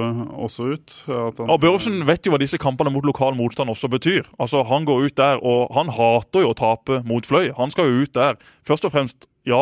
også 0.48 0.68
ut. 0.74 0.98
At 1.08 1.40
han, 1.40 1.54
Og 1.56 1.62
Børhufsen 1.64 2.04
vet 2.10 2.28
jo 2.28 2.34
hva 2.34 2.42
disse 2.42 2.60
kampene 2.60 2.92
mot 2.92 3.08
lokal 3.08 3.38
motstand 3.38 3.72
også 3.72 3.88
betyr. 3.96 4.28
Altså 4.36 4.66
Han 4.68 4.84
går 4.88 5.08
ut 5.08 5.16
der, 5.22 5.40
og 5.40 5.72
han 5.78 5.94
hater 5.96 6.44
jo 6.44 6.52
å 6.52 6.58
tape 6.58 7.00
mot 7.08 7.24
Fløy. 7.24 7.54
Han 7.56 7.72
skal 7.72 7.88
jo 7.88 8.04
ut 8.04 8.12
der 8.18 8.36
først 8.66 8.84
og 8.84 8.92
fremst 8.92 9.29
ja, 9.48 9.60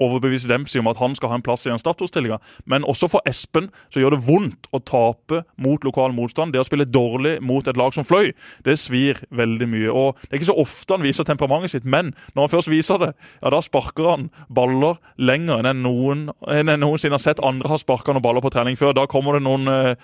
overbevise 0.00 0.48
Dempsey 0.50 0.80
om 0.80 0.88
at 0.90 0.98
han 1.00 1.14
skal 1.16 1.30
ha 1.30 1.38
en 1.38 1.44
plass 1.44 1.66
i 1.66 1.70
den 1.70 1.80
startoppstillinga, 1.80 2.40
men 2.70 2.86
også 2.88 3.08
for 3.12 3.26
Espen 3.28 3.68
så 3.92 4.02
gjør 4.02 4.16
det 4.16 4.22
vondt 4.26 4.70
å 4.74 4.80
tape 4.82 5.42
mot 5.60 5.84
lokal 5.86 6.14
motstand. 6.16 6.54
Det 6.54 6.62
å 6.62 6.66
spille 6.66 6.88
dårlig 6.88 7.36
mot 7.44 7.66
et 7.68 7.78
lag 7.78 7.94
som 7.94 8.06
Fløy, 8.06 8.32
det 8.66 8.78
svir 8.80 9.22
veldig 9.30 9.68
mye. 9.70 9.90
og 9.90 10.18
Det 10.22 10.32
er 10.32 10.40
ikke 10.40 10.50
så 10.52 10.58
ofte 10.62 10.96
han 10.96 11.06
viser 11.06 11.28
temperamentet 11.28 11.76
sitt, 11.76 11.86
men 11.86 12.14
når 12.34 12.46
han 12.46 12.54
først 12.56 12.72
viser 12.72 13.02
det, 13.02 13.12
ja 13.42 13.54
da 13.54 13.62
sparker 13.64 14.10
han 14.10 14.30
baller 14.48 14.98
lenger 15.20 15.70
enn 15.70 15.84
noen, 15.84 16.26
enn 16.50 16.74
noensinne 16.80 17.18
har 17.18 17.22
sett 17.22 17.44
andre 17.44 17.70
har 17.70 17.80
sparka 17.80 18.14
noen 18.14 18.24
baller 18.24 18.44
på 18.44 18.52
trening 18.54 18.78
før. 18.80 18.96
Da 18.96 19.06
kommer 19.10 19.38
det 19.38 19.44
noen 19.46 19.70
eh, 19.70 19.94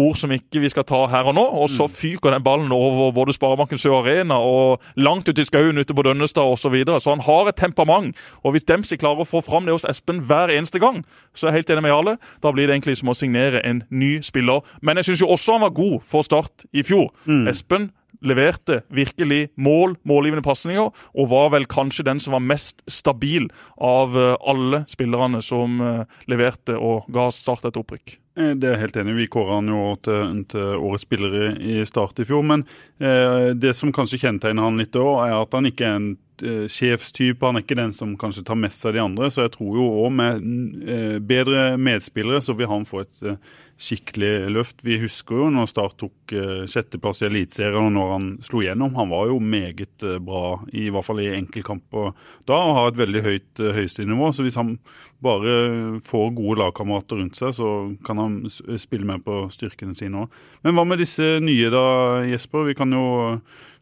ord 0.00 0.18
som 0.20 0.32
ikke 0.34 0.62
vi 0.62 0.70
skal 0.72 0.86
ta 0.88 1.04
her 1.12 1.28
og 1.30 1.36
nå, 1.36 1.44
og 1.62 1.70
så 1.72 1.86
fyker 1.90 2.34
den 2.34 2.44
ballen 2.44 2.72
over 2.74 3.12
både 3.16 3.34
Sparebanken 3.36 3.80
Sør 3.80 4.00
Arena 4.00 4.38
og 4.40 4.80
langt 4.96 5.28
ut 5.28 5.38
i 5.38 5.46
skauen 5.46 5.78
ute 5.78 5.96
på 5.96 6.04
Dønnestad 6.06 6.44
osv. 6.44 6.60
Så, 6.60 6.68
videre. 6.70 7.00
så 7.00 7.10
han 7.14 7.24
har 7.26 7.48
et 7.48 7.56
temperament. 7.58 8.16
Og 8.44 8.52
hvis 8.54 8.66
Dempsey 8.68 8.98
klarer 9.00 9.24
å 9.24 9.28
få 9.28 9.40
fram 9.42 9.66
det 9.66 9.74
hos 9.74 9.86
Espen 9.88 10.20
hver 10.28 10.52
eneste 10.54 10.78
gang, 10.78 11.00
så 11.34 11.48
er 11.48 11.56
jeg 11.56 11.64
helt 11.64 11.72
enig 11.74 11.86
med 11.86 11.90
Jarle. 11.94 12.16
Da 12.44 12.52
blir 12.54 12.68
det 12.68 12.76
egentlig 12.76 13.00
som 13.00 13.10
å 13.10 13.16
signere 13.16 13.62
en 13.66 13.80
ny 13.90 14.20
spiller. 14.22 14.62
Men 14.86 15.00
jeg 15.00 15.10
syns 15.10 15.24
jo 15.24 15.32
også 15.34 15.56
han 15.56 15.64
var 15.66 15.74
god 15.74 15.96
for 16.06 16.26
Start 16.26 16.68
i 16.70 16.84
fjor. 16.86 17.10
Espen 17.50 17.90
leverte 18.20 18.82
virkelig 18.92 19.48
mål, 19.56 19.96
målgivende 20.04 20.44
pasninger, 20.44 20.90
og 20.90 21.30
var 21.30 21.52
vel 21.54 21.66
kanskje 21.70 22.06
den 22.06 22.20
som 22.20 22.36
var 22.36 22.44
mest 22.44 22.82
stabil 22.90 23.48
av 23.76 24.16
eh, 24.18 24.34
alle 24.50 24.84
spillerne 24.90 25.42
som 25.44 25.80
eh, 25.80 26.02
leverte 26.30 26.76
og 26.76 27.08
ga 27.12 27.30
Start 27.34 27.66
et 27.68 27.80
opprykk. 27.80 28.18
Eh, 28.36 28.54
Det 28.56 28.68
er 28.70 28.80
helt 28.80 28.96
enig. 28.96 29.16
Vi 29.16 29.26
kåra 29.32 29.58
han 29.58 29.68
jo 29.72 29.94
til, 30.04 30.44
til 30.50 30.74
årets 30.78 31.06
spillere 31.06 31.54
i 31.58 31.80
start 31.88 32.20
i 32.22 32.26
fjor. 32.28 32.44
Men 32.46 32.64
eh, 33.00 33.52
det 33.58 33.74
som 33.76 33.92
kanskje 33.92 34.20
kjennetegner 34.22 34.68
han 34.68 34.78
litt 34.80 34.96
òg, 34.96 35.24
er 35.26 35.38
at 35.40 35.56
han 35.58 35.66
ikke 35.70 35.86
er 35.88 35.96
en 35.98 36.10
eh, 36.42 36.66
sjefstype. 36.70 37.42
Han 37.46 37.58
er 37.58 37.66
ikke 37.66 37.80
den 37.80 37.92
som 37.96 38.14
kanskje 38.20 38.46
tar 38.46 38.60
mest 38.60 38.86
av 38.86 38.94
de 38.94 39.02
andre. 39.02 39.30
Så 39.34 39.46
jeg 39.48 39.56
tror 39.56 39.80
jo 39.80 39.88
òg 40.04 40.14
med 40.20 40.46
eh, 40.86 41.18
bedre 41.18 41.74
medspillere 41.80 42.40
så 42.44 42.54
vil 42.58 42.70
han 42.70 42.86
få 42.88 43.02
et 43.02 43.26
eh, 43.26 43.40
skikkelig 43.80 44.50
løft. 44.52 44.82
Vi 44.84 44.98
husker 45.00 45.38
jo 45.40 45.46
når 45.54 45.70
Start 45.72 45.94
tok 46.02 46.34
eh, 46.36 46.66
sjetteplass 46.68 47.22
i 47.24 47.30
Eliteserien 47.30 47.80
og 47.88 47.94
når 47.96 48.10
han 48.12 48.26
slo 48.44 48.60
gjennom. 48.60 48.92
Han 49.00 49.08
var 49.08 49.30
jo 49.32 49.38
meget 49.40 50.04
bra, 50.20 50.58
i 50.76 50.90
hvert 50.92 51.06
fall 51.06 51.22
i 51.24 51.30
enkeltkamper 51.32 52.10
da, 52.44 52.58
og 52.60 52.74
har 52.76 52.90
et 52.92 53.00
veldig 53.00 53.22
høyt 53.24 53.62
eh, 53.64 53.72
høyesterenivå. 53.80 54.28
Så 54.36 54.44
hvis 54.44 54.58
han 54.60 54.76
bare 55.24 55.56
får 56.04 56.28
gode 56.36 56.60
lagkamerater 56.60 57.22
rundt 57.22 57.40
seg, 57.40 57.56
så 57.56 57.70
kan 58.04 58.19
han 58.19 58.19
s- 58.48 58.62
spille 58.82 59.06
med 59.08 59.24
på 59.24 59.42
styrkene 59.52 59.94
sine 59.96 60.24
òg. 60.24 60.30
Men 60.64 60.74
hva 60.76 60.84
med 60.86 60.98
disse 61.02 61.38
nye 61.42 61.70
da, 61.72 61.84
Jesper? 62.28 62.66
Vi 62.68 62.74
kan 62.78 62.92
jo 62.92 63.40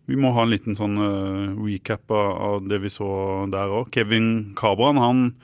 vi 0.09 0.17
må 0.17 0.31
ha 0.33 0.43
en 0.47 0.51
liten 0.55 0.77
sånn 0.79 0.97
eh, 0.97 1.57
recap 1.67 2.11
av, 2.11 2.63
det 2.69 2.79
vi 2.81 2.89
så 2.89 3.45
der 3.53 3.69
òg. 3.69 3.91
Kevin 3.93 4.55
Cabran, 4.57 4.97
han 4.97 5.35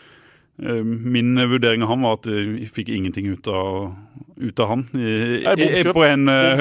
Min 0.57 1.35
vurdering 1.51 1.83
av 1.83 1.89
han 1.91 2.05
var 2.07 2.21
at 2.21 2.29
jeg 2.31 2.69
fikk 2.71 2.93
ingenting 2.95 3.27
ut 3.27 3.49
av, 3.51 3.89
ut 4.39 4.61
av 4.63 4.69
han 4.71 4.85
i, 4.95 5.81
på 5.83 6.05
en 6.07 6.29
eh, 6.31 6.61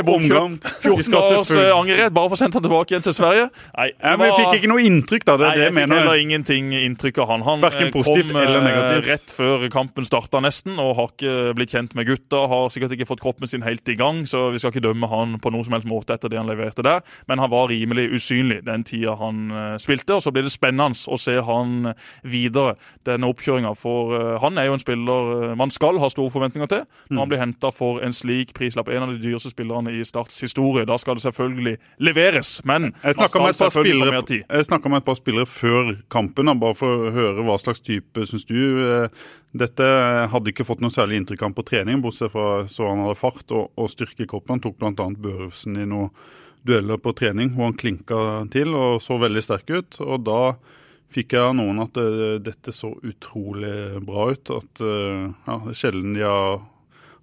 omgang. 0.16 0.54
Vi 0.80 0.88
14 0.88 1.02
skal 1.04 1.36
års 1.36 1.50
angerrett 1.56 2.14
bare 2.16 2.30
for 2.30 2.36
å 2.36 2.40
sende 2.40 2.56
han 2.56 2.64
tilbake 2.64 2.94
igjen 2.94 3.04
til 3.04 3.16
Sverige? 3.18 3.50
Nei, 3.76 3.90
ja, 3.92 4.14
men 4.16 4.30
Vi 4.30 4.38
fikk 4.38 4.56
ikke 4.60 4.70
noe 4.72 4.86
inntrykk, 4.88 5.26
da. 5.28 5.34
Det, 5.42 5.50
Nei, 5.50 5.50
jeg, 5.52 5.58
det 5.58 5.66
jeg 5.66 5.66
jeg 5.66 5.74
fikk 5.74 5.80
mener. 5.82 6.00
heller 6.00 6.22
ingenting 6.22 6.72
inntrykk 6.78 7.20
av 7.20 7.30
han. 7.34 7.44
Han 7.50 7.66
eh, 7.68 7.76
kom 7.92 8.40
eh, 8.40 8.94
rett 9.10 9.36
før 9.36 9.66
kampen 9.76 10.08
starta 10.08 10.40
nesten, 10.44 10.80
og 10.80 10.94
har 10.96 11.12
ikke 11.12 11.36
blitt 11.60 11.76
kjent 11.76 11.92
med 12.00 12.08
gutta. 12.08 12.46
Har 12.48 12.72
sikkert 12.72 12.96
ikke 12.96 13.10
fått 13.12 13.20
kroppen 13.26 13.52
sin 13.52 13.66
helt 13.66 13.84
i 13.92 13.98
gang, 14.00 14.24
så 14.24 14.46
vi 14.54 14.62
skal 14.62 14.72
ikke 14.72 14.86
dømme 14.88 15.12
han 15.12 15.36
på 15.44 15.52
noen 15.52 15.68
som 15.68 15.76
helst 15.76 15.90
måte 15.92 16.16
etter 16.16 16.32
det 16.32 16.40
han 16.40 16.48
leverte 16.48 16.84
der. 16.86 17.04
Men 17.28 17.44
han 17.44 17.52
var 17.52 17.68
rimelig 17.68 18.08
usynlig 18.16 18.62
den 18.64 18.88
tida 18.88 19.18
han 19.20 19.46
eh, 19.52 19.76
spilte, 19.84 20.16
og 20.16 20.24
så 20.24 20.32
blir 20.32 20.48
det 20.48 20.56
spennende 20.56 20.96
å 21.12 21.20
se 21.20 21.36
han 21.44 21.92
videre. 22.24 22.76
Denne 23.06 23.28
oppkjøringa, 23.30 23.72
for 23.78 24.14
eh, 24.16 24.36
han 24.42 24.58
er 24.58 24.68
jo 24.68 24.76
en 24.76 24.82
spiller 24.82 25.30
eh, 25.50 25.54
man 25.58 25.70
skal 25.74 26.00
ha 26.02 26.10
store 26.12 26.32
forventninger 26.34 26.70
til 26.70 26.84
når 27.10 27.22
han 27.22 27.30
blir 27.30 27.40
henta 27.42 27.70
for 27.74 28.02
en 28.04 28.14
slik 28.16 28.52
prislapp. 28.56 28.88
En 28.88 29.06
av 29.06 29.14
de 29.14 29.20
dyreste 29.22 29.52
spillerne 29.52 29.92
i 29.94 30.04
Starts 30.06 30.40
historie. 30.42 30.86
Da 30.88 30.98
skal 30.98 31.18
det 31.18 31.24
selvfølgelig 31.26 31.76
leveres, 32.02 32.60
men 32.64 32.92
Jeg 33.02 33.18
snakka 33.18 33.38
med, 33.38 33.50
med 33.50 35.00
et 35.00 35.06
par 35.06 35.18
spillere 35.18 35.46
før 35.46 35.94
kampen, 36.12 36.50
bare 36.60 36.76
for 36.78 37.08
å 37.08 37.12
høre 37.14 37.46
hva 37.46 37.58
slags 37.62 37.82
type 37.84 38.26
syns 38.26 38.46
du. 38.48 38.58
eh, 38.86 39.26
Dette 39.56 39.86
hadde 40.32 40.52
ikke 40.52 40.66
fått 40.68 40.82
noe 40.84 40.92
særlig 40.92 41.22
inntrykk 41.22 41.46
av 41.46 41.54
på 41.56 41.64
trening, 41.70 42.02
bortsett 42.04 42.32
fra 42.34 42.66
så 42.68 42.90
han 42.90 43.04
hadde 43.06 43.18
fart 43.18 43.52
og, 43.56 43.70
og 43.78 43.88
styrke 43.92 44.26
i 44.26 44.28
kroppen. 44.28 44.58
Han 44.58 44.64
tok 44.66 44.76
bl.a. 44.80 45.06
Børufsen 45.16 45.78
i 45.80 45.86
noen 45.88 46.10
dueller 46.66 46.98
på 46.98 47.14
trening 47.16 47.52
hvor 47.54 47.70
han 47.70 47.78
klinka 47.78 48.18
til 48.52 48.74
og 48.74 48.98
så 49.04 49.18
veldig 49.22 49.42
sterk 49.44 49.70
ut. 49.70 50.00
Og 50.02 50.24
da 50.26 50.40
fikk 51.12 51.36
jeg 51.36 51.48
av 51.48 51.56
noen 51.58 51.82
at 51.84 51.98
eh, 52.00 52.38
dette 52.42 52.74
så 52.74 52.94
utrolig 53.02 54.00
bra 54.06 54.30
ut. 54.32 54.54
At 54.56 54.82
eh, 54.82 55.28
ja, 55.28 55.60
det 55.66 55.74
er 55.74 55.78
sjelden 55.84 56.16
de 56.16 56.26
har 56.26 56.64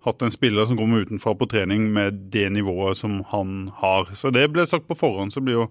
hatt 0.04 0.22
en 0.22 0.32
spiller 0.32 0.66
som 0.68 0.78
kommer 0.78 1.06
utenfra 1.06 1.32
på 1.36 1.46
trening 1.48 1.86
med 1.94 2.14
det 2.34 2.50
nivået 2.52 2.98
som 2.98 3.22
han 3.32 3.70
har. 3.80 4.10
Så 4.16 4.34
det 4.36 4.50
ble 4.52 4.66
sagt 4.68 4.88
på 4.90 4.98
forhånd, 5.00 5.32
så 5.32 5.40
det 5.40 5.48
blir 5.48 5.60
jo 5.62 5.68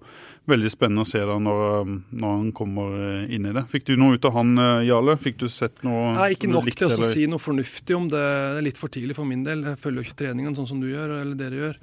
veldig 0.49 0.71
spennende 0.73 1.05
å 1.05 1.09
se 1.09 1.21
da 1.21 1.35
når, 1.41 1.91
når 2.09 2.33
han 2.39 2.47
kommer 2.57 2.95
eh, 2.97 3.35
inn 3.35 3.45
i 3.49 3.53
det. 3.53 3.65
Fikk 3.69 3.85
du 3.91 3.93
noe 3.99 4.17
ut 4.17 4.25
av 4.25 4.33
han, 4.39 4.55
eh, 4.57 4.87
Jarle? 4.89 5.15
Fikk 5.21 5.37
du 5.43 5.47
sett 5.53 5.83
noe? 5.85 6.15
Nei, 6.17 6.31
ikke 6.37 6.49
nok 6.49 6.71
til 6.73 6.97
å 6.97 7.11
si 7.13 7.27
noe 7.29 7.41
fornuftig 7.41 7.97
om 7.97 8.09
det. 8.09 8.23
Det 8.23 8.63
er 8.63 8.67
litt 8.71 8.81
for 8.81 8.93
tidlig 8.93 9.17
for 9.19 9.29
min 9.29 9.45
del. 9.45 9.65
Jeg 9.69 9.81
følger 9.85 10.01
jo 10.01 10.09
ikke 10.09 10.21
treningen 10.25 10.57
sånn 10.57 10.69
som 10.71 10.81
du 10.81 10.89
gjør, 10.89 11.19
eller 11.21 11.37
dere 11.37 11.61
gjør. 11.61 11.81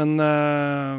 Men 0.00 0.16
eh, 0.24 0.98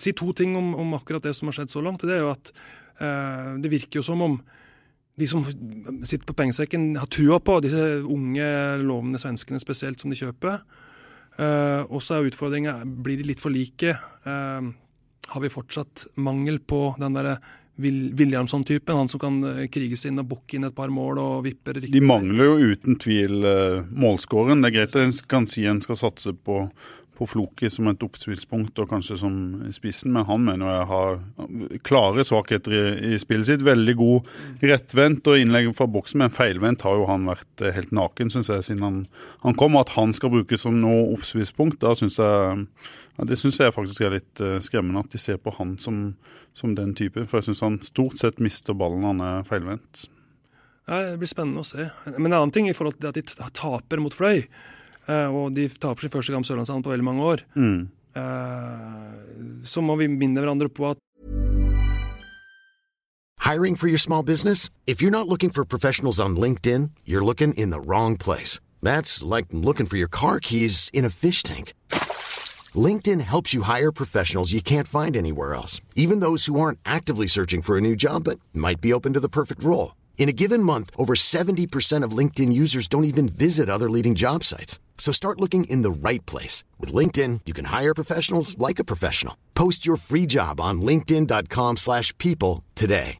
si 0.00 0.16
to 0.16 0.32
ting 0.36 0.56
om, 0.56 0.72
om 0.80 0.96
akkurat 0.96 1.28
det 1.28 1.36
som 1.36 1.52
har 1.52 1.60
skjedd 1.60 1.76
så 1.76 1.84
langt. 1.84 2.08
Det 2.08 2.16
er 2.16 2.24
jo 2.24 2.32
at 2.32 2.54
eh, 2.56 2.80
det 3.02 3.70
virker 3.72 3.98
jo 3.98 4.04
som 4.06 4.20
om 4.22 4.36
de 5.18 5.28
som 5.28 5.44
sitter 6.04 6.24
på 6.24 6.36
pengesekken, 6.36 6.94
har 6.96 7.08
trua 7.12 7.40
på 7.42 7.58
disse 7.64 7.82
unge, 8.00 8.46
lovende 8.80 9.20
svenskene 9.20 9.60
spesielt, 9.60 10.00
som 10.00 10.12
de 10.12 10.18
kjøper. 10.18 10.62
Uh, 11.40 11.88
og 11.88 12.02
så 12.04 12.18
er 12.18 12.28
utfordringa 12.28 12.76
blir 12.84 13.20
de 13.20 13.30
litt 13.30 13.40
for 13.40 13.52
like. 13.52 13.94
Uh, 14.26 14.72
har 15.32 15.44
vi 15.44 15.52
fortsatt 15.52 16.06
mangel 16.20 16.58
på 16.60 16.90
den 17.00 17.16
derre 17.16 17.38
Williamson-typen. 17.82 18.96
Han 18.98 19.08
som 19.08 19.20
kan 19.22 19.38
eh, 19.48 19.68
kriges 19.72 20.04
inn 20.04 20.20
og 20.20 20.26
bukke 20.28 20.58
inn 20.58 20.66
et 20.68 20.74
par 20.76 20.90
mål 20.92 21.18
og 21.22 21.46
vipper 21.46 21.78
riktig. 21.78 21.94
De 21.94 22.02
mangler 22.04 22.50
jo 22.50 22.72
uten 22.74 22.98
tvil 23.00 23.46
uh, 23.46 23.86
målskåren. 23.88 24.60
Det 24.60 24.68
er 24.68 24.76
greit 24.76 24.92
at 24.92 25.06
en 25.06 25.14
kan 25.32 25.48
si 25.48 25.64
en 25.66 25.80
skal 25.80 25.98
satse 26.02 26.34
på, 26.36 26.66
på 27.18 27.26
Floki 27.28 27.68
som 27.70 27.88
et 27.90 28.02
oppspillspunkt 28.02 28.78
og 28.80 28.88
kanskje 28.90 29.18
som 29.20 29.34
spissen, 29.74 30.14
men 30.14 30.24
han 30.28 30.44
mener 30.46 30.70
jeg 30.70 30.86
har 30.90 31.18
klare 31.86 32.24
svakheter 32.26 32.74
i, 32.74 32.84
i 33.12 33.20
spillet 33.20 33.50
sitt. 33.50 33.64
Veldig 33.66 33.94
god 33.98 34.30
rettvendt 34.64 35.28
og 35.30 35.38
innlegg 35.38 35.68
fra 35.76 35.86
boksen, 35.92 36.22
men 36.22 36.32
feilvendt 36.32 36.86
har 36.86 36.96
jo 36.98 37.06
han 37.10 37.28
vært 37.28 37.64
eh, 37.64 37.74
helt 37.76 37.92
naken, 37.94 38.32
syns 38.32 38.50
jeg, 38.52 38.66
siden 38.68 38.86
han, 38.86 38.98
han 39.44 39.58
kom. 39.60 39.76
At 39.80 39.94
han 39.98 40.16
skal 40.16 40.32
brukes 40.32 40.64
som 40.64 40.80
noe 40.80 41.10
oppspillspunkt, 41.12 41.80
da 41.84 41.94
syns 41.98 42.18
jeg 42.22 42.66
ja, 43.18 43.26
Det 43.28 43.36
syns 43.36 43.60
jeg 43.60 43.74
faktisk 43.76 44.06
er 44.06 44.16
litt 44.16 44.40
uh, 44.40 44.56
skremmende, 44.64 45.04
at 45.04 45.12
de 45.12 45.20
ser 45.20 45.36
på 45.36 45.52
han 45.58 45.76
som, 45.82 46.14
som 46.56 46.72
den 46.78 46.94
type. 46.96 47.26
For 47.28 47.40
jeg 47.40 47.50
syns 47.50 47.64
han 47.66 47.80
stort 47.84 48.16
sett 48.22 48.40
mister 48.40 48.76
ballen 48.78 49.04
når 49.04 49.12
han 49.12 49.24
er 49.28 49.48
feilvendt. 49.48 50.06
Det 50.88 51.18
blir 51.20 51.30
spennende 51.30 51.62
å 51.62 51.66
se. 51.66 51.90
Men 52.16 52.32
en 52.32 52.38
annen 52.40 52.54
ting 52.54 52.70
i 52.70 52.74
forhold 52.76 52.96
til 52.98 53.12
at 53.12 53.18
de 53.20 53.50
taper 53.54 54.00
mot 54.02 54.16
Fløy. 54.16 54.46
Uh, 55.08 55.28
og 55.34 55.56
de 55.56 55.66
taper 55.68 56.06
sin 56.06 56.12
første 56.14 56.34
kamp 56.34 56.46
Sørlandshallen 56.46 56.84
på 56.84 56.92
veldig 56.92 57.06
mange 57.06 57.22
år. 57.26 57.42
Mm. 57.54 57.88
Uh, 58.14 59.64
så 59.66 59.82
må 59.82 59.96
vi 59.96 60.10
minne 60.10 60.40
hverandre 60.42 60.68
på 60.68 60.90
at 60.90 61.00
Hiring 63.42 63.74
for 63.74 63.88
your 63.88 63.98
small 63.98 64.22
business? 64.22 64.70
If 64.86 65.02
you're 65.02 65.10
not 65.10 65.26
looking 65.26 65.50
for 65.50 65.64
professionals 65.64 66.20
on 66.20 66.36
LinkedIn, 66.36 66.90
you're 67.04 67.24
looking 67.24 67.52
in 67.54 67.70
the 67.70 67.80
wrong 67.80 68.16
place. 68.16 68.60
That's 68.80 69.24
like 69.24 69.46
looking 69.50 69.86
for 69.86 69.96
your 69.96 70.08
car 70.08 70.38
keys 70.38 70.90
in 70.92 71.04
a 71.04 71.10
fish 71.10 71.42
tank. 71.42 71.74
LinkedIn 72.74 73.20
helps 73.20 73.52
you 73.52 73.62
hire 73.62 73.92
professionals 73.92 74.52
you 74.52 74.62
can't 74.62 74.88
find 74.88 75.16
anywhere 75.16 75.54
else, 75.54 75.80
even 75.96 76.20
those 76.20 76.46
who 76.46 76.60
aren't 76.60 76.78
actively 76.86 77.26
searching 77.26 77.62
for 77.62 77.76
a 77.76 77.80
new 77.80 77.96
job 77.96 78.24
but 78.24 78.38
might 78.54 78.80
be 78.80 78.92
open 78.92 79.12
to 79.12 79.20
the 79.20 79.28
perfect 79.28 79.64
role. 79.64 79.94
In 80.16 80.28
a 80.28 80.32
given 80.32 80.62
month, 80.62 80.90
over 80.96 81.14
70% 81.14 82.04
of 82.04 82.16
LinkedIn 82.16 82.52
users 82.52 82.86
don't 82.88 83.04
even 83.04 83.28
visit 83.28 83.68
other 83.68 83.90
leading 83.90 84.14
job 84.14 84.44
sites. 84.44 84.78
So 84.96 85.10
start 85.12 85.40
looking 85.40 85.64
in 85.64 85.82
the 85.82 85.90
right 85.90 86.24
place. 86.26 86.62
With 86.78 86.94
LinkedIn, 86.94 87.40
you 87.44 87.52
can 87.52 87.66
hire 87.66 87.92
professionals 87.92 88.56
like 88.56 88.78
a 88.78 88.84
professional. 88.84 89.34
Post 89.54 89.84
your 89.84 89.96
free 89.96 90.26
job 90.26 90.60
on 90.60 90.80
linkedin.com 90.80 91.76
slash 91.76 92.16
people 92.18 92.62
today. 92.76 93.18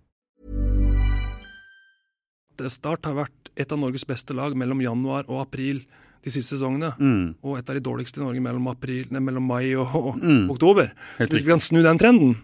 Start 2.70 3.02
har 3.08 3.16
vært 3.16 3.48
et 3.58 3.72
av 3.74 3.80
Norges 3.82 4.04
beste 4.06 4.34
lag 4.36 4.54
mellom 4.54 4.78
januar 4.84 5.24
og 5.26 5.40
april 5.42 5.80
de 6.22 6.30
siste 6.30 6.54
sesongene. 6.54 6.92
Mm. 7.00 7.24
Og 7.42 7.56
et 7.58 7.66
av 7.72 7.74
de 7.74 7.82
dårligste 7.82 8.20
i 8.20 8.22
Norge 8.22 8.42
mellom, 8.44 8.68
april, 8.70 9.08
nei, 9.10 9.18
mellom 9.24 9.42
mai 9.50 9.72
og, 9.74 9.90
og 9.98 10.20
Mm. 10.20 10.44
oktober. 10.52 10.92
Helt 11.18 11.32
Hvis 11.32 11.42
vi 11.42 11.50
kan 11.50 11.60
snu 11.64 11.82
den 11.82 11.98
trenden, 11.98 12.36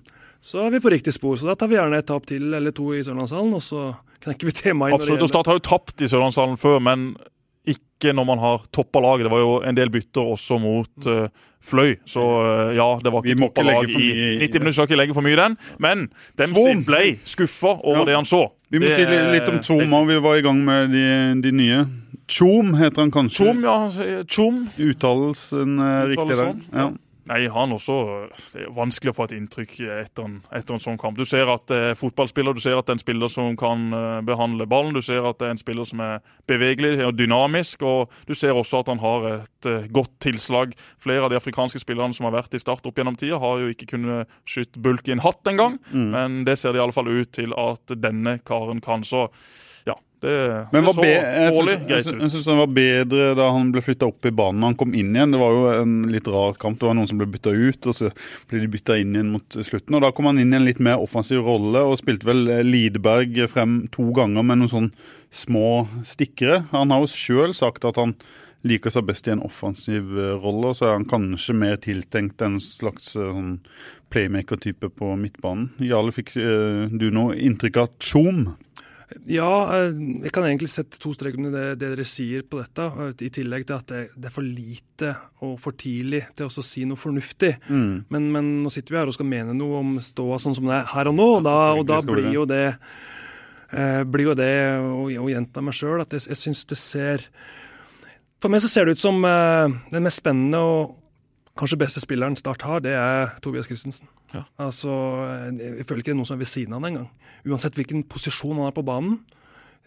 så 0.43 0.65
er 0.67 0.71
vi 0.75 0.81
på 0.83 0.91
riktig 0.91 1.15
spor. 1.15 1.37
Så 1.39 1.47
da 1.47 1.55
tar 1.55 1.69
vi 1.71 1.77
gjerne 1.79 1.99
et 2.01 2.07
tap 2.11 2.27
til 2.27 2.51
eller 2.55 2.73
to 2.75 2.91
i 2.97 3.05
Sørlandshallen, 3.07 3.55
og 3.55 3.63
så 3.63 3.85
knekker 4.25 4.49
vi 4.51 4.53
temaet 4.53 4.95
Absolutt. 4.99 5.23
og 5.23 5.29
Start 5.33 5.47
har 5.47 5.59
jo 5.61 5.65
tapt 5.69 6.03
i 6.03 6.09
Sørlandshallen 6.11 6.57
før, 6.61 6.81
men 6.83 7.13
ikke 7.69 8.15
når 8.17 8.25
man 8.25 8.39
har 8.41 8.63
toppa 8.73 9.01
laget. 9.05 9.27
Det 9.27 9.31
var 9.35 9.43
jo 9.43 9.53
en 9.69 9.77
del 9.77 9.91
bytter 9.93 10.25
også 10.35 10.57
mot 10.63 11.07
uh, 11.11 11.27
Fløy, 11.61 11.97
så 12.09 12.23
uh, 12.23 12.71
ja, 12.77 12.87
det 13.03 13.11
var 13.13 13.27
ikke 13.27 13.41
toppa 13.43 13.65
lag 13.67 13.85
i 13.91 14.39
90 14.39 14.39
det. 14.41 14.61
minutter. 14.63 14.73
Skal 14.79 14.89
ikke 14.89 15.01
legge 15.03 15.15
for 15.17 15.27
mye 15.27 15.35
i 15.37 15.41
den, 15.41 15.57
men 15.83 16.07
Dempsey 16.39 16.79
ble 16.87 17.03
skuffa 17.29 17.75
over 17.83 18.05
Ja. 18.05 18.05
det 18.13 18.15
han 18.21 18.29
så. 18.31 18.45
Vi 18.71 18.79
må 18.81 18.89
Det 18.89 18.97
si 18.97 19.05
li- 19.09 19.33
litt 19.35 19.49
om 19.49 19.59
òg. 19.99 20.07
Vi 20.09 20.19
var 20.25 20.37
i 20.37 20.43
gang 20.47 20.63
med 20.65 20.91
de, 20.93 21.05
de 21.43 21.53
nye. 21.53 21.83
Tjom 22.29 22.75
heter 22.77 23.01
han 23.05 23.11
kanskje. 23.11 23.45
Tjom, 23.45 23.63
ja. 23.65 23.77
Tjom. 24.29 24.59
Uttalelsen 24.79 25.79
er 25.81 26.11
riktig 26.11 26.35
der. 26.37 26.43
sånn, 26.43 26.63
ja. 26.73 26.89
Nei, 27.29 27.43
han 27.53 27.75
også 27.75 27.97
Det 28.53 28.63
er 28.65 28.71
vanskelig 28.77 29.13
å 29.13 29.17
få 29.19 29.27
et 29.29 29.35
inntrykk 29.37 29.75
etter 29.99 30.25
en, 30.25 30.39
etter 30.55 30.77
en 30.77 30.83
sånn 30.83 30.99
kamp. 31.01 31.19
Du 31.19 31.29
ser 31.29 31.51
at 31.53 31.67
det 31.71 31.81
er 31.91 31.99
fotballspiller, 31.99 32.57
du 32.57 32.63
ser 32.63 32.79
at 32.79 32.89
det 32.89 32.95
er 32.95 32.99
en 32.99 33.03
spiller 33.03 33.33
som 33.33 33.57
kan 33.59 33.89
eh, 33.93 34.21
behandle 34.27 34.69
ballen. 34.71 34.97
Du 34.97 35.05
ser 35.05 35.27
at 35.29 35.41
det 35.41 35.49
er 35.49 35.55
en 35.57 35.61
spiller 35.61 35.89
som 35.89 36.03
er 36.05 36.25
bevegelig 36.49 36.97
og 37.05 37.15
dynamisk. 37.19 37.85
Og 37.87 38.15
du 38.29 38.35
ser 38.39 38.57
også 38.57 38.83
at 38.83 38.93
han 38.93 39.03
har 39.03 39.29
et 39.35 39.71
eh, 39.71 39.89
godt 39.93 40.15
tilslag. 40.25 40.75
Flere 41.01 41.27
av 41.27 41.33
de 41.33 41.41
afrikanske 41.41 41.83
spillerne 41.85 42.17
som 42.17 42.29
har 42.29 42.37
vært 42.39 42.57
i 42.57 42.63
Start 42.63 42.87
opp 42.89 42.99
gjennom 42.99 43.19
tida, 43.19 43.41
har 43.43 43.63
jo 43.63 43.73
ikke 43.73 43.93
kunnet 43.95 44.39
skyte 44.49 44.81
bulk 44.83 45.09
i 45.09 45.17
en 45.17 45.25
hatt 45.25 45.53
engang. 45.53 45.79
Mm. 45.93 46.11
Men 46.17 46.43
det 46.49 46.59
ser 46.59 46.73
det 46.73 46.81
i 46.81 46.87
alle 46.87 46.97
fall 46.97 47.11
ut 47.13 47.33
til 47.37 47.55
at 47.57 47.99
denne 48.01 48.39
karen 48.49 48.83
kan. 48.85 49.05
Så 49.07 49.29
det, 50.21 50.69
Men 50.73 50.85
var 50.89 50.95
så 50.97 51.03
be 51.05 51.11
jeg 51.13 51.53
tålelig 51.55 51.75
syns- 51.79 51.89
jeg 51.93 52.05
syns- 52.07 52.21
jeg 52.23 52.31
syns 52.35 52.49
var 52.59 52.73
bedre 52.75 53.29
da 53.39 53.51
han 53.55 53.73
ble 53.75 53.83
flytta 53.85 54.09
opp 54.09 54.27
i 54.27 54.33
banen. 54.35 54.63
Han 54.67 54.75
kom 54.75 54.95
inn 54.95 55.13
igjen. 55.15 55.31
Det 55.35 55.41
var 55.41 55.53
jo 55.57 55.67
en 55.83 55.95
litt 56.13 56.27
rar 56.29 56.55
kamp. 56.59 56.79
Det 56.81 56.89
var 56.89 56.95
noen 56.99 57.09
som 57.11 57.19
ble 57.21 57.27
bytta 57.31 57.53
ut, 57.55 57.87
og 57.87 57.95
så 57.95 58.11
ble 58.51 58.61
de 58.65 58.71
bytta 58.73 58.99
inn 59.01 59.15
igjen 59.15 59.31
mot 59.37 59.49
slutten. 59.63 59.95
Og 59.95 60.03
Da 60.03 60.11
kom 60.13 60.27
han 60.27 60.39
inn 60.39 60.53
i 60.53 60.57
en 60.57 60.65
litt 60.67 60.81
mer 60.81 60.99
offensiv 60.99 61.45
rolle 61.47 61.85
og 61.85 61.99
spilte 62.01 62.25
vel 62.29 62.45
Lideberg 62.67 62.99
Lidberg 62.99 63.49
frem 63.51 63.89
to 63.93 64.11
ganger 64.13 64.43
med 64.45 64.59
noen 64.59 64.69
sånn 64.73 64.93
små 65.31 65.87
stikkere. 66.05 66.65
Han 66.73 66.91
har 66.91 67.01
jo 67.05 67.07
sjøl 67.11 67.55
sagt 67.55 67.85
at 67.85 67.97
han 67.97 68.15
liker 68.67 68.91
seg 68.91 69.07
best 69.07 69.29
i 69.29 69.31
en 69.31 69.43
offensiv 69.47 70.03
eh, 70.19 70.35
rolle, 70.43 70.73
og 70.73 70.77
så 70.77 70.89
er 70.89 70.97
han 70.97 71.05
kanskje 71.07 71.55
mer 71.55 71.77
tiltenkt 71.77 72.43
en 72.43 72.57
slags 72.59 73.15
eh, 73.17 73.29
sånn 73.31 73.61
playmaker-type 74.11 74.91
på 74.99 75.13
midtbanen. 75.21 75.71
Jarle, 75.85 76.13
fikk 76.17 76.35
eh, 76.41 76.89
du 76.91 77.11
noe 77.15 77.37
inntrykk 77.39 77.77
av 77.85 77.93
Tjom? 78.03 78.57
Ja, 79.29 79.53
eh, 79.73 79.95
jeg 80.27 80.33
kan 80.37 80.45
egentlig 80.45 80.69
sette 80.69 80.99
to 81.01 81.15
streker 81.17 81.41
under 81.41 81.55
det, 81.55 81.79
det 81.81 81.93
dere 81.95 82.05
sier 82.09 82.43
på 82.45 82.61
dette. 82.61 82.85
eh, 82.85 83.13
I 83.25 83.31
tillegg 83.33 83.65
til 83.69 83.77
at 83.79 83.93
det, 83.93 84.03
det 84.17 84.29
er 84.29 84.35
for 84.35 84.45
lite 84.45 85.15
og 85.47 85.55
for 85.63 85.77
tidlig 85.79 86.27
til 86.37 86.49
å 86.49 86.65
si 86.65 86.85
noe 86.89 87.01
fornuftig. 87.01 87.55
Mm. 87.69 88.05
Men, 88.13 88.29
men 88.35 88.51
nå 88.65 88.73
sitter 88.75 88.95
vi 88.95 89.01
her 89.01 89.09
og 89.09 89.17
skal 89.17 89.31
mene 89.31 89.57
noe 89.57 89.81
om 89.81 89.97
ståa 90.05 90.41
sånn 90.43 90.59
som 90.59 90.69
det 90.69 90.77
er 90.81 90.93
her 90.93 91.09
og 91.13 91.17
nå, 91.17 91.29
og 91.39 91.47
da, 91.47 91.57
og 91.79 91.87
da 91.89 92.03
blir 92.05 92.31
jo 92.35 92.45
det 92.49 92.67
eh, 93.73 94.03
blir 94.05 94.31
jo 94.31 94.37
det 94.39 94.53
å, 94.83 95.07
å 95.09 95.33
gjenta 95.33 95.65
meg 95.65 95.77
sjøl 95.77 96.05
at 96.05 96.15
jeg, 96.17 96.29
jeg 96.33 96.43
syns 96.43 96.65
det 96.69 96.81
ser 96.81 97.25
For 98.43 98.53
meg 98.53 98.63
så 98.63 98.71
ser 98.71 98.87
det 98.87 98.99
ut 98.99 99.03
som 99.03 99.25
eh, 99.25 99.79
den 99.93 100.05
mest 100.05 100.21
spennende 100.21 100.61
og 100.61 100.97
kanskje 101.59 101.81
beste 101.81 102.05
spilleren 102.05 102.37
Start 102.39 102.63
har, 102.69 102.85
det 102.85 102.95
er 102.95 103.35
Tobias 103.43 103.67
Christensen. 103.67 104.11
Ja. 104.35 104.43
Altså, 104.61 104.93
jeg 105.57 105.87
føler 105.89 106.03
ikke 106.03 106.11
det 106.11 106.15
er 106.17 106.21
noen 106.21 106.29
som 106.29 106.37
er 106.37 106.45
ved 106.45 106.51
siden 106.51 106.75
av 106.75 106.83
ham 106.83 106.89
engang. 106.91 107.11
Uansett 107.49 107.77
hvilken 107.79 108.03
posisjon 108.11 108.59
han 108.59 108.67
har 108.69 108.75
på 108.77 108.85
banen. 108.85 109.21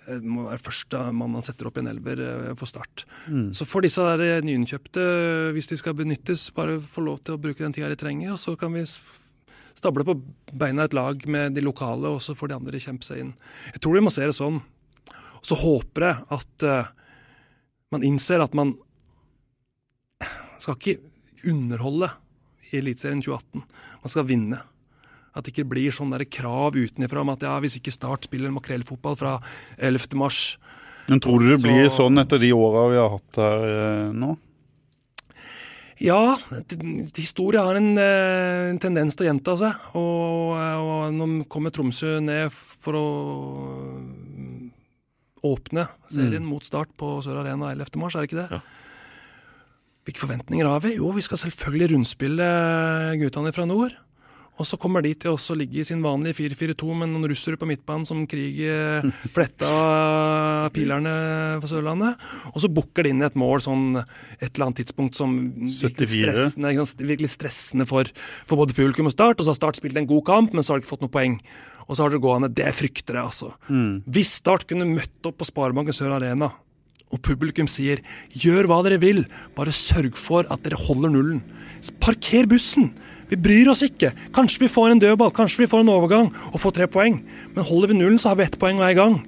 eh, 0.08 0.18
Det 0.18 0.26
må 0.26 0.48
være 0.48 0.64
første 0.66 1.02
mann 1.14 1.36
han 1.38 1.46
setter 1.46 1.68
opp 1.70 1.78
i 1.78 1.84
en 1.84 1.92
elver 1.92 2.22
eh, 2.26 2.54
for 2.58 2.66
Start. 2.66 3.06
Så 3.54 3.68
får 3.70 3.86
disse 3.86 4.02
der 4.02 4.24
eh, 4.26 4.42
nyinnkjøpte, 4.42 5.04
hvis 5.54 5.70
de 5.70 5.78
skal 5.78 5.94
benyttes, 5.94 6.48
bare 6.58 6.80
få 6.82 7.04
lov 7.06 7.20
til 7.22 7.36
å 7.38 7.42
bruke 7.42 7.62
den 7.62 7.74
tida 7.76 7.90
de 7.94 8.00
trenger. 8.02 8.34
Og 8.34 8.40
så 8.42 8.56
kan 8.58 8.74
vi 8.74 8.86
stable 9.78 10.04
på 10.08 10.18
beina 10.58 10.84
et 10.90 10.94
lag 10.98 11.22
med 11.32 11.54
de 11.56 11.62
lokale, 11.62 12.10
og 12.10 12.22
så 12.22 12.34
får 12.36 12.50
de 12.50 12.58
andre 12.58 12.82
kjempe 12.82 13.06
seg 13.08 13.22
inn. 13.24 13.34
Jeg 13.74 13.82
tror 13.82 13.94
vi 14.00 14.04
må 14.04 14.12
se 14.14 14.26
det 14.26 14.36
sånn. 14.36 14.58
Og 15.42 15.46
så 15.48 15.56
håper 15.58 16.04
jeg 16.06 16.26
at 16.38 16.66
uh, 16.70 16.90
man 17.94 18.04
innser 18.06 18.44
at 18.44 18.54
man 18.54 18.76
skal 20.62 20.76
ikke 20.78 21.00
underholde 21.50 22.12
i 22.72 22.78
Eliteserien 22.78 23.24
2018. 23.26 23.64
Man 24.02 24.14
skal 24.14 24.28
vinne. 24.30 24.62
At 25.32 25.46
det 25.46 25.54
ikke 25.54 25.70
blir 25.72 25.94
sånn 25.96 26.12
der 26.12 26.26
krav 26.28 26.76
utenfra 26.76 27.22
om 27.24 27.30
at 27.32 27.44
ja, 27.48 27.54
hvis 27.64 27.78
ikke 27.80 27.94
Start 27.96 28.28
spiller 28.28 28.52
makrellfotball 28.52 29.16
fra 29.16 29.38
11. 29.80 30.18
mars 30.20 30.58
Men 31.08 31.22
tror 31.24 31.40
du 31.40 31.48
det 31.54 31.60
Så- 31.62 31.68
blir 31.68 31.88
sånn 31.90 32.20
etter 32.20 32.40
de 32.40 32.52
åra 32.52 32.90
vi 32.92 32.98
har 33.00 33.10
hatt 33.14 33.40
her 33.40 33.68
eh, 33.70 34.12
nå? 34.12 34.38
Ja, 36.02 36.36
historie 37.16 37.62
har 37.62 37.76
en, 37.78 37.96
eh, 37.98 38.70
en 38.72 38.80
tendens 38.82 39.16
til 39.16 39.28
å 39.28 39.30
gjenta 39.30 39.54
seg. 39.60 39.74
Og, 39.94 40.58
og 40.58 41.14
nå 41.14 41.28
kommer 41.48 41.70
Tromsø 41.70 42.16
ned 42.26 42.50
for 42.52 42.98
å 42.98 43.08
mm, 44.02 44.72
åpne 45.46 45.88
serien 46.10 46.44
mot 46.46 46.66
start 46.66 46.90
på 46.98 47.20
Sør 47.22 47.44
Arena 47.44 47.70
11. 47.72 48.00
mars, 48.02 48.16
er 48.16 48.26
det 48.26 48.32
ikke 48.32 48.42
det? 48.42 48.50
Ja. 48.58 48.62
Hvilke 50.06 50.24
forventninger 50.24 50.66
har 50.66 50.82
vi? 50.82 50.96
Jo, 50.98 51.12
vi 51.14 51.22
skal 51.26 51.38
selvfølgelig 51.38 51.92
rundspille 51.94 52.48
guttene 53.22 53.54
fra 53.54 53.68
nord. 53.70 53.94
Og 54.60 54.68
så 54.68 54.78
kommer 54.78 55.02
de 55.02 55.14
til 55.18 55.34
å 55.34 55.56
ligge 55.58 55.80
i 55.82 55.86
sin 55.88 56.04
vanlige 56.04 56.36
4-4-2 56.38 56.96
med 57.00 57.10
noen 57.10 57.26
russere 57.32 57.58
på 57.58 57.66
midtbanen 57.70 58.06
som 58.06 58.20
kriger 58.30 59.08
fletta 59.34 59.70
pilerne 60.76 61.14
på 61.64 61.70
Sørlandet. 61.72 62.22
Og 62.52 62.60
så 62.62 62.70
booker 62.70 63.08
de 63.08 63.14
inn 63.14 63.26
et 63.26 63.38
mål 63.40 63.64
sånn 63.66 64.02
et 64.02 64.52
eller 64.52 64.68
annet 64.68 64.82
tidspunkt 64.84 65.18
som 65.18 65.34
virkelig 65.56 66.12
stressende, 66.12 66.74
virkelig 67.10 67.32
stressende 67.34 67.88
for, 67.90 68.12
for 68.46 68.62
både 68.62 68.78
publikum 68.78 69.10
og 69.10 69.16
Start. 69.16 69.40
Og 69.40 69.48
så 69.48 69.56
har 69.56 69.62
Start 69.62 69.82
spilt 69.82 69.98
en 69.98 70.10
god 70.10 70.26
kamp, 70.30 70.54
men 70.54 70.66
så 70.66 70.76
har 70.76 70.82
de 70.82 70.86
ikke 70.86 70.94
fått 70.94 71.08
noe 71.08 71.14
poeng. 71.16 71.40
Og 71.88 71.96
så 71.96 72.04
har 72.06 72.14
dere 72.14 72.22
gående. 72.24 72.52
Det 72.54 72.70
frykter 72.78 73.18
jeg, 73.18 73.32
altså. 73.32 73.54
Hvis 74.14 74.36
Start 74.44 74.68
kunne 74.70 74.90
møtt 74.92 75.30
opp 75.32 75.40
på 75.42 75.48
Sparebanken 75.48 75.96
Sør 75.96 76.20
Arena 76.20 76.52
og 77.12 77.22
publikum 77.22 77.68
sier 77.68 78.02
'gjør 78.34 78.68
hva 78.68 78.82
dere 78.84 79.00
vil, 79.00 79.26
bare 79.56 79.72
sørg 79.72 80.16
for 80.16 80.48
at 80.50 80.64
dere 80.64 80.80
holder 80.80 81.12
nullen'. 81.12 81.42
Parker 82.00 82.46
bussen! 82.46 82.92
Vi 83.30 83.38
bryr 83.40 83.70
oss 83.72 83.82
ikke. 83.82 84.12
Kanskje 84.36 84.66
vi 84.66 84.68
får 84.68 84.92
en 84.92 85.00
dødball, 85.00 85.32
kanskje 85.32 85.64
vi 85.64 85.70
får 85.72 85.86
en 85.86 85.94
overgang 85.94 86.34
og 86.52 86.60
får 86.60 86.74
tre 86.76 86.88
poeng. 86.88 87.22
Men 87.56 87.64
holder 87.64 87.88
vi 87.88 87.96
nullen, 87.96 88.20
så 88.20 88.30
har 88.30 88.36
vi 88.36 88.44
ett 88.44 88.60
poeng 88.60 88.78
hver 88.78 88.94
gang. 88.94 89.22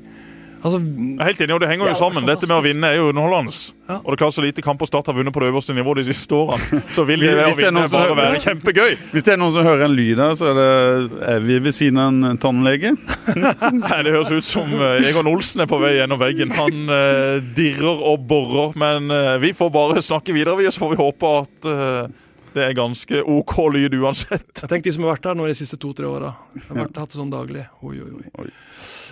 Altså, 0.64 0.80
helt 1.20 1.42
enig, 1.44 1.54
og 1.54 1.60
Det 1.60 1.68
henger 1.70 1.86
jo 1.90 1.92
Ja, 1.92 1.98
sammen. 2.00 2.26
Dette 2.28 2.48
med 2.48 2.56
å 2.56 2.64
vinne 2.64 2.88
er 2.88 2.96
jo 3.02 3.10
underholdende. 3.12 3.52
Ja. 3.90 3.98
Og 4.00 4.06
det 4.08 4.16
er 4.16 4.20
klart 4.24 4.36
Så 4.38 4.44
lite 4.46 4.64
kamper 4.64 4.88
Start 4.88 5.10
har 5.12 5.16
vunnet 5.18 5.34
på 5.36 5.42
det 5.44 5.50
øverste 5.52 5.76
nivået 5.76 6.00
de 6.00 6.06
siste 6.14 6.32
årene, 6.38 6.80
så 6.96 7.04
vil 7.06 7.20
det 7.20 7.34
Hvis- 7.34 7.58
det 7.60 7.68
å 7.68 7.74
vinne 7.74 7.84
bare 7.92 8.08
hører, 8.08 8.16
være 8.22 8.40
kjempegøy. 8.46 8.96
Hvis 9.12 9.24
det 9.28 9.34
er 9.34 9.38
noen 9.42 9.52
som 9.52 9.68
hører 9.68 9.86
en 9.90 9.96
lyd 9.98 10.18
her, 10.24 10.32
så 10.40 10.50
er, 10.52 10.56
det, 10.62 11.22
er 11.34 11.40
vi 11.44 11.60
ved 11.60 11.76
siden 11.76 12.00
av 12.00 12.32
en 12.32 12.38
tannlege. 12.38 12.96
Nei, 13.84 14.02
Det 14.08 14.14
høres 14.16 14.32
ut 14.32 14.48
som 14.48 14.72
eh, 14.80 15.10
Egon 15.10 15.28
Olsen 15.28 15.62
er 15.62 15.68
på 15.68 15.80
vei 15.84 15.98
gjennom 16.00 16.20
veggen. 16.22 16.52
Han 16.56 16.90
eh, 16.90 17.40
dirrer 17.56 18.00
og 18.14 18.24
borer. 18.28 18.72
Men 18.80 19.12
eh, 19.12 19.38
vi 19.44 19.52
får 19.54 19.70
bare 19.74 20.02
snakke 20.02 20.32
videre, 20.34 20.56
vi, 20.58 20.72
så 20.72 20.80
får 20.86 20.96
vi 20.96 21.02
håpe 21.04 21.34
at 21.44 21.70
eh, 21.70 22.08
det 22.54 22.68
er 22.70 22.76
ganske 22.78 23.24
OK 23.26 23.56
lyd 23.74 23.96
uansett. 23.98 24.62
jeg 24.62 24.70
tenker 24.70 24.86
de 24.86 24.94
som 24.94 25.04
har 25.08 25.16
vært 25.16 25.26
her 25.32 25.38
nå 25.40 25.48
de 25.50 25.56
siste 25.58 25.80
to-tre 25.82 26.06
åra. 26.06 26.36
Har 26.70 26.84
hatt 26.86 27.10
det 27.10 27.18
sånn 27.18 27.32
daglig. 27.34 27.66
Oi, 27.82 27.98
oi, 28.00 28.28
oi. 28.44 28.50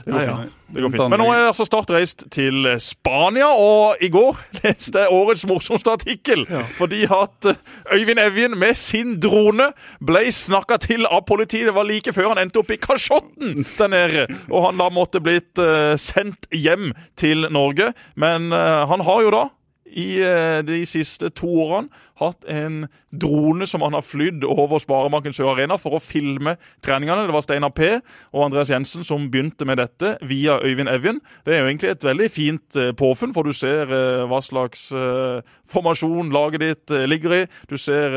Det 0.06 0.12
går 0.12 0.20
Ja, 0.22 0.26
ja. 0.28 0.36
fint. 0.41 0.56
Det 0.72 0.82
går 0.86 0.89
fint. 0.93 1.10
Men 1.12 1.20
nå 1.20 1.28
er 1.34 1.47
altså 1.49 1.66
Start 1.68 1.89
reist 1.93 2.26
til 2.32 2.68
Spania, 2.80 3.47
og 3.52 4.02
i 4.02 4.10
går 4.14 4.39
leste 4.64 4.99
jeg 5.04 5.12
årets 5.14 5.45
morsomste 5.49 5.91
artikkel. 5.93 6.45
Fordi 6.78 7.04
at 7.12 7.49
eh, 7.52 7.62
Øyvind 7.97 8.20
Evjen 8.24 8.58
med 8.60 8.76
sin 8.80 9.18
drone 9.22 9.72
ble 9.99 10.26
snakka 10.32 10.78
til 10.88 11.06
av 11.10 11.26
politiet. 11.30 11.68
Det 11.70 11.76
var 11.76 11.88
like 11.89 12.14
før 12.16 12.32
han 12.34 12.43
endte 12.45 12.62
opp 12.64 12.72
i 12.72 12.80
kasjotten 12.82 13.66
der 13.78 13.91
nede. 13.91 14.28
Og 14.49 14.68
han 14.70 14.80
da 14.82 14.89
måtte 14.93 15.22
blitt 15.24 15.60
eh, 15.62 15.95
sendt 16.02 16.47
hjem 16.56 16.91
til 17.20 17.47
Norge. 17.52 17.91
Men 18.16 18.52
eh, 18.56 18.86
han 18.89 19.04
har 19.08 19.26
jo 19.28 19.34
da 19.36 19.43
i 19.91 20.22
eh, 20.24 20.62
de 20.64 20.78
siste 20.88 21.28
to 21.36 21.49
årene 21.66 21.89
hatt 22.22 22.47
en 22.51 22.86
drone 23.11 23.67
som 23.69 23.84
han 23.86 23.95
har 23.97 24.05
flydd 24.05 24.45
over 24.47 24.82
Sparebanken 24.82 25.36
Sør 25.36 25.53
Arena 25.55 25.78
for 25.82 25.97
å 25.97 26.03
filme 26.03 26.55
treningene. 26.84 27.28
Det 27.28 27.36
var 27.36 27.45
Steinar 27.45 27.74
P 27.76 27.89
og 28.32 28.45
Andreas 28.45 28.72
Jensen 28.72 29.05
som 29.07 29.28
begynte 29.32 29.67
med 29.67 29.82
dette 29.82 30.15
via 30.28 30.59
Øyvind 30.61 30.91
Evjen. 30.91 31.22
Det 31.45 31.55
er 31.55 31.63
jo 31.63 31.69
egentlig 31.72 31.91
et 31.93 32.05
veldig 32.05 32.30
fint 32.32 32.80
eh, 32.80 32.91
påfunn, 32.97 33.34
for 33.36 33.47
du 33.47 33.55
ser 33.55 33.91
eh, 33.91 34.24
hva 34.30 34.41
slags 34.43 34.89
eh, 34.95 35.41
formasjon 35.72 36.32
laget 36.34 36.63
ditt 36.65 36.95
ligger 37.07 37.36
i. 37.36 37.41
Du 37.69 37.78
ser 37.80 38.13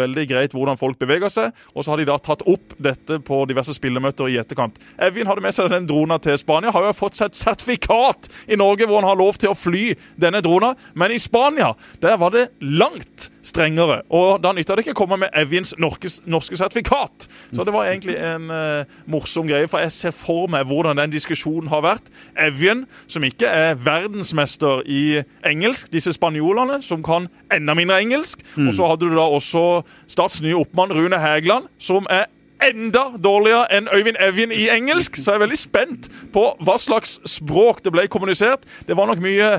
veldig 0.00 0.24
greit 0.28 0.54
hvordan 0.56 0.78
folk 0.78 0.98
beveger 1.00 1.30
seg. 1.32 1.54
Og 1.74 1.84
så 1.84 1.92
har 1.92 2.00
de 2.00 2.08
da 2.08 2.16
tatt 2.22 2.44
opp 2.48 2.74
dette 2.82 3.20
på 3.24 3.42
diverse 3.48 3.74
spillemøter 3.76 4.32
i 4.32 4.38
etterkant. 4.40 4.78
Evjen 5.02 5.28
hadde 5.30 5.44
med 5.44 5.54
seg 5.54 5.70
den 5.72 5.86
drona 5.88 6.18
til 6.22 6.38
Spania. 6.40 6.74
Har 6.74 6.88
jo 6.88 6.96
fått 6.96 7.18
seg 7.18 7.30
et 7.30 7.38
sertifikat 7.38 8.30
i 8.50 8.58
Norge 8.58 8.88
hvor 8.88 9.00
han 9.00 9.10
har 9.10 9.20
lov 9.20 9.38
til 9.40 9.52
å 9.52 9.58
fly 9.58 9.92
denne 10.20 10.42
drona, 10.44 10.74
men 10.94 11.14
i 11.14 11.22
Spania 11.22 11.72
der 12.02 12.18
var 12.20 12.34
det 12.34 12.48
langt 12.60 13.30
strengere. 13.46 14.00
Og 14.10 14.40
da 14.42 14.52
nytta 14.54 14.76
det 14.76 14.84
ikke 14.84 14.96
å 14.96 15.00
komme 15.04 15.20
med 15.22 15.34
Evjens 15.38 15.74
norske, 15.78 16.10
norske 16.26 16.58
sertifikat. 16.58 17.28
Så 17.54 17.66
det 17.66 17.74
var 17.74 17.88
egentlig 17.88 18.16
en 18.18 18.50
uh, 18.50 18.98
morsom 19.10 19.46
greie, 19.48 19.68
for 19.70 19.84
jeg 19.84 19.94
ser 19.94 20.16
for 20.16 20.50
meg 20.52 20.66
hvordan 20.68 20.98
den 20.98 21.14
diskusjonen 21.14 21.70
har 21.72 21.84
vært. 21.86 22.10
Evjen, 22.46 22.84
som 23.10 23.24
ikke 23.26 23.50
er 23.50 23.78
verdensmester 23.78 24.82
i 24.90 25.22
engelsk, 25.46 25.90
disse 25.94 26.14
spanjolene 26.16 26.80
som 26.84 27.04
kan 27.06 27.30
enda 27.54 27.76
mindre 27.78 28.00
engelsk. 28.02 28.42
Og 28.58 28.72
så 28.74 28.88
hadde 28.90 29.08
du 29.08 29.16
da 29.16 29.26
også 29.30 29.66
Stats 30.10 30.40
nye 30.42 30.56
oppmann 30.58 30.92
Rune 30.94 31.18
Hægeland, 31.20 31.68
som 31.82 32.06
er 32.10 32.26
enda 32.62 33.10
dårligere 33.20 33.66
enn 33.76 33.90
Øyvind 33.92 34.16
Evjen 34.22 34.52
i 34.54 34.68
engelsk. 34.72 35.16
Så 35.16 35.32
jeg 35.32 35.40
er 35.40 35.44
veldig 35.44 35.58
spent 35.60 36.08
på 36.34 36.48
hva 36.64 36.78
slags 36.80 37.18
språk 37.28 37.82
det 37.84 37.92
ble 37.94 38.06
kommunisert. 38.12 38.64
Det 38.88 38.96
var 38.96 39.10
nok 39.10 39.22
mye 39.24 39.50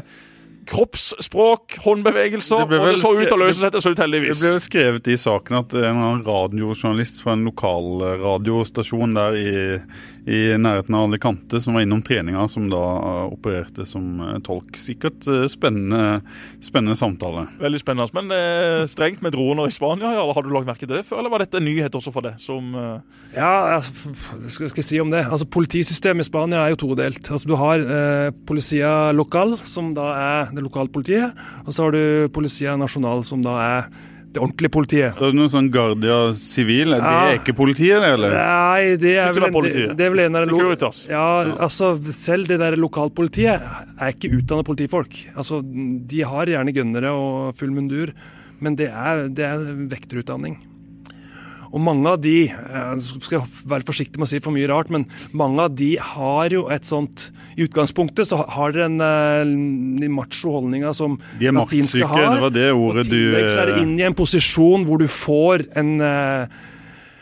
kroppsspråk, 0.67 1.77
håndbevegelser, 1.83 2.65
Det 2.67 2.79
og 2.79 2.87
det 2.89 2.99
så 3.01 3.13
ut 3.15 3.23
til 3.27 3.37
å 3.37 3.41
løse 3.41 3.61
seg 3.61 3.73
til 3.75 3.83
slutt, 3.85 4.01
Det 4.01 4.21
ble 4.21 4.51
vel 4.53 4.61
skrevet 4.63 5.07
i 5.13 5.17
saken 5.19 5.59
at 5.61 5.73
en 5.73 5.83
eller 5.83 6.07
annen 6.09 6.23
radiojournalist 6.27 7.21
fra 7.23 7.35
en 7.37 7.45
lokal 7.47 8.03
eh, 8.03 8.15
radiostasjon 8.23 9.15
der 9.17 9.37
i, 9.39 9.53
i 10.27 10.41
nærheten 10.59 10.95
av 10.97 11.07
Alicante 11.07 11.61
som 11.63 11.77
var 11.77 11.85
innom 11.85 12.03
treninga, 12.05 12.47
som 12.51 12.67
da 12.71 12.83
eh, 12.97 13.23
opererte 13.33 13.87
som 13.87 14.19
eh, 14.21 14.37
tolk. 14.45 14.75
Sikkert 14.77 15.25
spennende, 15.51 16.21
spennende 16.63 16.97
samtale. 16.99 17.47
Veldig 17.61 17.81
spennende. 17.81 18.11
Men 18.17 18.31
eh, 18.35 18.85
strengt 18.91 19.23
med 19.25 19.33
droner 19.35 19.67
i 19.69 19.73
Spania, 19.75 20.13
ja, 20.17 20.25
har 20.33 20.45
du 20.45 20.51
lagt 20.53 20.67
merke 20.69 20.85
til 20.85 20.95
det 20.97 21.05
før, 21.07 21.21
eller 21.21 21.33
var 21.33 21.43
dette 21.43 21.59
en 21.61 21.67
nyhet 21.67 21.95
også 21.97 22.13
for 22.15 22.27
deg? 22.27 22.37
Som, 22.43 22.73
eh, 22.75 22.99
Ja, 23.37 23.79
hva 23.79 24.51
skal, 24.51 24.71
skal 24.71 24.81
jeg 24.83 24.89
si 24.91 24.99
om 25.03 25.11
det? 25.13 25.23
Altså, 25.27 25.47
Politisystemet 25.57 26.25
i 26.25 26.29
Spania 26.29 26.63
er 26.65 26.75
jo 26.75 26.81
todelt. 26.87 27.23
Altså, 27.31 27.49
du 27.49 27.55
har 27.59 27.81
eh, 27.81 28.29
Policia 28.47 29.11
Local, 29.15 29.57
som 29.67 29.93
da 29.97 30.07
er 30.17 30.53
det 30.57 30.65
lokale 30.65 30.91
politiet, 30.93 31.41
og 31.65 31.73
så 31.73 31.87
har 31.87 31.95
du 31.97 32.03
politiet 32.35 32.77
nasjonal, 32.81 33.23
som 33.27 33.41
da 33.45 33.57
er 33.63 33.89
det 34.27 34.41
ordentlige 34.43 34.71
politiet. 34.73 35.15
Så 35.17 35.23
er 35.29 35.31
det 35.31 35.37
noe 35.39 35.49
sånn 35.49 35.69
Guardia 35.71 36.17
sivil? 36.37 36.93
er 36.97 37.01
det 37.01 37.11
er 37.31 37.37
ikke 37.39 37.55
politiet, 37.57 38.01
det, 38.03 38.09
eller? 38.17 38.35
Nei, 38.35 38.95
det 39.01 39.13
er, 39.17 39.31
vel 39.33 39.47
en, 39.47 39.55
det, 39.63 39.85
det 39.97 40.05
er 40.05 40.11
vel 40.13 40.23
en 40.25 40.35
av 40.35 40.45
de 40.45 40.51
lo- 40.51 40.59
Ja, 41.09 41.27
altså 41.63 41.93
selv 42.13 42.49
det 42.51 42.59
der 42.61 42.75
lokalpolitiet 42.77 43.63
er 43.97 44.11
ikke 44.13 44.33
utdannet 44.37 44.67
politifolk. 44.67 45.15
Altså, 45.35 45.61
De 45.63 46.21
har 46.27 46.51
gjerne 46.51 46.75
gønnere 46.75 47.13
og 47.15 47.55
full 47.57 47.71
mundur, 47.71 48.11
men 48.59 48.75
det 48.75 48.89
er, 48.91 49.27
det 49.31 49.45
er 49.47 49.63
vekterutdanning. 49.95 50.59
Og 51.71 51.81
mange 51.83 52.13
av 52.13 52.21
de 52.23 52.35
jeg 52.47 53.23
skal 53.25 53.43
være 53.67 53.87
forsiktig 53.87 54.19
med 54.19 54.27
å 54.27 54.31
si 54.31 54.41
for 54.43 54.55
mye 54.55 54.69
rart, 54.71 54.91
men 54.93 55.07
mange 55.37 55.65
av 55.67 55.75
de 55.77 55.93
har 55.99 56.53
jo 56.53 56.67
et 56.73 56.87
sånt 56.87 57.29
I 57.57 57.65
utgangspunktet 57.67 58.29
så 58.29 58.41
har 58.55 58.75
dere 58.75 58.87
en 58.87 59.01
uh, 59.01 60.07
macho 60.13 60.53
holdninga 60.57 60.93
som 60.97 61.17
De 61.39 61.49
er 61.49 61.55
maktsyke, 61.55 62.07
det 62.07 62.41
var 62.43 62.53
det 62.53 62.69
ordet 62.71 63.05
og 63.05 63.11
du 63.11 63.15
tillegg 63.15 63.51
så 63.51 63.63
er 63.63 63.71
det 63.71 63.77
eh, 63.77 63.85
inn 63.85 63.95
i 63.99 64.05
en 64.07 64.17
posisjon 64.17 64.85
hvor 64.87 65.01
du 65.01 65.07
får 65.11 65.67
en 65.79 65.93
eh, 66.03 66.57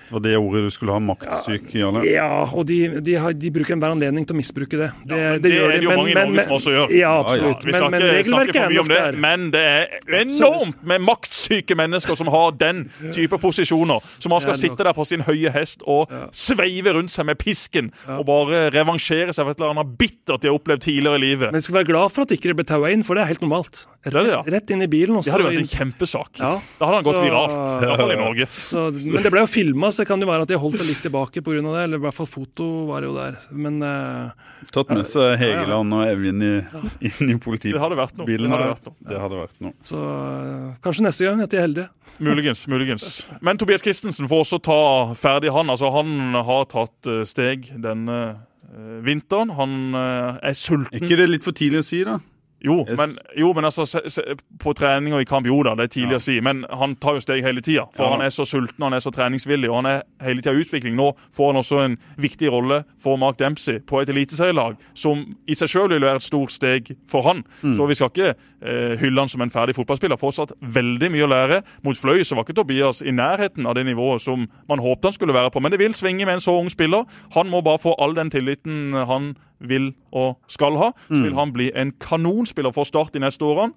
var 0.10 0.22
det 0.26 0.36
ordet 0.38 0.64
du 0.66 0.70
skulle 0.74 0.94
ha, 0.96 1.02
maktsyk, 1.02 1.70
Janne? 1.76 2.04
Ja, 2.08 2.28
og 2.46 2.66
de, 2.70 2.80
de, 3.06 3.16
har, 3.22 3.34
de 3.34 3.52
bruker 3.54 3.76
enhver 3.76 3.96
anledning 3.96 4.28
til 4.28 4.36
å 4.36 4.40
misbruke 4.40 4.80
det. 4.80 4.90
Det, 5.08 5.20
ja, 5.20 5.32
det 5.42 5.54
er 5.56 5.74
det 5.76 5.88
jo 5.88 5.96
mange 5.96 6.12
i 6.12 6.18
Norge 6.18 6.46
som 6.46 6.56
også 6.60 6.76
gjør. 6.76 6.94
Ja, 6.96 7.14
absolutt. 7.24 7.66
vi 7.66 7.72
Men, 7.72 7.80
snakker, 7.80 7.96
men 7.96 8.16
regelverket 8.16 8.62
er 8.62 8.76
nok 8.76 8.84
om 8.84 8.92
det, 8.92 9.00
der. 9.02 9.20
men 9.26 9.48
det 9.56 9.64
er 9.72 10.20
enormt 10.22 10.86
med 10.94 11.06
maktsyke 11.08 11.78
mennesker 11.80 12.20
som 12.20 12.30
har 12.34 12.54
den 12.60 12.86
type 13.16 13.40
posisjoner. 13.42 14.12
Som 14.20 14.36
man 14.36 14.44
skal 14.46 14.60
sitte 14.62 14.86
der 14.86 14.96
på 14.98 15.08
sin 15.08 15.26
høye 15.26 15.54
hest 15.56 15.86
og 15.90 16.14
sveive 16.36 16.96
rundt 16.98 17.14
seg 17.14 17.28
med 17.30 17.40
pisken 17.42 17.92
og 18.06 18.26
bare 18.30 18.68
revansjere 18.76 19.34
seg 19.36 19.46
for 19.46 19.56
et 19.56 19.62
eller 19.64 19.76
annet 19.76 19.98
bittert 20.00 20.44
de 20.44 20.52
har 20.52 20.60
opplevd 20.60 20.86
tidligere 20.86 21.20
i 21.22 21.26
livet. 21.26 21.50
Men 21.52 21.62
jeg 21.62 21.70
skal 21.70 21.80
være 21.82 21.92
glad 21.92 22.14
for 22.14 22.28
at 22.28 22.34
ikke 22.36 22.52
det 22.52 22.58
ble 22.62 22.68
taua 22.70 22.94
inn, 22.94 23.06
for 23.06 23.18
det 23.18 23.26
er 23.26 23.34
helt 23.34 23.44
normalt. 23.46 23.86
Er 24.14 24.30
ja. 24.30 24.42
Rett 24.56 24.74
inn 24.76 24.84
i 24.86 24.88
bilen. 24.92 25.16
Også. 25.18 25.30
Det 25.30 25.34
hadde 25.36 25.48
vært 25.50 25.62
en 25.64 25.72
kjempesak. 25.72 26.32
Ja. 26.40 26.52
Da 26.80 26.90
hadde 26.90 27.00
han 27.00 27.08
gått 27.08 27.18
Så- 27.18 27.26
viralt. 27.26 27.56
I 27.56 27.86
hvert 27.90 28.02
fall 28.04 28.14
i 28.14 28.20
Norge. 28.20 28.48
Så, 28.52 28.84
men 29.14 29.24
det 29.26 29.32
ble 29.34 29.44
jo 29.46 29.50
filma, 29.50 29.92
så 29.92 30.04
det 30.04 30.08
kan 30.12 30.22
jo 30.22 30.30
være 30.30 30.46
at 30.46 30.54
de 30.54 30.60
holdt 30.62 30.78
seg 30.82 30.88
litt 30.92 31.02
tilbake 31.06 31.42
pga. 31.42 31.62
det. 31.66 31.84
Eller 31.88 31.98
i 31.98 32.04
hvert 32.06 32.18
fall 32.20 32.30
foto 32.30 32.70
var 32.92 33.02
jo 33.08 33.16
der. 33.16 33.40
Men 33.52 33.82
uh, 33.82 34.32
Tatt 34.72 34.90
med 34.94 35.06
seg 35.10 35.38
Hegeland 35.42 35.94
og 35.94 36.06
Evjen 36.06 36.42
i, 36.42 36.54
inn 37.10 37.34
i 37.34 37.38
politibilen. 37.42 37.80
Det 37.80 37.86
hadde 37.86 38.00
vært 38.00 38.18
noe. 38.22 38.26
Det 38.30 38.50
hadde 38.50 38.72
vært 38.72 38.86
noe. 38.90 38.96
Det 39.10 39.22
hadde 39.26 39.44
vært 39.44 39.62
noe. 39.62 39.74
så 39.86 40.02
uh, 40.02 40.74
kanskje 40.86 41.06
neste 41.10 41.26
gang 41.30 41.42
at 41.46 41.50
de 41.54 41.58
er 41.62 41.66
heldige. 41.68 41.90
Muligens, 42.18 42.68
muligens. 42.68 43.28
Men 43.42 43.58
Tobias 43.58 43.82
Christensen 43.84 44.28
får 44.32 44.46
også 44.46 44.60
ta 44.64 44.80
ferdig, 45.20 45.52
han. 45.52 45.70
Altså, 45.70 45.90
han 45.92 46.36
har 46.48 46.68
tatt 46.72 47.10
eh, 47.12 47.24
steg 47.28 47.68
denne 47.84 48.20
eh, 48.32 48.94
vinteren. 49.04 49.52
Han 49.58 49.96
eh, 50.00 50.40
er 50.52 50.56
sulten. 50.56 50.94
Er 50.96 51.04
ikke 51.04 51.20
det 51.20 51.28
litt 51.28 51.44
for 51.48 51.56
tidlig 51.58 51.84
å 51.84 51.88
si, 51.88 52.04
da? 52.08 52.20
Jo, 52.64 52.86
men, 52.98 53.18
jo, 53.38 53.52
men 53.54 53.66
altså, 53.68 53.84
se, 53.86 54.00
se, 54.10 54.22
på 54.60 54.74
trening 54.74 55.14
og 55.14 55.22
i 55.22 55.28
kamp, 55.30 55.46
jo 55.46 55.60
da, 55.64 55.76
det 55.76 55.84
er 55.84 55.92
tidlig 56.00 56.16
Ja. 56.16 56.18
å 56.18 56.24
si. 56.24 56.40
Men 56.42 56.64
han 56.72 56.96
tar 56.96 57.14
jo 57.14 57.22
steg 57.22 57.44
hele 57.44 57.62
tida. 57.62 57.84
For 57.94 58.06
Ja. 58.06 58.12
han 58.16 58.22
er 58.22 58.30
så 58.34 58.46
sulten, 58.46 58.82
han 58.82 58.94
er 58.94 59.00
så 59.04 59.12
treningsvillig, 59.12 59.70
og 59.70 59.84
han 59.84 59.86
er 59.86 60.02
hele 60.24 60.42
tida 60.42 60.56
i 60.56 60.64
utvikling. 60.64 60.96
Nå 60.96 61.12
får 61.36 61.52
han 61.54 61.62
også 61.62 61.84
en 61.86 61.98
viktig 62.18 62.50
rolle 62.52 62.84
for 62.98 63.18
Mark 63.18 63.38
Dempsey 63.38 63.80
på 63.86 64.02
et 64.02 64.10
eliteserielag, 64.10 64.78
som 64.96 65.36
i 65.48 65.54
seg 65.54 65.68
sjøl 65.70 65.90
vil 65.90 66.02
være 66.02 66.16
et 66.16 66.24
stort 66.24 66.52
steg 66.52 66.96
for 67.08 67.22
han. 67.22 67.44
Mm. 67.62 67.76
Så 67.76 67.88
vi 67.88 67.94
skal 67.94 68.10
ikke 68.10 68.34
eh, 68.66 68.98
hylle 68.98 69.20
han 69.20 69.30
som 69.30 69.42
en 69.42 69.50
ferdig 69.54 69.76
fotballspiller. 69.76 70.18
Fortsatt 70.18 70.52
veldig 70.62 71.12
mye 71.12 71.28
å 71.28 71.30
lære. 71.30 71.62
Mot 71.84 71.98
Fløy 71.98 72.24
så 72.26 72.36
var 72.36 72.46
ikke 72.46 72.56
Tobias 72.56 73.02
i 73.06 73.12
nærheten 73.12 73.68
av 73.68 73.76
det 73.76 73.86
nivået 73.86 74.22
som 74.22 74.48
man 74.68 74.80
håpet 74.80 75.04
han 75.04 75.14
skulle 75.14 75.34
være 75.34 75.52
på. 75.52 75.62
Men 75.62 75.72
det 75.72 75.80
vil 75.80 75.94
svinge 75.94 76.26
med 76.26 76.40
en 76.40 76.42
så 76.42 76.58
ung 76.58 76.70
spiller. 76.70 77.06
Han 77.36 77.48
må 77.52 77.62
bare 77.62 77.78
få 77.78 77.94
all 78.00 78.16
den 78.16 78.32
tilliten 78.32 78.94
han 78.94 79.36
vil 79.68 79.92
og 80.14 80.38
skal 80.48 80.78
ha. 80.82 80.92
Så 81.08 81.16
Mm. 81.16 81.24
vil 81.24 81.36
han 81.36 81.52
bli 81.54 81.72
en 81.76 81.92
kanonspiller 82.00 82.74
for 82.74 82.84
Start 82.86 83.14
de 83.14 83.20
neste 83.20 83.42
årene. 83.46 83.74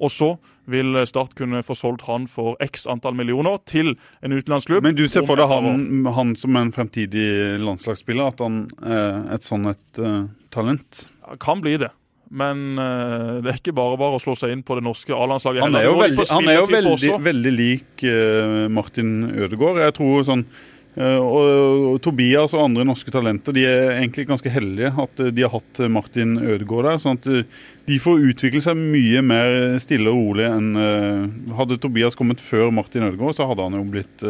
Og 0.00 0.10
så 0.10 0.38
vil 0.66 1.06
Start 1.06 1.34
kunne 1.38 1.62
få 1.62 1.74
solgt 1.78 2.02
han 2.08 2.26
for 2.26 2.56
x 2.60 2.86
antall 2.90 3.14
millioner 3.14 3.58
til 3.64 3.94
en 4.22 4.32
utenlandsklubb. 4.32 4.82
Men 4.82 4.96
du 4.96 5.06
ser 5.06 5.22
for 5.22 5.36
deg 5.38 5.46
han, 5.46 6.04
han 6.16 6.34
som 6.34 6.56
en 6.56 6.72
fremtidig 6.72 7.60
landslagsspiller, 7.62 8.26
at 8.32 8.40
han 8.42 8.64
er 8.82 9.34
et 9.36 9.42
sånn 9.46 9.68
et 9.70 10.00
uh, 10.02 10.24
talent? 10.50 11.04
Kan 11.38 11.60
bli 11.62 11.76
det. 11.78 11.90
Men 12.34 12.74
uh, 12.80 13.38
det 13.44 13.52
er 13.52 13.58
ikke 13.60 13.74
bare 13.76 13.96
bare 14.00 14.16
å 14.18 14.22
slå 14.22 14.34
seg 14.34 14.50
inn 14.50 14.64
på 14.66 14.74
det 14.74 14.82
norske 14.82 15.14
A-landslaget. 15.14 15.62
Han 15.62 15.76
er 15.78 15.84
jo 15.86 15.94
veldig, 16.00 16.26
han 16.32 16.48
er 16.48 16.56
jo 16.58 16.66
veldig, 16.66 17.10
veldig 17.22 17.52
lik 17.54 18.02
uh, 18.10 18.66
Martin 18.74 19.30
Ødegaard. 19.30 19.78
Jeg 19.84 19.94
tror 19.94 20.24
sånn 20.26 20.42
eh, 20.42 20.83
og, 21.18 21.46
og 21.90 21.96
Tobias 22.04 22.52
og 22.54 22.68
andre 22.68 22.84
norske 22.86 23.10
talenter 23.10 23.56
de 23.56 23.64
er 23.66 23.96
egentlig 23.96 24.28
ganske 24.28 24.50
heldige 24.54 24.92
at 25.02 25.22
eh, 25.24 25.32
de 25.34 25.42
har 25.42 25.50
hatt 25.50 25.80
eh, 25.82 25.90
Martin 25.90 26.36
Ødegaard 26.38 26.86
der. 26.86 27.00
sånn 27.02 27.18
at 27.18 27.26
eh, 27.26 27.48
de 27.88 27.98
får 27.98 28.22
utvikle 28.30 28.62
seg 28.62 28.78
mye 28.78 29.24
mer 29.26 29.74
stille 29.82 30.12
og 30.12 30.20
rolig 30.20 30.46
enn 30.46 30.70
eh, 30.78 31.26
Hadde 31.58 31.80
Tobias 31.82 32.14
kommet 32.18 32.42
før 32.42 32.70
Martin 32.74 33.08
Ødegaard, 33.08 33.34
så 33.34 33.48
hadde 33.50 33.66
han 33.66 33.78
jo 33.78 33.82
blitt 33.90 34.22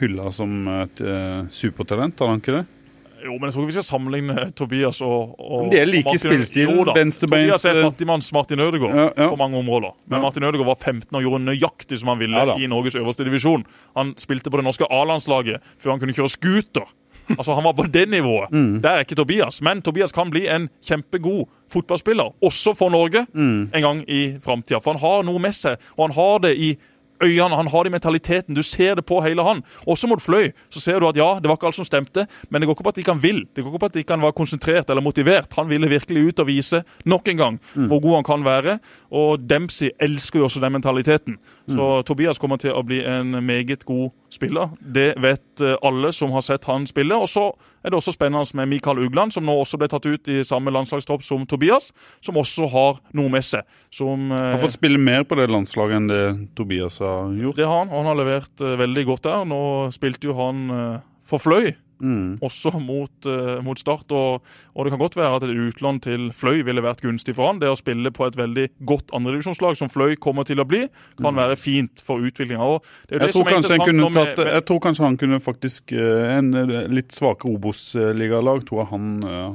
hylla 0.00 0.32
som 0.32 0.66
et 0.78 1.00
eh, 1.04 1.44
supertalent, 1.52 2.18
hadde 2.18 2.32
han 2.32 2.42
ikke 2.42 2.56
det? 2.60 2.64
Jo, 3.24 3.32
men 3.38 3.48
jeg 3.48 3.52
tror 3.54 3.62
ikke 3.64 3.70
vi 3.72 3.76
skal 3.78 3.86
sammenligne 3.88 4.44
Tobias 4.58 5.00
og, 5.02 5.34
og 5.40 5.62
Men 5.64 5.70
de 5.72 5.78
er 5.80 5.86
like 5.90 6.14
spillestil, 6.20 6.68
venstrebeint, 6.94 7.48
Tobias 7.48 7.64
er 7.66 7.80
eh, 7.80 7.82
fattigmanns 7.88 8.28
Martin 8.32 8.60
Ødegaard 8.62 8.94
Ja, 8.94 9.08
ja. 9.16 9.28
på 9.32 9.36
mange 9.40 9.58
områder. 9.58 9.96
Men. 10.06 10.22
Martin 10.22 10.42
Ødegaard 10.46 10.66
var 10.70 10.78
15 10.78 11.08
og 11.18 11.22
gjorde 11.26 11.42
nøyaktig 11.48 11.98
som 11.98 12.08
han 12.12 12.18
ville 12.22 12.44
i 12.62 12.66
Norges 12.70 12.94
øverste 13.00 13.24
divisjon. 13.26 13.64
Han 13.96 14.14
spilte 14.16 14.50
på 14.50 14.60
det 14.60 14.64
norske 14.68 14.86
A-landslaget 14.90 15.60
før 15.78 15.90
han 15.96 16.00
kunne 16.00 16.14
kjøre 16.16 16.30
scooter. 16.36 16.86
Altså, 17.28 17.52
Han 17.58 17.64
var 17.64 17.74
på 17.76 17.84
det 17.92 18.06
nivået. 18.08 18.48
Mm. 18.52 18.78
Det 18.80 18.88
er 18.90 19.02
ikke 19.04 19.14
Tobias. 19.18 19.58
Men 19.60 19.82
Tobias 19.84 20.12
kan 20.16 20.30
bli 20.32 20.46
en 20.48 20.70
kjempegod 20.80 21.42
fotballspiller, 21.68 22.30
også 22.40 22.72
for 22.74 22.88
Norge, 22.90 23.26
Mm. 23.34 23.68
en 23.74 23.82
gang 23.82 24.04
i 24.08 24.38
framtida. 24.40 24.80
For 24.80 24.92
han 24.96 25.00
har 25.02 25.22
noe 25.28 25.38
med 25.38 25.52
seg, 25.52 25.76
og 25.98 26.06
han 26.08 26.14
har 26.16 26.38
det 26.46 26.54
i 26.56 26.70
øynene, 27.22 27.56
han 27.56 27.68
har 27.68 27.84
det 27.84 27.90
i 27.90 27.96
mentaliteten. 27.96 28.54
Du 28.54 28.62
ser 28.62 28.94
det 28.98 29.06
på 29.06 29.20
hele 29.24 29.44
han. 29.44 29.62
Også 29.86 30.08
mot 30.10 30.22
Fløy 30.22 30.52
så 30.70 30.80
ser 30.80 31.00
du 31.00 31.08
at 31.08 31.16
ja, 31.16 31.38
det 31.40 31.48
var 31.50 31.58
ikke 31.58 31.70
alt 31.70 31.78
som 31.78 31.88
stemte, 31.88 32.26
men 32.50 32.60
det 32.60 32.68
går 32.68 32.76
ikke 32.76 32.86
på 32.88 32.94
at 32.94 32.98
ikke 33.02 33.14
han 33.16 33.22
vil. 33.22 33.40
Det 33.54 33.64
går 33.64 33.72
ikke 33.72 33.82
på 33.84 33.90
at 33.90 33.96
ikke 34.02 34.16
han 34.16 34.26
var 34.26 34.36
konsentrert 34.36 34.90
eller 34.90 35.02
motivert. 35.04 35.52
Han 35.56 35.68
ville 35.68 35.88
virkelig 35.90 36.28
ut 36.28 36.40
og 36.40 36.46
vise 36.50 36.82
nok 37.04 37.28
en 37.28 37.36
gang 37.36 37.60
hvor 37.74 38.00
god 38.00 38.14
han 38.18 38.24
kan 38.24 38.44
være. 38.44 38.78
Og 39.10 39.40
Dempsey 39.50 39.90
elsker 40.00 40.38
jo 40.38 40.44
også 40.48 40.60
den 40.60 40.72
mentaliteten. 40.72 41.38
Så 41.68 42.02
Tobias 42.02 42.38
kommer 42.38 42.56
til 42.56 42.72
å 42.72 42.82
bli 42.82 43.02
en 43.04 43.38
meget 43.44 43.84
god 43.84 44.10
spiller. 44.27 44.27
Det 44.80 45.14
vet 45.22 45.62
eh, 45.64 45.76
alle 45.82 46.12
som 46.12 46.32
har 46.36 46.44
sett 46.44 46.68
han 46.68 46.86
spille. 46.88 47.16
Og 47.16 47.28
så 47.30 47.46
er 47.82 47.92
det 47.92 47.98
også 47.98 48.14
spennende 48.14 48.58
med 48.58 48.68
Mikael 48.68 49.00
Ugland, 49.00 49.32
som 49.34 49.46
nå 49.46 49.54
også 49.62 49.80
ble 49.80 49.88
tatt 49.90 50.06
ut 50.06 50.30
i 50.32 50.42
samme 50.46 50.72
landslagstropp 50.74 51.24
som 51.24 51.46
Tobias, 51.48 51.90
som 52.24 52.38
også 52.40 52.68
har 52.72 53.00
noe 53.16 53.32
med 53.32 53.46
seg. 53.46 53.66
Som 53.94 54.30
eh, 54.32 54.52
Har 54.54 54.62
fått 54.62 54.78
spille 54.78 55.00
mer 55.00 55.24
på 55.28 55.38
det 55.40 55.48
landslaget 55.50 56.00
enn 56.00 56.08
det 56.10 56.22
Tobias 56.58 57.00
har 57.04 57.32
gjort. 57.32 57.56
det 57.58 57.68
har 57.68 57.84
han, 57.84 57.92
og 57.92 58.02
han 58.02 58.12
har 58.12 58.20
levert 58.20 58.64
eh, 58.64 58.78
veldig 58.84 59.06
godt 59.12 59.28
der. 59.28 59.44
Nå 59.48 59.60
spilte 59.94 60.30
jo 60.30 60.36
han 60.38 60.66
for 61.28 61.42
Fløy, 61.42 61.72
Mm. 62.00 62.38
også 62.42 62.78
mot, 62.78 63.26
uh, 63.26 63.58
mot 63.64 63.78
Start. 63.78 64.12
Og, 64.12 64.42
og 64.74 64.84
det 64.84 64.92
kan 64.92 65.00
godt 65.00 65.16
være 65.18 65.36
at 65.38 65.46
et 65.46 65.56
utlån 65.56 66.00
til 66.04 66.28
Fløy 66.34 66.62
ville 66.66 66.82
vært 66.84 67.02
gunstig 67.02 67.34
for 67.36 67.50
han. 67.50 67.60
Det 67.62 67.70
å 67.70 67.78
spille 67.78 68.12
på 68.14 68.26
et 68.28 68.38
veldig 68.38 68.66
godt 68.86 69.12
andredivisjonslag, 69.16 69.78
som 69.78 69.90
Fløy 69.90 70.16
kommer 70.20 70.46
til 70.48 70.62
å 70.62 70.66
bli, 70.68 70.84
kan 71.18 71.36
være 71.38 71.58
fint 71.58 72.02
for 72.04 72.22
utviklinga. 72.22 72.58
Mm. 72.58 72.86
Jeg 73.10 73.22
jeg 74.58 74.64
tror 74.68 74.80
kanskje 74.82 75.04
han 75.04 75.18
kunne 75.18 75.40
faktisk 75.42 75.92
eh, 75.94 76.36
En 76.38 76.52
eh, 76.54 76.86
litt 76.92 77.14
svakere 77.14 77.54
Obos-ligalag 77.54 78.64
tror 78.68 78.82
jeg 78.82 78.90
han 78.92 79.06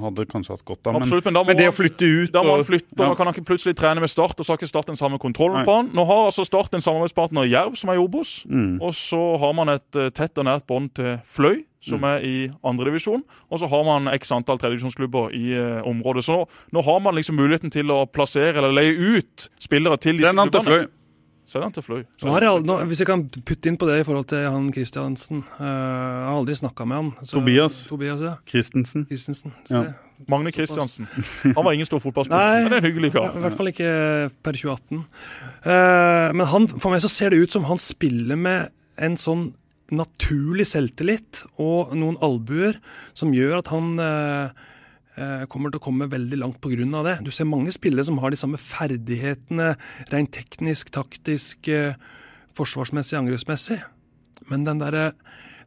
hadde 0.01 0.25
kanskje 0.29 0.55
hatt 0.55 0.65
godt 0.65 0.87
av. 0.87 0.95
Men, 0.95 1.05
Absolutt, 1.05 1.27
men 1.27 1.37
må 1.37 1.43
men 1.47 1.59
det 1.59 1.69
å 1.71 1.75
flytte 1.75 2.07
ut 2.07 2.33
Da 2.33 2.43
må 2.45 2.57
han 2.57 2.65
flytte, 2.67 2.95
og 2.99 3.11
ja. 3.11 3.17
kan 3.17 3.29
han 3.29 3.35
ikke 3.35 3.47
plutselig 3.53 3.75
trene 3.79 4.03
med 4.03 4.11
Start, 4.11 4.39
og 4.39 4.45
så 4.45 4.53
har 4.53 4.61
ikke 4.61 4.71
Start 4.71 4.91
den 4.91 4.99
samme 4.99 5.19
kontrollen 5.21 5.61
Nei. 5.61 5.67
på 5.67 5.77
han. 5.79 5.91
Nå 5.95 6.05
har 6.09 6.27
altså 6.27 6.45
Start 6.47 6.75
en 6.75 6.83
samarbeidspartner 6.83 7.47
Jerv, 7.49 7.77
som 7.79 7.91
er 7.93 7.99
i 7.99 8.03
Obos. 8.03 8.41
Mm. 8.49 8.79
Og 8.83 8.95
så 8.97 9.21
har 9.41 9.53
man 9.57 9.73
et 9.75 10.01
tett 10.15 10.41
og 10.41 10.47
nært 10.49 10.67
bånd 10.69 10.93
til 10.97 11.17
Fløy, 11.29 11.63
som 11.83 11.99
Mm. 11.99 12.07
er 12.13 12.23
i 12.23 12.35
andredivisjon. 12.63 13.21
Og 13.51 13.59
så 13.59 13.67
har 13.69 13.83
man 13.83 14.07
x 14.15 14.31
antall 14.31 14.57
tredjedivisjonsklubber 14.57 15.33
i 15.35 15.51
eh, 15.53 15.81
området. 15.83 16.23
Så 16.23 16.31
nå, 16.39 16.47
nå 16.73 16.81
har 16.87 16.99
man 17.03 17.15
liksom 17.19 17.35
muligheten 17.35 17.69
til 17.71 17.91
å 17.91 18.05
plassere 18.07 18.55
eller 18.57 18.71
leie 18.71 18.95
ut 19.19 19.49
spillere 19.59 19.99
til 19.99 20.15
disse 20.15 20.29
Send 20.31 20.39
han 20.39 20.49
til 20.49 20.61
klubbene. 20.61 20.87
Fløy. 20.87 20.99
Send 21.45 21.63
han 21.67 21.73
til 21.75 21.83
Fløy. 21.83 22.05
Nå 22.23 22.31
har 22.31 22.39
jeg, 22.45 22.49
al- 22.55 22.63
nå, 22.63 22.77
hvis 22.87 22.99
jeg 23.03 23.07
kan 23.09 23.25
putte 23.27 23.67
inn 23.67 23.75
på 23.77 23.85
det 23.89 23.97
i 23.99 24.03
forhold 24.07 24.29
til 24.31 24.45
han 24.47 24.71
Kristiansen 24.71 25.43
Uh, 25.59 25.65
Jeg 25.67 26.29
har 26.29 26.37
aldri 26.39 26.55
snakka 26.55 26.85
med 26.87 26.95
han. 27.01 27.11
så- 27.21 27.35
Tobias. 27.41 27.85
Tobias, 27.89 28.21
ja. 28.21 28.35
Christensen. 28.47 29.05
Christensen. 29.11 29.51
Ja. 29.69 29.81
det- 29.83 29.93
Magne 30.29 30.53
Kristiansen. 30.55 31.05
Han 31.57 31.65
var 31.65 31.73
ingen 31.73 31.85
stor 31.85 31.99
fotballspiller, 31.99 32.63
men 32.63 32.71
det 32.71 32.77
er 32.79 32.87
en 32.87 32.93
hyggelig 32.93 33.11
kar. 33.11 33.35
I 33.35 33.41
hvert 33.43 33.57
fall 33.57 33.67
ikke 33.67 34.31
per 34.41 34.53
2018. 34.55 35.03
Uh, 35.65 36.31
men 36.33 36.47
han, 36.47 36.67
for 36.67 36.93
meg 36.93 37.01
så 37.03 37.09
ser 37.11 37.29
det 37.33 37.41
ut 37.43 37.51
som 37.51 37.65
han 37.67 37.77
spiller 37.81 38.37
med 38.39 38.69
en 39.03 39.17
sånn 39.19 39.49
naturlig 39.97 40.67
selvtillit 40.69 41.43
og 41.61 41.93
noen 41.97 42.19
albuer 42.23 42.79
som 43.17 43.33
gjør 43.35 43.59
at 43.59 43.71
han 43.73 43.93
eh, 44.01 44.63
eh, 45.17 45.45
kommer 45.51 45.73
til 45.73 45.81
å 45.81 45.85
komme 45.87 46.09
veldig 46.11 46.39
langt 46.41 46.59
pga. 46.63 47.03
det. 47.07 47.19
Du 47.25 47.31
ser 47.31 47.49
mange 47.49 47.73
spillere 47.75 48.05
som 48.07 48.19
har 48.23 48.33
de 48.33 48.39
samme 48.39 48.59
ferdighetene 48.61 49.73
rent 50.13 50.33
teknisk, 50.35 50.91
taktisk, 50.91 51.67
eh, 51.67 51.95
forsvarsmessig, 52.57 53.17
angrepsmessig. 53.17 53.81
Men 54.49 54.65
den 54.67 54.81
derre 54.81 55.13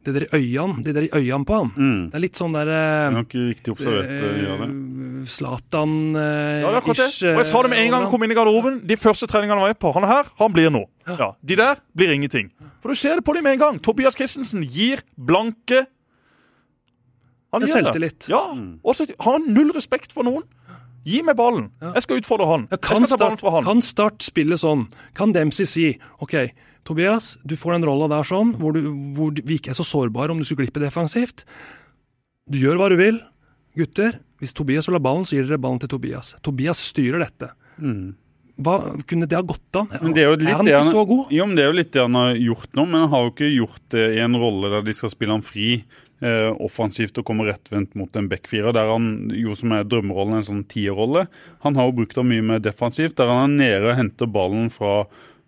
det 0.07 0.13
der 0.15 0.25
i 0.31 0.55
øynene, 0.55 0.83
de 0.85 0.93
der 0.95 1.07
øynene 1.13 1.45
på 1.45 1.57
han, 1.59 1.71
Mm. 1.75 2.05
det 2.11 2.15
er 2.15 2.23
litt 2.23 2.39
sånn 2.39 2.53
der 2.55 2.67
er 2.71 3.17
riktig 3.33 3.73
observert. 3.73 4.09
eh. 4.09 5.25
Zlatan-ish 5.27 6.15
Ja, 6.15 6.69
det 6.69 6.73
er 6.73 6.79
akkurat 6.79 6.97
det. 6.97 7.31
Og 7.33 7.41
jeg 7.41 7.45
sa 7.49 7.61
det 7.63 7.69
med 7.73 7.79
en 7.83 7.91
gang 7.91 8.01
han 8.03 8.11
kom 8.11 8.23
inn 8.23 8.31
i 8.31 8.37
garderoben. 8.37 8.79
De 8.87 8.95
første 8.97 9.27
treningene 9.27 9.59
var 9.59 9.67
jeg 9.73 9.79
på. 9.79 9.91
Han 9.93 10.03
er 10.03 10.07
her, 10.07 10.23
han 10.39 10.53
blir 10.53 10.69
noe. 10.71 10.87
Ja, 11.07 11.31
De 11.45 11.55
der 11.55 11.75
blir 11.95 12.11
ingenting. 12.13 12.51
For 12.81 12.89
du 12.89 12.95
ser 12.95 13.15
det 13.15 13.25
på 13.25 13.33
dem 13.35 13.43
med 13.43 13.53
en 13.53 13.59
gang. 13.59 13.79
Tobias 13.81 14.15
Christensen 14.15 14.63
gir 14.63 15.01
blanke 15.19 15.85
Han 17.53 17.61
Det 17.61 17.69
er 17.69 17.73
gir 17.73 17.83
det. 17.83 17.93
selvtillit. 17.93 18.27
Ja, 18.29 18.41
Også, 18.83 19.05
han 19.07 19.15
har 19.19 19.31
han 19.39 19.53
null 19.53 19.71
respekt 19.73 20.11
for 20.13 20.23
noen. 20.23 20.43
Gi 21.07 21.21
meg 21.23 21.37
ballen. 21.37 21.69
Jeg 21.81 22.01
skal 22.03 22.17
utfordre 22.19 22.45
han. 22.49 22.67
Ja, 22.69 22.75
Jeg 22.77 23.07
skal 23.07 23.07
ta 23.07 23.17
ballen 23.17 23.37
fra 23.39 23.51
han. 23.51 23.63
kan 23.63 23.81
Start 23.81 24.19
spille 24.21 24.57
sånn? 24.59 24.87
Kan 25.15 25.31
Dempsey 25.31 25.65
si 25.65 25.97
OK, 26.21 26.33
Tobias, 26.87 27.33
du 27.43 27.57
får 27.59 27.77
den 27.77 27.87
rolla 27.89 28.07
der 28.11 28.27
sånn, 28.27 28.53
hvor, 28.59 28.75
du, 28.75 28.87
hvor 29.17 29.33
vi 29.35 29.59
ikke 29.59 29.73
er 29.73 29.79
så 29.79 29.85
sårbare 29.87 30.33
om 30.33 30.39
du 30.39 30.47
skulle 30.47 30.65
glippe 30.65 30.83
defensivt. 30.83 31.43
Du 32.47 32.59
gjør 32.61 32.79
hva 32.79 32.87
du 32.93 32.97
vil. 32.99 33.19
Gutter, 33.77 34.21
hvis 34.41 34.55
Tobias 34.57 34.87
vil 34.87 34.97
ha 34.97 35.03
ballen, 35.03 35.27
så 35.27 35.37
gir 35.37 35.49
dere 35.49 35.61
ballen 35.61 35.81
til 35.83 35.91
Tobias. 35.91 36.33
Tobias 36.45 36.81
styrer 36.87 37.21
dette. 37.25 37.51
Hva, 38.57 38.75
kunne 39.05 39.27
det 39.29 39.37
ha 39.37 39.43
gått 39.45 39.77
an? 39.77 39.89
Mm. 39.91 40.01
Men 40.01 40.15
det 40.15 40.23
er 40.23 40.31
jo 40.31 40.37
litt 40.39 40.49
han 40.49 40.65
ikke 40.65 40.79
ikke 40.79 40.95
så 40.95 41.05
god? 41.11 41.35
Jo, 41.35 41.45
men 41.45 41.57
det 41.57 41.63
er 41.63 41.69
jo 41.69 41.77
litt 41.77 41.93
det 41.93 42.05
han 42.07 42.17
har 42.17 42.41
gjort 42.41 42.71
nå, 42.73 42.85
men 42.87 43.03
han 43.03 43.11
har 43.13 43.25
jo 43.25 43.33
ikke 43.35 43.53
gjort 43.53 43.83
det 43.93 44.05
i 44.15 44.21
en 44.23 44.37
rolle 44.41 44.71
der 44.73 44.85
de 44.87 44.95
skal 44.97 45.13
spille 45.13 45.35
han 45.35 45.45
fri 45.45 45.69
eh, 45.77 46.49
offensivt 46.65 47.21
og 47.21 47.27
komme 47.27 47.45
rettvendt 47.45 47.93
mot 47.99 48.17
en 48.17 48.29
backfirer, 48.31 48.73
der 48.73 48.89
han 48.89 49.11
jo 49.37 49.53
som 49.57 49.75
er 49.77 49.85
drømmerollen, 49.85 50.39
en 50.39 50.49
sånn 50.49 50.65
tierrolle. 50.71 51.27
Han 51.67 51.77
har 51.77 51.89
jo 51.89 51.97
brukt 51.99 52.17
det 52.17 52.25
mye 52.31 52.47
mer 52.53 52.63
defensivt, 52.63 53.19
der 53.19 53.29
han 53.29 53.53
er 53.53 53.57
nede 53.61 53.91
og 53.91 53.99
henter 53.99 54.31
ballen 54.39 54.71
fra 54.73 55.03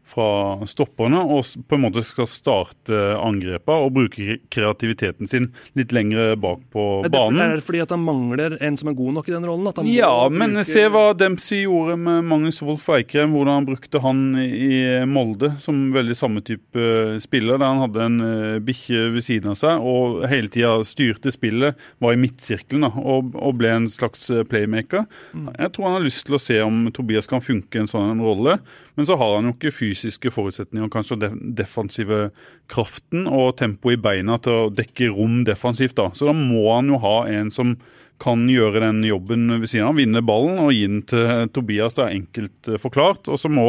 fra 0.10 0.66
stopperne 0.70 1.20
og 1.22 1.46
på 1.70 1.78
en 1.78 1.84
måte 1.86 2.02
skal 2.06 2.28
starte 2.30 2.98
angrepet 3.22 3.70
og 3.86 3.94
bruke 3.96 4.40
kreativiteten 4.54 5.30
sin 5.30 5.50
litt 5.78 5.94
lenger 5.96 6.36
bak 6.42 6.64
på 6.74 6.86
Er 7.06 7.10
det, 7.10 7.14
banen. 7.14 7.40
er 7.44 7.56
det 7.60 7.66
fordi 7.68 7.82
at 7.84 7.94
han 7.94 8.04
mangler 8.06 8.58
en 8.62 8.78
som 8.80 8.90
er 8.92 8.98
god 8.98 9.14
nok 9.20 9.30
i 9.30 9.36
den 9.36 9.46
rollen? 9.46 9.68
At 9.72 9.78
han 9.82 9.90
Ja, 9.92 10.30
men 10.30 10.56
bruke- 10.58 10.66
se 10.70 10.88
hva 10.90 11.04
Dempsey 11.18 11.64
gjorde 11.66 11.98
med 11.98 12.24
Magnus 12.26 12.62
Wolff 12.66 12.90
Eikrem. 12.90 13.32
Hvordan 13.36 13.60
han 13.60 13.68
brukte 13.70 14.02
han 14.04 14.24
i 14.40 15.06
Molde 15.06 15.54
som 15.62 15.92
veldig 15.94 16.16
samme 16.18 16.42
type 16.46 16.76
eh, 16.80 17.18
spiller. 17.22 17.58
Der 17.60 17.66
han 17.70 17.84
hadde 17.86 18.06
en 18.06 18.20
uh, 18.22 18.60
bikkje 18.66 19.06
ved 19.14 19.24
siden 19.26 19.54
av 19.54 19.60
seg 19.60 19.80
og 19.86 20.26
hele 20.30 20.50
tida 20.52 20.74
styrte 20.88 21.32
spillet. 21.34 21.78
Var 22.02 22.14
i 22.16 22.20
midtsirkelen 22.26 22.88
da, 22.88 22.92
og, 22.98 23.34
og 23.36 23.58
ble 23.60 23.70
en 23.78 23.88
slags 23.92 24.30
eh, 24.34 24.44
playmaker. 24.50 25.06
Jeg 25.36 25.72
tror 25.76 25.86
han 25.90 25.98
har 26.00 26.06
lyst 26.08 26.26
til 26.28 26.36
å 26.38 26.42
se 26.42 26.60
om 26.66 26.88
Tobias 26.96 27.28
kan 27.30 27.42
funke 27.44 27.78
i 27.80 27.84
en 27.84 27.90
sånn 27.92 28.20
rolle. 28.24 28.58
Men 28.98 29.08
så 29.08 29.16
har 29.20 29.36
han 29.38 29.48
jo 29.48 29.54
ikke 29.56 29.72
fysiske 30.00 30.32
forutsetninger, 30.34 30.90
kanskje 30.94 31.20
den 31.20 31.56
defensive 31.58 32.30
kraften 32.72 33.28
og 33.28 33.58
tempo 33.60 33.92
i 33.92 34.00
beina 34.00 34.38
til 34.42 34.54
å 34.54 34.70
dekke 34.74 35.12
rom 35.12 35.44
defensivt. 35.48 35.96
da. 35.96 36.10
Så 36.14 36.30
da 36.30 36.34
må 36.34 36.70
han 36.74 36.88
jo 36.88 37.02
ha 37.04 37.28
en 37.28 37.52
som 37.52 37.76
kan 38.20 38.44
gjøre 38.52 38.82
den 38.84 39.00
jobben 39.08 39.48
ved 39.62 39.70
siden 39.72 39.88
av, 39.88 39.96
vinne 39.96 40.22
ballen 40.26 40.60
og 40.60 40.74
gi 40.76 40.84
den 40.90 41.02
til 41.08 41.48
Tobias. 41.56 41.96
Det 41.96 42.04
er 42.04 42.18
enkelt 42.18 42.68
eh, 42.68 42.80
forklart. 42.82 43.30
Og 43.32 43.40
så 43.40 43.52
må 43.52 43.68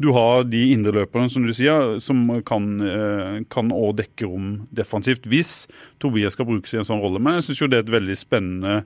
du 0.00 0.10
ha 0.16 0.42
de 0.46 0.62
indreløperne 0.72 1.28
som 1.32 1.44
du 1.44 1.52
sier, 1.56 1.98
som 2.00 2.24
kan, 2.48 2.70
eh, 2.80 3.40
kan 3.52 3.72
også 3.74 3.98
dekke 4.00 4.30
rom 4.30 4.50
defensivt, 4.72 5.28
hvis 5.28 5.68
Tobias 6.00 6.36
skal 6.36 6.48
brukes 6.48 6.72
i 6.74 6.80
en 6.80 6.88
sånn 6.88 7.02
rolle. 7.04 7.20
Men 7.20 7.38
jeg 7.38 7.50
syns 7.50 7.60
jo 7.60 7.70
det 7.70 7.82
er 7.82 7.88
et 7.88 7.96
veldig 7.98 8.16
spennende 8.16 8.80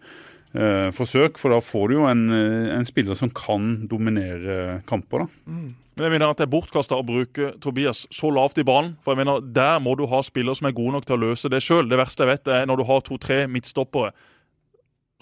forsøk, 0.94 1.38
for 1.40 1.54
da 1.54 1.60
får 1.64 1.88
du 1.88 1.94
jo 1.96 2.04
en, 2.06 2.28
eh, 2.30 2.74
en 2.76 2.86
spiller 2.86 3.18
som 3.18 3.30
kan 3.30 3.88
dominere 3.90 4.82
kamper. 4.86 5.24
da. 5.24 5.26
Men 5.94 6.08
jeg 6.08 6.10
mener 6.10 6.30
at 6.30 6.38
det 6.38 6.48
er 6.48 6.50
bortkasta 6.50 6.98
å 6.98 7.06
bruke 7.06 7.52
Tobias 7.62 8.06
så 8.10 8.30
lavt 8.34 8.58
i 8.58 8.66
banen. 8.66 8.96
For 9.02 9.14
jeg 9.14 9.24
mener, 9.24 9.40
Der 9.40 9.78
må 9.78 9.96
du 9.96 10.06
ha 10.06 10.20
spillere 10.22 10.56
som 10.56 10.66
er 10.66 10.74
gode 10.74 10.92
nok 10.92 11.06
til 11.06 11.16
å 11.16 11.30
løse 11.30 11.50
det 11.50 11.62
sjøl. 11.62 11.88
Det 11.88 11.98
verste 11.98 12.26
jeg 12.26 12.32
vet, 12.38 12.48
er 12.48 12.66
når 12.66 12.78
du 12.78 12.84
har 12.84 13.00
to-tre 13.00 13.46
midtstoppere 13.46 14.12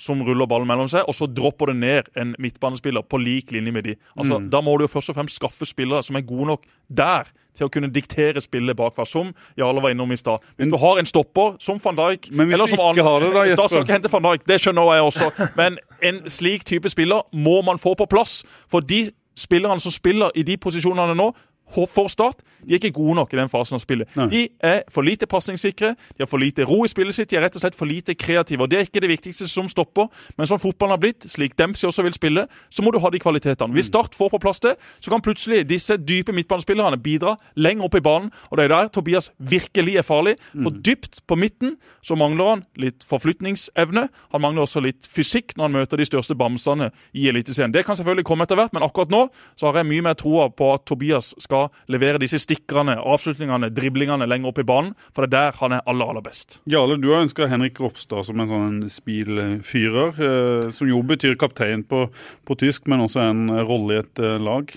som 0.01 0.23
ruller 0.25 0.47
ballen 0.49 0.67
mellom 0.67 0.89
seg, 0.89 1.05
og 1.07 1.15
så 1.15 1.27
dropper 1.29 1.67
det 1.73 1.77
ned 1.77 2.09
en 2.19 2.35
midtbanespiller 2.41 3.03
på 3.07 3.19
lik 3.23 3.53
linje 3.53 3.73
med 3.73 3.85
de. 3.85 3.95
Altså, 4.17 4.39
Da 4.51 4.61
må 4.61 4.77
du 4.79 4.85
jo 4.85 4.89
først 4.89 5.11
og 5.13 5.15
fremst 5.19 5.37
skaffe 5.37 5.67
spillere 5.69 6.03
som 6.03 6.17
er 6.17 6.23
gode 6.27 6.47
nok 6.47 6.63
der 6.89 7.29
til 7.55 7.67
å 7.67 7.71
kunne 7.71 7.91
diktere 7.93 8.41
spillet 8.41 8.77
bakfra, 8.77 9.05
som 9.07 9.35
Jarle 9.59 9.83
var 9.85 9.91
innom 9.93 10.11
i 10.13 10.17
stad. 10.17 10.41
Hvis 10.57 10.71
du 10.73 10.77
har 10.81 10.99
en 10.99 11.07
stopper 11.07 11.57
som 11.61 11.79
van 11.85 11.95
Dijk 11.95 12.31
Men 12.33 12.49
hvis 12.49 12.55
eller 12.55 12.67
du 12.67 12.71
som 12.71 12.79
ikke 12.79 12.89
Arne- 12.89 13.03
har 13.05 13.21
det 13.21 13.33
da, 13.35 13.57
Da 13.63 13.69
skal 13.69 13.83
ikke 13.85 13.93
hente 13.99 14.13
van 14.13 14.23
Dijk, 14.23 14.47
det 14.47 14.61
skjønner 14.61 14.95
jeg 14.95 15.03
også. 15.03 15.31
Men 15.61 15.79
en 16.03 16.23
slik 16.29 16.65
type 16.65 16.89
spiller 16.91 17.23
må 17.33 17.63
man 17.63 17.79
få 17.79 17.95
på 17.95 18.07
plass. 18.09 18.43
For 18.69 18.81
de 18.81 19.11
spillerne 19.37 19.81
som 19.81 19.93
spiller 19.93 20.31
i 20.35 20.43
de 20.43 20.57
posisjonene 20.57 21.15
nå, 21.17 21.35
for 21.73 22.09
Start. 22.09 22.43
De 22.63 22.75
er 22.75 22.79
ikke 22.79 22.93
gode 22.95 23.15
nok 23.19 23.33
i 23.35 23.39
den 23.39 23.51
fasen 23.51 23.75
av 23.75 23.83
spillet. 23.83 24.11
Nei. 24.17 24.27
De 24.31 24.43
er 24.63 24.83
for 24.93 25.03
lite 25.07 25.27
pasningssikre, 25.27 25.95
de 25.97 26.23
har 26.23 26.29
for 26.31 26.39
lite 26.43 26.67
ro 26.69 26.83
i 26.85 26.91
spillet 26.91 27.17
sitt, 27.17 27.31
de 27.31 27.39
er 27.39 27.45
rett 27.47 27.57
og 27.59 27.63
slett 27.65 27.77
for 27.79 27.91
lite 27.91 28.15
kreative. 28.15 28.63
og 28.63 28.71
Det 28.71 28.79
er 28.79 28.87
ikke 28.87 29.03
det 29.03 29.11
viktigste 29.11 29.49
som 29.51 29.69
stopper, 29.73 30.09
men 30.39 30.47
sånn 30.47 30.61
fotballen 30.63 30.95
har 30.95 31.03
blitt, 31.03 31.27
slik 31.31 31.57
Dempsey 31.59 31.89
også 31.89 32.05
vil 32.07 32.15
spille, 32.15 32.47
så 32.71 32.85
må 32.85 32.93
du 32.93 33.01
ha 33.03 33.11
de 33.11 33.19
kvalitetene. 33.23 33.75
Hvis 33.75 33.91
Start 33.91 34.15
får 34.15 34.31
på 34.35 34.41
plass 34.43 34.63
det, 34.63 34.77
så 35.01 35.11
kan 35.11 35.25
plutselig 35.25 35.65
disse 35.69 35.97
dype 35.99 36.33
midtbanespillerne 36.33 37.01
bidra 37.03 37.37
lenger 37.57 37.89
opp 37.89 37.99
i 37.99 38.05
banen, 38.05 38.31
og 38.51 38.59
det 38.59 38.69
er 38.69 38.75
der 38.77 38.93
Tobias 38.95 39.31
virkelig 39.39 39.97
er 39.99 40.07
farlig. 40.07 40.37
For 40.53 40.71
dypt 40.71 41.23
på 41.27 41.37
midten 41.41 41.77
så 42.03 42.17
mangler 42.19 42.53
han 42.53 42.65
litt 42.81 43.03
forflytningsevne. 43.07 44.07
Han 44.33 44.45
mangler 44.45 44.67
også 44.67 44.83
litt 44.85 45.09
fysikk 45.11 45.57
når 45.57 45.69
han 45.69 45.77
møter 45.81 46.01
de 46.01 46.07
største 46.07 46.37
bamsene 46.39 46.91
i 47.17 47.29
Eliteserien. 47.29 47.73
Det 47.75 47.85
kan 47.87 47.99
selvfølgelig 47.99 48.27
komme 48.29 48.47
etter 48.47 48.59
hvert, 48.61 48.73
men 48.73 48.85
akkurat 48.87 49.13
nå 49.13 49.27
så 49.57 49.69
har 49.69 49.81
jeg 49.81 49.91
mye 49.91 50.07
mer 50.09 50.17
troa 50.19 50.49
på 50.53 50.73
at 50.75 50.87
Tobias 50.89 51.33
skal 51.43 51.52
levere 51.93 52.21
disse 52.23 52.41
stikkerne, 52.43 52.99
avslutningene, 52.99 53.71
driblingene 53.75 54.29
lenger 54.29 54.53
opp 54.53 54.63
i 54.63 54.67
banen, 54.69 54.95
for 55.15 55.27
det 55.27 55.31
er 55.39 55.53
der 55.53 55.59
han 55.61 55.77
er 55.77 55.85
aller, 55.91 56.13
aller 56.13 56.25
best. 56.25 56.61
Jarle, 56.71 56.99
du 57.01 57.11
har 57.13 57.25
ønska 57.25 57.49
Henrik 57.51 57.81
Ropstad 57.83 58.27
som 58.29 58.43
en 58.43 58.51
sånn 58.51 58.81
spilfyrer, 58.93 60.23
eh, 60.29 60.71
som 60.75 60.91
jo 60.91 61.03
betyr 61.07 61.39
kaptein 61.41 61.85
på, 61.89 62.07
på 62.49 62.59
tysk, 62.61 62.89
men 62.91 63.05
også 63.05 63.23
en 63.27 63.45
rolle 63.69 63.99
i 63.99 64.03
et 64.03 64.23
eh, 64.23 64.41
lag. 64.43 64.73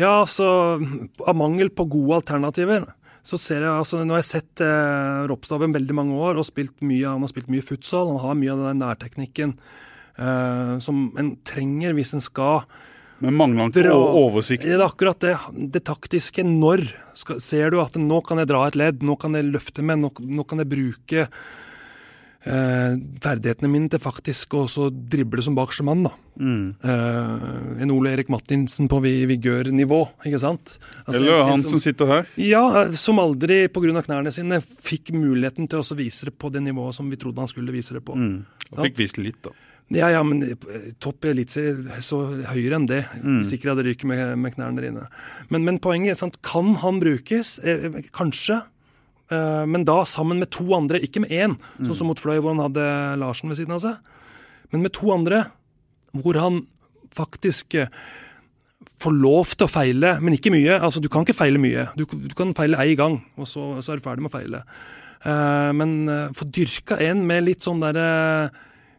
Ja, 0.00 0.20
altså 0.24 0.50
av 1.24 1.38
mangel 1.38 1.72
på 1.74 1.88
gode 1.90 2.22
alternativer 2.22 2.86
så 3.24 3.38
ser 3.40 3.62
jeg, 3.62 3.72
altså 3.72 4.02
Nå 4.04 4.16
har 4.16 4.20
jeg 4.20 4.32
sett 4.34 4.62
eh, 4.64 5.24
Ropstad 5.30 5.56
over 5.56 5.72
veldig 5.78 5.96
mange 5.96 6.16
år 6.20 6.40
og 6.40 6.44
spilt 6.44 6.76
mye, 6.84 7.08
han 7.08 7.24
har 7.24 7.30
spilt 7.32 7.48
mye 7.52 7.64
futsal. 7.64 8.10
Han 8.12 8.20
har 8.20 8.36
mye 8.36 8.52
av 8.52 8.64
den 8.66 8.82
nærteknikken 8.84 9.54
eh, 10.20 10.74
som 10.84 11.06
en 11.20 11.30
trenger 11.48 11.96
hvis 11.96 12.12
en 12.16 12.24
skal 12.24 12.66
Men 13.24 13.36
mangler 13.40 13.68
han 13.68 13.92
oversikt? 13.94 14.66
Det 14.66 14.76
er 14.76 14.84
akkurat 14.84 15.20
det, 15.24 15.34
det 15.72 15.84
taktiske. 15.88 16.44
Når 16.44 16.84
skal, 17.16 17.40
ser 17.42 17.72
du 17.72 17.80
at 17.82 17.96
nå 18.00 18.20
kan 18.26 18.42
jeg 18.42 18.50
dra 18.50 18.64
et 18.68 18.78
ledd, 18.78 19.04
nå 19.06 19.16
kan 19.20 19.36
jeg 19.38 19.48
løfte 19.48 19.84
meg, 19.86 20.00
nå, 20.02 20.10
nå 20.20 20.44
kan 20.48 20.60
jeg 20.60 20.70
bruke 20.70 21.24
eh, 22.44 22.96
ferdighetene 23.24 23.70
mine 23.72 23.90
til 23.92 24.02
faktisk 24.02 24.56
å 24.58 24.64
så 24.70 24.90
drible 24.92 25.44
som 25.44 25.56
bakerste 25.56 25.86
mann. 25.86 26.04
da. 26.06 26.12
Mm. 26.40 26.64
Eh, 26.82 27.82
en 27.84 27.94
Ole 27.94 28.14
Erik 28.14 28.32
Martinsen 28.32 28.90
på 28.90 29.00
vigørnivå, 29.04 30.00
ikke 30.26 30.42
sant? 30.42 30.78
Altså, 31.04 31.20
Eller 31.20 31.44
han 31.48 31.62
som 31.64 31.82
sitter 31.82 32.10
her? 32.10 32.32
Ja, 32.40 32.64
eh, 32.82 32.96
som 32.98 33.22
aldri 33.22 33.64
pga. 33.68 34.02
knærne 34.02 34.32
sine 34.34 34.60
fikk 34.60 35.14
muligheten 35.14 35.68
til 35.68 35.80
å 35.80 35.96
vise 35.96 36.26
det 36.26 36.36
på 36.38 36.52
det 36.52 36.62
nivået 36.62 36.94
som 36.94 37.08
vi 37.10 37.16
trodde 37.16 37.40
han 37.40 37.48
skulle 37.48 37.72
vise 37.72 37.94
det 37.94 38.04
på. 38.04 38.16
Mm. 38.16 38.44
Han 38.74 38.84
fikk 38.88 38.98
vist 38.98 39.18
litt, 39.18 39.40
da. 39.42 39.54
Ja, 39.92 40.08
ja, 40.08 40.22
men 40.24 40.40
topp 41.02 41.26
eliteserie 41.28 42.00
så 42.02 42.22
høyere 42.48 42.78
enn 42.78 42.86
det. 42.88 43.02
Hvis 43.20 43.52
ikke 43.52 43.68
hadde 43.70 43.84
ryket 43.84 44.08
med, 44.08 44.22
med 44.40 44.54
knærne 44.56 44.80
der 44.80 44.88
inne. 44.88 45.02
Men, 45.52 45.66
men 45.66 45.78
poenget 45.84 46.14
er 46.14 46.20
sant, 46.22 46.38
kan 46.46 46.72
han 46.80 47.02
brukes? 47.02 47.58
Eh, 47.60 47.90
eh, 47.90 48.08
kanskje. 48.16 48.62
Eh, 49.30 49.64
men 49.68 49.84
da 49.84 50.00
sammen 50.08 50.40
med 50.40 50.50
to 50.56 50.64
andre, 50.76 51.02
ikke 51.04 51.20
med 51.26 51.30
én, 51.36 51.58
sånn 51.84 52.00
som 52.00 52.08
mot 52.08 52.20
Fløy, 52.20 52.38
hvor 52.40 52.56
han 52.56 52.64
hadde 52.64 52.88
Larsen 53.20 53.52
ved 53.52 53.60
siden 53.60 53.76
av 53.76 53.84
seg. 53.84 54.00
Men 54.72 54.86
med 54.86 54.94
to 54.96 55.12
andre, 55.14 55.44
hvor 56.16 56.40
han 56.40 56.62
faktisk 57.14 57.76
får 59.04 59.14
lov 59.20 59.52
til 59.54 59.68
å 59.68 59.70
feile, 59.70 60.16
men 60.24 60.34
ikke 60.34 60.52
mye. 60.54 60.80
Altså, 60.80 61.00
Du 61.04 61.10
kan 61.12 61.28
ikke 61.28 61.36
feile 61.36 61.60
mye. 61.60 61.90
Du, 61.94 62.06
du 62.08 62.34
kan 62.34 62.56
feile 62.56 62.80
én 62.80 62.96
gang, 62.98 63.20
og 63.36 63.46
så, 63.46 63.74
så 63.84 63.92
er 63.92 64.00
du 64.00 64.08
ferdig 64.08 64.24
med 64.24 64.32
å 64.32 64.38
feile. 64.40 64.64
Eh, 65.28 65.72
men 65.76 65.98
få 66.34 66.48
dyrka 66.48 66.98
en 67.04 67.26
med 67.28 67.44
litt 67.52 67.68
sånn 67.68 67.84
derre 67.84 68.48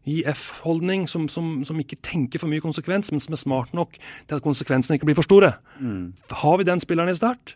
IF-holdning, 0.06 1.10
som, 1.10 1.28
som, 1.32 1.60
som 1.68 1.82
ikke 1.82 2.00
tenker 2.06 2.42
for 2.42 2.52
mye 2.52 2.64
konsekvens, 2.64 3.12
men 3.12 3.24
som 3.24 3.36
er 3.36 3.42
smart 3.42 3.76
nok 3.78 3.98
til 3.98 4.38
at 4.38 4.46
konsekvensene 4.46 5.00
ikke 5.00 5.10
blir 5.10 5.18
for 5.18 5.28
store. 5.28 5.56
Har 6.46 6.58
vi 6.62 6.68
den 6.68 6.84
spilleren 6.84 7.14
i 7.14 7.18
start? 7.18 7.56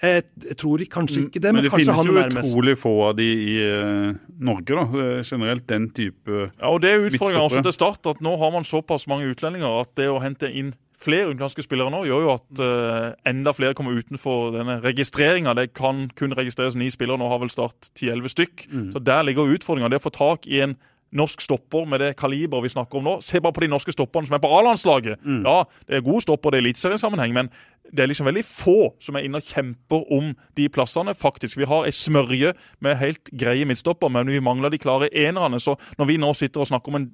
Jeg, 0.00 0.22
jeg 0.48 0.56
tror 0.56 0.80
kanskje 0.88 1.26
ikke 1.26 1.40
det, 1.44 1.50
men, 1.52 1.60
Men 1.60 1.66
det 1.66 1.70
kanskje 1.74 1.92
finnes 1.92 1.98
han 1.98 2.08
jo 2.08 2.14
er 2.16 2.30
nærmest. 2.30 2.54
utrolig 2.54 2.76
få 2.80 2.92
av 3.10 3.16
de 3.18 3.26
i 3.28 3.56
uh, 3.68 4.14
Norge, 4.40 4.76
da. 4.78 5.00
Generelt 5.28 5.66
den 5.68 5.90
type 5.92 6.38
Ja, 6.46 6.70
og 6.70 6.80
Det 6.80 6.94
er 6.94 7.04
utfordringa 7.04 7.42
også 7.44 7.60
til 7.66 7.76
Start 7.76 8.08
at 8.08 8.22
nå 8.24 8.32
har 8.40 8.54
man 8.54 8.64
såpass 8.64 9.04
mange 9.10 9.28
utlendinger 9.28 9.82
at 9.82 9.92
det 10.00 10.08
å 10.08 10.22
hente 10.24 10.48
inn 10.48 10.72
flere 11.00 11.30
utenlandske 11.30 11.64
spillere 11.64 11.92
nå 11.92 12.02
gjør 12.08 12.24
jo 12.26 12.32
at 12.32 12.62
uh, 12.64 13.12
enda 13.28 13.52
flere 13.56 13.76
kommer 13.76 13.96
utenfor 13.96 14.54
denne 14.56 14.78
registreringa. 14.84 15.54
Det 15.56 15.70
kan 15.76 16.06
kun 16.16 16.36
registreres 16.36 16.76
ni 16.80 16.88
spillere, 16.92 17.20
nå 17.20 17.28
har 17.28 17.40
vel 17.44 17.52
Start 17.52 17.92
10-11 17.92 18.34
stykk. 18.34 18.66
Mm. 18.72 18.88
Så 18.94 19.04
der 19.04 19.24
ligger 19.28 19.52
utfordringa. 19.52 19.92
Det 19.92 20.00
å 20.00 20.06
få 20.08 20.12
tak 20.16 20.48
i 20.48 20.62
en 20.64 20.76
norsk 21.16 21.42
stopper 21.42 21.86
med 21.90 22.02
det 22.02 22.14
kaliberet 22.18 22.64
vi 22.68 22.72
snakker 22.74 23.00
om 23.00 23.06
nå. 23.06 23.16
Se 23.24 23.40
bare 23.42 23.56
på 23.56 23.64
de 23.64 23.70
norske 23.72 23.94
stopperne 23.94 24.28
som 24.28 24.36
er 24.36 24.42
på 24.42 24.50
A-landslaget. 24.54 25.20
Mm. 25.24 25.42
Ja, 25.46 25.64
det 25.88 25.98
er 25.98 26.06
gode 26.06 26.22
stopper 26.26 26.54
det 26.54 26.60
er 26.60 26.66
eliteseriesammenheng, 26.68 27.34
men 27.34 27.50
det 27.90 28.04
er 28.04 28.10
liksom 28.10 28.28
veldig 28.28 28.44
få 28.46 28.76
som 29.02 29.18
er 29.18 29.26
inne 29.26 29.40
og 29.40 29.46
kjemper 29.46 30.04
om 30.14 30.32
de 30.56 30.68
plassene. 30.70 31.14
faktisk. 31.14 31.58
Vi 31.58 31.66
har 31.66 31.86
ei 31.88 31.94
smørje 31.94 32.52
med 32.80 32.96
helt 32.96 33.30
greie 33.34 33.64
midtstopper, 33.66 34.08
men 34.08 34.30
vi 34.30 34.40
mangler 34.40 34.70
de 34.70 34.78
klare 34.78 35.10
enerne. 35.10 35.60
Så 35.60 35.74
når 35.98 36.06
vi 36.06 36.16
nå 36.16 36.32
sitter 36.34 36.60
og 36.60 36.70
snakker 36.70 36.88
om 36.88 37.00
en 37.00 37.10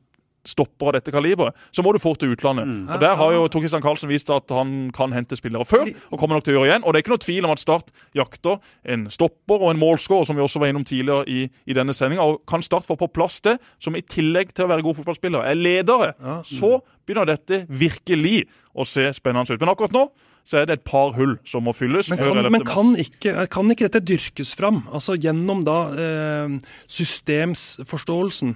stopper 0.49 0.91
av 0.91 0.97
dette 0.99 1.13
kaliberet, 1.15 1.57
så 1.75 1.85
må 1.85 1.93
du 1.95 2.01
fort 2.03 2.21
til 2.23 2.33
utlandet. 2.35 2.67
Mm. 2.69 2.89
Og 2.89 3.01
Der 3.03 3.17
har 3.21 3.35
jo 3.35 3.47
Tor 3.49 3.65
Christian 3.65 3.85
Karlsen 3.85 4.11
vist 4.11 4.31
at 4.33 4.53
han 4.55 4.91
kan 4.97 5.15
hente 5.17 5.39
spillere 5.39 5.67
før, 5.69 5.87
og 6.11 6.19
kommer 6.21 6.39
nok 6.39 6.47
til 6.47 6.57
å 6.57 6.61
gjøre 6.61 6.71
igjen. 6.71 6.85
Og 6.85 6.93
det 6.93 7.01
er 7.01 7.07
ikke 7.07 7.15
noe 7.15 7.25
tvil 7.27 7.49
om 7.49 7.55
at 7.55 7.63
Start 7.63 7.91
jakter 8.17 8.61
en 8.85 9.09
stopper 9.11 9.63
og 9.63 9.73
en 9.73 9.81
målskårer, 9.81 10.29
som 10.29 10.39
vi 10.39 10.45
også 10.45 10.63
var 10.63 10.73
innom 10.73 10.87
tidligere 10.87 11.27
i, 11.27 11.47
i 11.67 11.77
denne 11.77 11.95
sendinga. 11.97 12.29
Kan 12.49 12.65
Start 12.67 12.87
få 12.87 12.99
på 13.01 13.11
plass 13.11 13.41
det, 13.47 13.59
som 13.83 13.97
i 13.97 14.05
tillegg 14.05 14.55
til 14.55 14.67
å 14.67 14.71
være 14.73 14.87
gode 14.87 15.01
fotballspillere, 15.01 15.47
er 15.51 15.59
ledere, 15.59 16.15
så 16.47 16.79
begynner 17.07 17.29
dette 17.29 17.65
virkelig 17.71 18.47
å 18.75 18.87
se 18.87 19.09
spennende 19.17 19.55
ut. 19.55 19.63
Men 19.63 19.73
akkurat 19.73 19.95
nå 19.95 20.09
så 20.47 20.61
er 20.61 20.69
det 20.69 20.79
et 20.79 20.87
par 20.87 21.11
hull 21.17 21.35
som 21.49 21.65
må 21.67 21.75
fylles. 21.75 22.13
Men 22.13 22.21
kan, 22.21 22.49
men 22.55 22.65
kan, 22.67 22.93
ikke, 23.03 23.35
kan 23.51 23.71
ikke 23.73 23.89
dette 23.89 24.05
dyrkes 24.07 24.55
fram? 24.59 24.85
Altså 24.95 25.17
gjennom 25.19 25.65
da 25.67 25.79
eh, 25.99 26.55
systemsforståelsen. 26.99 28.55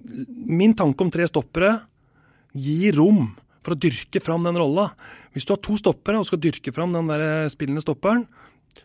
Min 0.00 0.74
tanke 0.78 1.04
om 1.04 1.12
tre 1.12 1.26
stoppere 1.28 1.76
gir 2.56 2.96
rom 2.98 3.28
for 3.64 3.76
å 3.76 3.80
dyrke 3.80 4.22
fram 4.24 4.46
den 4.46 4.58
rolla. 4.58 4.90
Hvis 5.34 5.46
du 5.46 5.54
har 5.54 5.62
to 5.62 5.76
stoppere 5.78 6.20
og 6.20 6.28
skal 6.28 6.40
dyrke 6.42 6.72
fram 6.74 6.94
den 6.96 7.10
der 7.10 7.50
spillende 7.52 7.84
stopperen, 7.84 8.24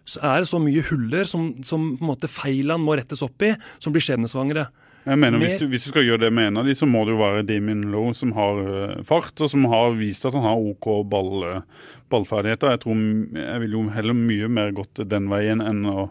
så 0.06 0.22
er 0.26 0.42
det 0.42 0.50
så 0.50 0.60
mye 0.62 0.84
huller 0.90 1.30
som, 1.30 1.52
som 1.66 1.94
på 1.96 2.04
en 2.04 2.12
måte 2.12 2.30
feilene 2.32 2.82
må 2.82 2.98
rettes 2.98 3.24
opp 3.26 3.46
i, 3.46 3.54
som 3.80 3.94
blir 3.96 4.04
skjebnesvangre. 4.06 4.68
Jeg 5.06 5.22
mener, 5.22 5.38
hvis 5.38 5.60
du, 5.62 5.68
hvis 5.70 5.84
du 5.86 5.92
skal 5.92 6.06
gjøre 6.08 6.24
det 6.24 6.32
med 6.34 6.50
en 6.50 6.64
av 6.64 6.66
de, 6.70 6.74
så 6.74 6.88
må 6.90 7.04
det 7.06 7.14
jo 7.14 7.20
være 7.20 7.46
Damien 7.46 7.84
Lowe, 7.94 8.16
som 8.18 8.32
har 8.34 8.62
eh, 8.66 9.04
fart, 9.06 9.36
og 9.38 9.52
som 9.52 9.68
har 9.70 9.94
vist 10.00 10.26
at 10.26 10.34
han 10.34 10.48
har 10.48 10.58
OK 10.58 10.88
ball, 11.12 11.46
eh, 11.46 11.92
ballferdigheter. 12.10 12.74
Jeg 12.74 12.82
tror 12.82 13.04
jeg 13.38 13.62
vil 13.62 13.76
jo 13.78 13.84
heller 13.94 14.18
mye 14.18 14.50
mer 14.50 14.74
gått 14.74 15.04
den 15.06 15.30
veien 15.30 15.62
enn 15.62 15.86
å, 15.92 16.08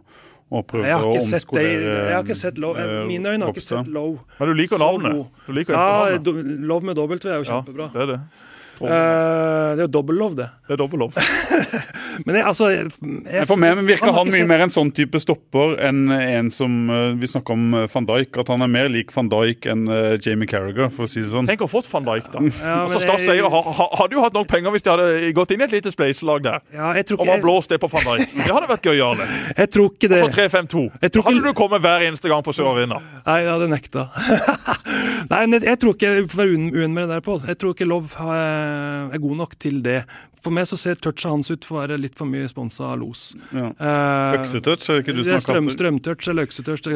å 0.52 0.62
prøve 0.66 0.96
å 1.00 1.12
omskolere 1.16 1.92
Jeg 2.08 2.14
har 2.14 2.22
ikke 2.24 2.36
sett 2.36 2.58
low. 2.58 2.74
eh, 2.76 3.06
Mine 3.08 3.32
øyne 3.34 3.44
har 3.46 3.52
ikke 3.52 3.62
sett 3.64 3.86
low. 3.88 4.18
Men 4.38 4.48
du 4.48 4.54
liker 4.54 4.78
navnet. 4.78 5.28
Du 5.46 5.52
liker 5.52 5.72
Ja, 5.74 6.18
love 6.18 6.84
med 6.84 6.96
dobbelt 6.96 7.24
er 7.24 7.40
jo 7.42 7.44
kjempebra. 7.48 7.90
Ja, 7.94 7.98
det 7.98 8.02
er 8.02 8.12
det. 8.12 8.20
Eh, 8.82 9.70
det 9.74 9.82
er 9.82 9.86
jo 9.86 9.92
dobbel 10.00 10.16
lov, 10.18 10.34
det. 10.38 10.48
Det 10.66 10.74
er 10.74 10.80
dobbel 10.80 10.98
lov. 11.04 11.14
Men 12.26 12.36
jeg, 12.38 12.44
altså 12.46 12.68
jeg, 12.70 12.86
jeg, 13.26 13.46
For 13.50 13.58
meg 13.58 13.78
virker 13.86 14.06
har 14.10 14.16
han 14.20 14.28
mye 14.30 14.40
sett- 14.42 14.48
mer 14.50 14.62
en 14.64 14.72
sånn 14.72 14.90
type 14.94 15.18
stopper 15.22 15.74
enn 15.82 16.04
en 16.14 16.50
som 16.54 16.74
uh, 16.90 17.12
Vi 17.18 17.26
snakker 17.26 17.56
om 17.56 17.74
eh, 17.80 17.86
van 17.90 18.06
Dijk. 18.08 18.38
At 18.42 18.50
han 18.52 18.62
er 18.62 18.70
mer 18.70 18.88
lik 18.92 19.10
van 19.14 19.28
Dijk 19.32 19.66
enn 19.72 19.84
Jamie 20.22 20.46
Carragher, 20.50 20.88
for 20.94 21.06
å 21.06 21.10
si 21.10 21.22
det 21.24 21.30
sånn. 21.32 21.46
Tenk 21.50 21.64
å 21.64 21.68
ha 21.68 21.72
fått 21.74 21.90
van 21.90 22.06
Dijk, 22.06 22.30
da. 22.34 22.42
Ja, 22.64 22.76
altså, 22.84 22.98
men 22.98 23.04
Start 23.06 23.20
jeg- 23.24 23.28
Seier 23.28 23.50
ha- 23.50 23.64
ha- 23.80 23.90
hadde 24.02 24.16
jo 24.18 24.22
hatt 24.24 24.36
nok 24.38 24.48
penger 24.50 24.74
hvis 24.74 24.86
de 24.86 24.92
hadde 24.94 25.32
gått 25.36 25.54
inn 25.54 25.64
i 25.64 25.66
et 25.68 25.74
lite 25.76 25.92
spleiselag 25.94 26.44
der. 26.46 26.62
Ja, 26.74 26.92
jeg 26.98 27.08
tror 27.10 27.22
Og 27.24 27.30
man 27.32 27.42
blåst 27.44 27.74
det 27.74 27.80
på 27.82 27.90
van 27.92 28.06
Dijk. 28.12 28.34
Det 28.38 28.50
hadde 28.54 28.70
vært 28.70 28.88
gøy, 28.90 28.96
Jarle. 29.00 29.26
jeg 29.62 29.72
tror 29.74 29.90
ikke 29.92 30.10
det. 30.14 30.22
For 30.24 30.34
3-5-2. 30.38 30.84
Ikke- 31.10 31.26
Hadde 31.28 31.42
du 31.44 31.52
kommet 31.58 31.82
hver 31.84 32.06
eneste 32.08 32.30
gang 32.32 32.42
på 32.46 32.54
Sør 32.56 32.72
Arena? 32.74 32.98
Nei, 33.26 33.38
jeg 33.44 33.50
hadde 33.54 33.68
nekta. 33.74 34.06
Nei, 35.30 35.42
men 35.46 35.58
jeg, 35.58 35.66
jeg 35.72 35.78
tror 35.82 35.94
ikke 35.96 36.10
jeg 36.14 36.26
får 36.30 36.40
være 36.42 36.54
uen- 36.56 36.72
uen 36.74 36.94
med 36.94 37.06
det 37.08 37.16
der, 37.18 37.24
Pål. 37.24 37.42
Jeg 37.48 37.58
tror 37.60 37.74
ikke 37.74 37.86
Lov 37.88 38.10
har- 38.20 38.63
er 39.14 39.18
god 39.22 39.36
nok 39.36 39.58
til 39.60 39.82
det. 39.84 40.04
For 40.44 40.52
meg 40.52 40.66
så 40.68 40.76
ser 40.76 40.98
touchet 41.00 41.30
hans 41.30 41.48
ut 41.50 41.64
for 41.64 41.78
å 41.78 41.80
være 41.86 41.96
litt 42.02 42.18
for 42.20 42.28
mye 42.28 42.44
sponsa 42.50 42.90
av 42.92 42.98
Los. 43.00 43.30
Ja. 43.48 43.70
Eh, 43.72 44.34
Øksetouch, 44.36 44.82
er 44.92 44.98
det 44.98 45.04
ikke 45.06 45.14
du 45.16 45.22
som 45.24 45.38
har 45.38 45.46
kalt 45.48 45.64
det? 45.70 45.72
strømtouch 45.78 46.28
eller 46.28 46.44
øksetouch. 46.44 46.88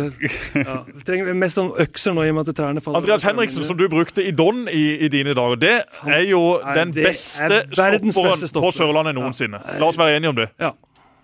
Ja. 0.59 0.75
Vi 0.91 1.05
trenger 1.09 1.33
mest 1.41 1.57
sånn 1.57 1.71
økser 1.81 2.13
nå 2.17 2.27
i 2.27 2.33
og 2.33 2.37
med 2.37 2.51
at 2.53 2.59
trærne 2.61 2.83
faller. 2.85 3.01
Andreas 3.01 3.25
Henriksen, 3.25 3.65
som 3.65 3.79
du 3.81 3.87
brukte 3.89 4.21
i 4.21 4.35
Don 4.37 4.67
i, 4.69 4.85
i 5.07 5.09
dine 5.09 5.33
dager, 5.39 5.57
det 5.65 5.73
er 6.05 6.27
jo 6.29 6.43
Nei, 6.61 6.75
den 6.83 6.93
beste 6.93 7.63
stopperen 7.73 8.05
beste 8.13 8.53
stopper. 8.53 8.69
på 8.69 8.77
Sørlandet 8.83 9.17
noensinne. 9.17 9.63
La 9.81 9.89
oss 9.89 9.97
være 9.97 10.21
enige 10.21 10.35
om 10.35 10.41
det. 10.43 10.51
Ja, 10.61 10.75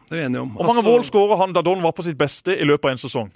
det 0.09 0.17
er 0.17 0.23
vi 0.23 0.27
enige 0.31 0.47
om. 0.47 0.55
Hvor 0.57 0.71
mange 0.73 0.81
Altså- 0.81 0.97
mål 0.97 1.05
skåra 1.13 1.39
han 1.45 1.53
da 1.53 1.61
Don 1.63 1.83
var 1.85 1.93
på 1.93 2.05
sitt 2.09 2.17
beste 2.17 2.57
i 2.57 2.65
løpet 2.65 2.89
av 2.89 2.97
en 2.97 3.05
sesong? 3.05 3.31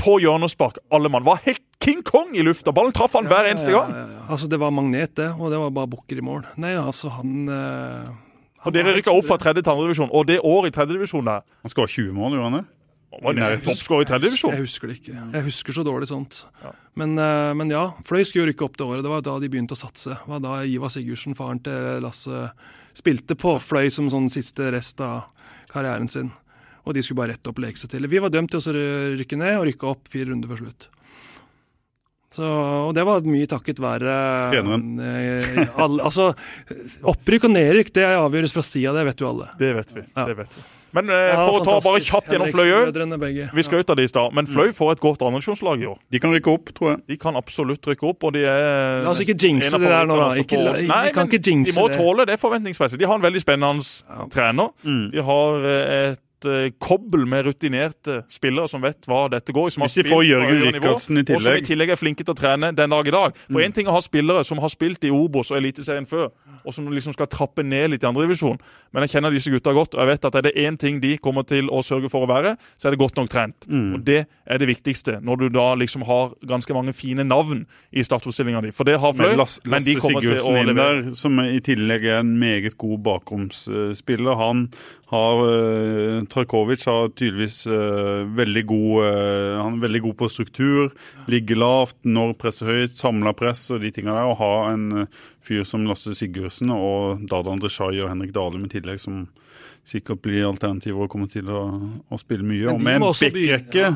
På 0.00 0.16
hjørnespark, 0.22 0.80
alle 0.94 1.10
mann. 1.12 1.26
Var 1.26 1.42
helt 1.44 1.62
King 1.84 2.02
Kong 2.06 2.34
i 2.36 2.44
lufta. 2.44 2.72
Ballen 2.76 2.92
traff 2.96 3.14
han 3.16 3.28
hver 3.28 3.48
eneste 3.50 3.72
gang. 3.72 3.92
Ja, 3.92 4.02
ja, 4.06 4.16
ja. 4.16 4.24
Altså, 4.32 4.48
det 4.50 4.58
var 4.60 4.72
magnet, 4.74 5.14
det, 5.16 5.30
og 5.36 5.52
det 5.52 5.60
var 5.60 5.72
bare 5.76 5.90
bukker 5.92 6.20
i 6.20 6.24
mål. 6.24 6.44
Nei, 6.60 6.74
altså, 6.80 7.12
han, 7.18 7.48
eh, 7.48 8.10
han 8.64 8.68
Og 8.68 8.76
dere 8.76 8.96
rykka 8.96 9.12
opp 9.12 9.28
fra 9.28 9.40
tredje 9.40 9.64
til 9.64 9.72
andredivisjon, 9.72 10.12
og 10.12 10.28
det 10.28 10.40
året 10.40 10.72
i 10.72 10.76
tredjedivisjon 10.76 11.24
der 11.28 11.42
Han 11.64 11.72
skåra 11.72 11.88
20 11.88 12.12
mål, 12.16 12.36
gjorde 12.36 12.50
han 12.50 12.60
det? 12.60 12.66
var 13.18 13.34
nesten 13.34 13.62
toppskårer 13.66 14.04
i 14.04 14.08
tredjedivisjon. 14.08 14.52
Jeg 14.54 14.64
husker 14.64 14.90
det 14.90 14.96
ikke. 15.00 15.14
Jeg 15.34 15.46
husker 15.48 15.76
så 15.76 15.84
dårlig 15.86 16.08
sånt. 16.10 16.44
Men, 16.94 17.16
eh, 17.18 17.52
men 17.58 17.72
ja, 17.72 17.90
Fløy 18.06 18.22
skulle 18.24 18.46
jo 18.46 18.50
rykke 18.52 18.66
opp 18.68 18.76
det 18.78 18.86
året. 18.86 19.02
Det 19.02 19.10
var 19.10 19.24
da 19.26 19.38
de 19.42 19.50
begynte 19.50 19.74
å 19.74 19.80
satse. 19.80 20.14
Det 20.14 20.30
var 20.30 20.42
da 20.44 20.60
Ivar 20.62 20.92
Sigurdsen, 20.94 21.34
faren 21.38 21.62
til 21.64 22.00
Lasse, 22.04 22.50
spilte 22.94 23.36
på 23.38 23.56
Fløy 23.62 23.90
som 23.90 24.10
sånn 24.12 24.30
siste 24.30 24.70
rest 24.74 25.00
av 25.04 25.24
karrieren 25.72 26.08
sin. 26.10 26.30
Og 26.90 26.96
de 26.96 27.04
skulle 27.06 27.22
bare 27.22 27.36
rette 27.36 27.46
opp 27.52 27.60
og 27.60 27.66
leke 27.68 27.78
seg 27.78 27.92
til. 27.92 28.08
Vi 28.10 28.22
var 28.22 28.32
dømt 28.34 28.50
til 28.50 28.58
å 28.58 28.74
rykke 29.20 29.38
ned 29.38 29.60
og 29.60 29.68
rykke 29.70 29.92
opp 29.92 30.10
fire 30.10 30.32
runder 30.32 30.50
før 30.50 30.64
slutt. 30.64 30.88
Så, 32.30 32.46
og 32.46 32.92
det 32.94 33.02
var 33.02 33.24
mye 33.26 33.46
takket 33.50 33.80
være 33.82 34.10
eh, 34.54 35.56
alle, 35.82 36.04
altså, 36.06 36.28
opprykk 37.10 37.48
og 37.48 37.54
nedrykk 37.56 37.88
det 37.96 38.04
avgjøres 38.06 38.54
fra 38.54 38.62
sida, 38.62 38.92
det 38.94 39.02
vet 39.08 39.24
jo 39.24 39.30
alle. 39.32 39.48
Det 39.58 39.70
vet 39.74 39.90
vi. 39.96 40.04
Ja. 40.14 40.26
det 40.28 40.36
vet 40.38 40.54
vi. 40.54 40.62
Men 40.94 41.10
eh, 41.10 41.24
Ja, 41.32 41.40
for 41.42 41.58
å 41.58 41.64
ta 41.66 41.74
bare 41.82 42.02
kjapt 42.06 42.30
gjennom 42.30 42.52
Fløy 42.54 42.62
òg. 42.62 42.70
Henriksen-brødrene 42.70 43.18
begge. 43.22 43.48
Vi 43.58 43.64
skrøt 43.66 43.90
av 43.90 43.98
det 43.98 44.06
i 44.06 44.12
stad, 44.12 44.30
men 44.38 44.46
Fløy 44.50 44.70
får 44.78 44.94
et 44.94 45.02
godt 45.02 45.26
andredivisjonslag 45.26 45.82
i 45.82 45.90
år. 45.90 45.98
De 46.14 46.22
kan 46.22 46.34
rykke 46.34 46.54
opp, 46.54 46.72
tror 46.78 46.92
jeg. 46.92 47.02
De 47.10 47.18
kan 47.26 47.38
absolutt 47.42 47.90
rykke 47.90 48.08
opp, 48.12 48.26
og 48.30 48.34
de 48.38 48.46
er 48.46 49.02
La 49.04 49.10
oss 49.10 49.22
ikke 49.26 49.34
jinxe 49.38 49.74
det 49.82 49.90
der 49.90 50.06
nå, 50.10 50.22
da. 50.22 50.30
Ikke 50.38 50.62
la- 50.62 50.76
oss. 50.76 50.82
vi 50.82 50.90
Nei, 50.90 51.04
kan 51.18 51.30
ikke 51.30 51.42
jinxe 51.50 51.74
De 51.74 51.78
må 51.82 51.90
tåle 51.94 52.30
det 52.30 52.38
forventningspresset. 52.42 52.98
De 53.02 53.10
har 53.10 53.18
en 53.18 53.26
veldig 53.26 53.42
spennende 53.42 54.30
trener. 54.34 54.70
De 54.86 55.26
har 55.30 55.70
eh, 55.74 55.94
et 56.14 56.26
eh, 56.46 56.68
kobbel 56.78 57.26
med 57.26 57.46
rutinerte 57.48 58.20
spillere 58.30 58.68
som 58.68 58.82
vet 58.84 59.08
hva 59.08 59.24
dette 59.32 59.52
går 59.56 59.70
i. 59.70 59.74
Hvis 59.80 59.96
de 59.98 60.04
får 60.04 60.22
Jørgen 60.28 60.62
Rikardsen 60.76 61.18
i 61.18 61.24
Og 61.24 61.26
som 61.26 61.34
i 61.34 61.56
tillegg. 61.56 61.64
tillegg 61.66 61.94
er 61.94 62.00
flinke 62.00 62.24
til 62.24 62.34
å 62.34 62.38
trene 62.38 62.72
den 62.76 62.90
dag 62.90 63.08
i 63.08 63.14
dag. 63.14 63.40
For 63.50 63.64
én 63.64 63.74
ting 63.74 63.88
er 63.88 63.94
å 63.94 63.98
ha 63.98 64.04
spillere 64.04 64.44
som 64.44 64.58
har 64.62 64.68
spilt 64.68 65.04
i 65.04 65.10
Obos 65.10 65.50
og 65.50 65.58
Eliteserien 65.58 66.06
før, 66.06 66.30
og 66.64 66.74
som 66.76 66.86
liksom 66.92 67.16
skal 67.16 67.26
trappe 67.26 67.64
ned 67.64 67.90
litt 67.90 68.04
i 68.04 68.10
andredivisjon. 68.10 68.60
Men 68.92 69.06
jeg 69.06 69.16
kjenner 69.16 69.34
disse 69.34 69.50
gutta 69.50 69.72
godt, 69.72 69.96
og 69.96 70.04
jeg 70.04 70.12
vet 70.12 70.24
at 70.24 70.34
er 70.34 70.42
det 70.42 70.54
én 70.60 70.78
ting 70.78 71.00
de 71.00 71.16
kommer 71.18 71.42
til 71.48 71.70
å 71.72 71.80
sørge 71.82 72.10
for 72.12 72.26
å 72.26 72.30
være, 72.30 72.56
så 72.76 72.88
er 72.88 72.94
det 72.94 73.00
godt 73.00 73.16
nok 73.16 73.30
trent. 73.32 73.66
Og 73.70 74.04
det 74.04 74.26
er 74.46 74.58
det 74.58 74.68
viktigste, 74.68 75.20
når 75.24 75.36
du 75.36 75.48
da 75.54 75.74
liksom 75.74 76.04
har 76.06 76.34
ganske 76.46 76.74
mange 76.76 76.92
fine 76.92 77.24
navn 77.24 77.64
i 77.92 78.04
startoppstillinga 78.04 78.60
di. 78.66 78.70
For 78.76 78.84
det 78.84 78.98
har 79.00 79.14
Fløy, 79.16 79.36
men 79.70 79.82
de 79.84 79.96
kommer 79.96 80.10
kommer 80.10 80.26
til 80.26 80.36
å 80.36 80.42
Sigurdsen 80.44 80.70
levere. 80.70 81.02
der, 81.06 81.14
som 81.18 81.40
i 81.40 81.60
tillegg 81.64 82.04
er 82.04 82.20
en 82.20 82.32
meget 82.40 82.76
god 82.80 82.98
bakromsspiller. 83.06 84.34
Han 84.40 84.66
har 85.10 85.42
uh, 85.42 86.22
Trajkovic 86.30 86.84
har 86.88 87.10
tydeligvis 87.12 87.64
uh, 87.70 88.26
veldig 88.38 88.62
god 88.70 89.04
uh, 89.04 89.56
Han 89.60 89.78
er 89.78 89.84
veldig 89.84 90.02
god 90.06 90.16
på 90.20 90.28
struktur. 90.32 90.90
Ligger 91.30 91.60
lavt, 91.60 91.96
når 92.06 92.34
presset 92.40 92.68
høyt, 92.70 92.96
samla 92.98 93.34
press 93.36 93.66
og 93.74 93.82
de 93.84 93.92
tinga 93.94 94.14
der. 94.14 94.30
Å 94.30 94.36
ha 94.38 94.52
en 94.72 94.86
eh, 95.02 95.20
fyr 95.44 95.66
som 95.68 95.86
Lasse 95.88 96.14
Sigurdsen 96.16 96.72
og 96.74 97.26
Dada 97.30 97.56
Dreshai 97.60 97.98
og 98.00 98.10
Henrik 98.10 98.34
Dalum 98.36 98.64
i 98.66 98.72
tillegg, 98.72 99.00
som 99.02 99.24
sikkert 99.86 100.22
blir 100.24 100.46
alternativer 100.48 101.06
og 101.06 101.12
kommer 101.12 101.30
til 101.32 101.50
å, 101.50 101.64
å 102.08 102.20
spille 102.20 102.46
mye. 102.46 102.70
Og 102.72 102.82
med 102.84 103.00
en 103.00 103.08
backrekke. 103.08 103.90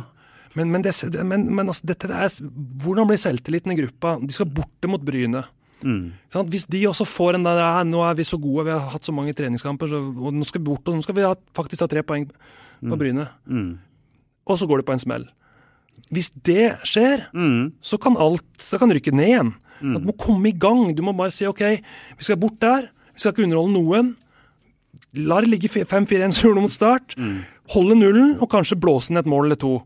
Men, 0.54 0.70
men, 0.70 0.84
det, 0.86 0.94
men, 1.26 1.48
men 1.50 1.70
altså, 1.70 1.86
dette 1.90 2.10
er, 2.10 2.30
hvordan 2.84 3.08
blir 3.10 3.18
selvtilliten 3.18 3.74
i 3.74 3.78
gruppa? 3.80 4.16
De 4.22 4.34
skal 4.34 4.50
borte 4.54 4.90
mot 4.90 5.02
Bryne. 5.02 5.42
Sant? 6.32 6.48
Hvis 6.52 6.64
de 6.72 6.80
også 6.88 7.04
får 7.04 7.36
en 7.38 7.44
der 7.44 7.60
Nå 7.84 8.00
er 8.08 8.14
vi 8.16 8.24
så 8.24 8.38
gode, 8.40 8.64
vi 8.66 8.72
har 8.72 8.86
hatt 8.94 9.04
så 9.04 9.12
mange 9.12 9.34
treningskamper, 9.36 9.90
så, 9.92 10.00
og 10.00 10.32
nå 10.34 10.46
skal 10.48 10.62
vi 10.62 10.68
bort, 10.70 10.88
og 10.88 10.96
nå 10.96 11.04
skal 11.04 11.16
vi 11.18 11.26
ha, 11.26 11.34
faktisk 11.56 11.84
ha 11.84 11.90
tre 11.92 12.02
poeng 12.06 12.24
på 12.80 12.96
Bryne. 13.00 13.26
Og 14.48 14.58
så 14.60 14.68
går 14.68 14.80
det 14.80 14.86
på 14.88 14.96
en 14.96 15.02
smell. 15.02 15.28
Hvis 16.12 16.30
det 16.44 16.74
skjer, 16.88 17.26
så 17.80 17.98
kan 18.02 18.16
alt 18.20 18.44
så 18.60 18.80
kan 18.80 18.92
rykke 18.92 19.12
ned 19.14 19.28
igjen. 19.30 19.54
Mm. 19.80 19.94
Du 19.94 20.04
må 20.08 20.14
komme 20.20 20.48
i 20.50 20.56
gang. 20.56 20.90
Du 20.96 21.02
må 21.04 21.14
bare 21.16 21.32
si 21.34 21.46
OK, 21.48 21.62
vi 22.18 22.24
skal 22.26 22.40
bort 22.40 22.60
der. 22.60 22.90
Vi 23.14 23.20
skal 23.22 23.32
ikke 23.34 23.46
underholde 23.46 23.76
noen. 23.76 24.12
La 25.14 25.40
det 25.40 25.50
ligge 25.52 25.70
5-4-1-0 25.70 26.54
mot 26.64 26.72
start. 26.72 27.16
Holde 27.74 27.96
nullen, 27.96 28.34
og 28.40 28.50
kanskje 28.52 28.80
blåse 28.80 29.12
inn 29.12 29.20
et 29.20 29.28
mål 29.30 29.48
eller 29.48 29.60
to. 29.60 29.78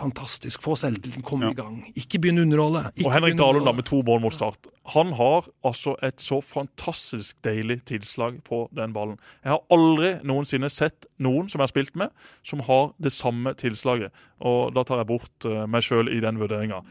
Fantastisk. 0.00 0.62
Få 0.64 0.74
selvtilliten, 0.80 1.24
komme 1.26 1.50
i 1.52 1.56
gang. 1.56 1.80
Ikke 1.98 2.20
begynn 2.22 2.40
å 2.40 2.44
underholde. 2.46 2.82
Ikke 2.94 3.08
Og 3.08 3.14
Henrik 3.14 3.36
Dahlum 3.38 3.66
da 3.66 3.74
med 3.76 3.86
to 3.88 4.00
mål 4.06 4.22
mot 4.24 4.34
start. 4.34 4.70
Han 4.94 5.12
har 5.18 5.46
altså 5.66 5.94
et 6.02 6.22
så 6.24 6.40
fantastisk 6.42 7.36
deilig 7.46 7.82
tilslag 7.90 8.40
på 8.46 8.64
den 8.76 8.94
ballen. 8.96 9.18
Jeg 9.44 9.52
har 9.54 9.62
aldri 9.76 10.14
noensinne 10.26 10.70
sett 10.72 11.06
noen 11.22 11.50
som 11.52 11.60
jeg 11.60 11.68
har 11.68 11.74
spilt 11.74 11.96
med, 12.00 12.14
som 12.46 12.64
har 12.66 12.92
det 13.02 13.12
samme 13.14 13.52
tilslaget. 13.60 14.14
Og 14.40 14.72
da 14.74 14.84
tar 14.88 15.02
jeg 15.02 15.10
bort 15.12 15.48
eh, 15.48 15.66
meg 15.70 15.84
sjøl 15.84 16.10
i 16.12 16.20
den 16.24 16.40
vurderinga. 16.40 16.82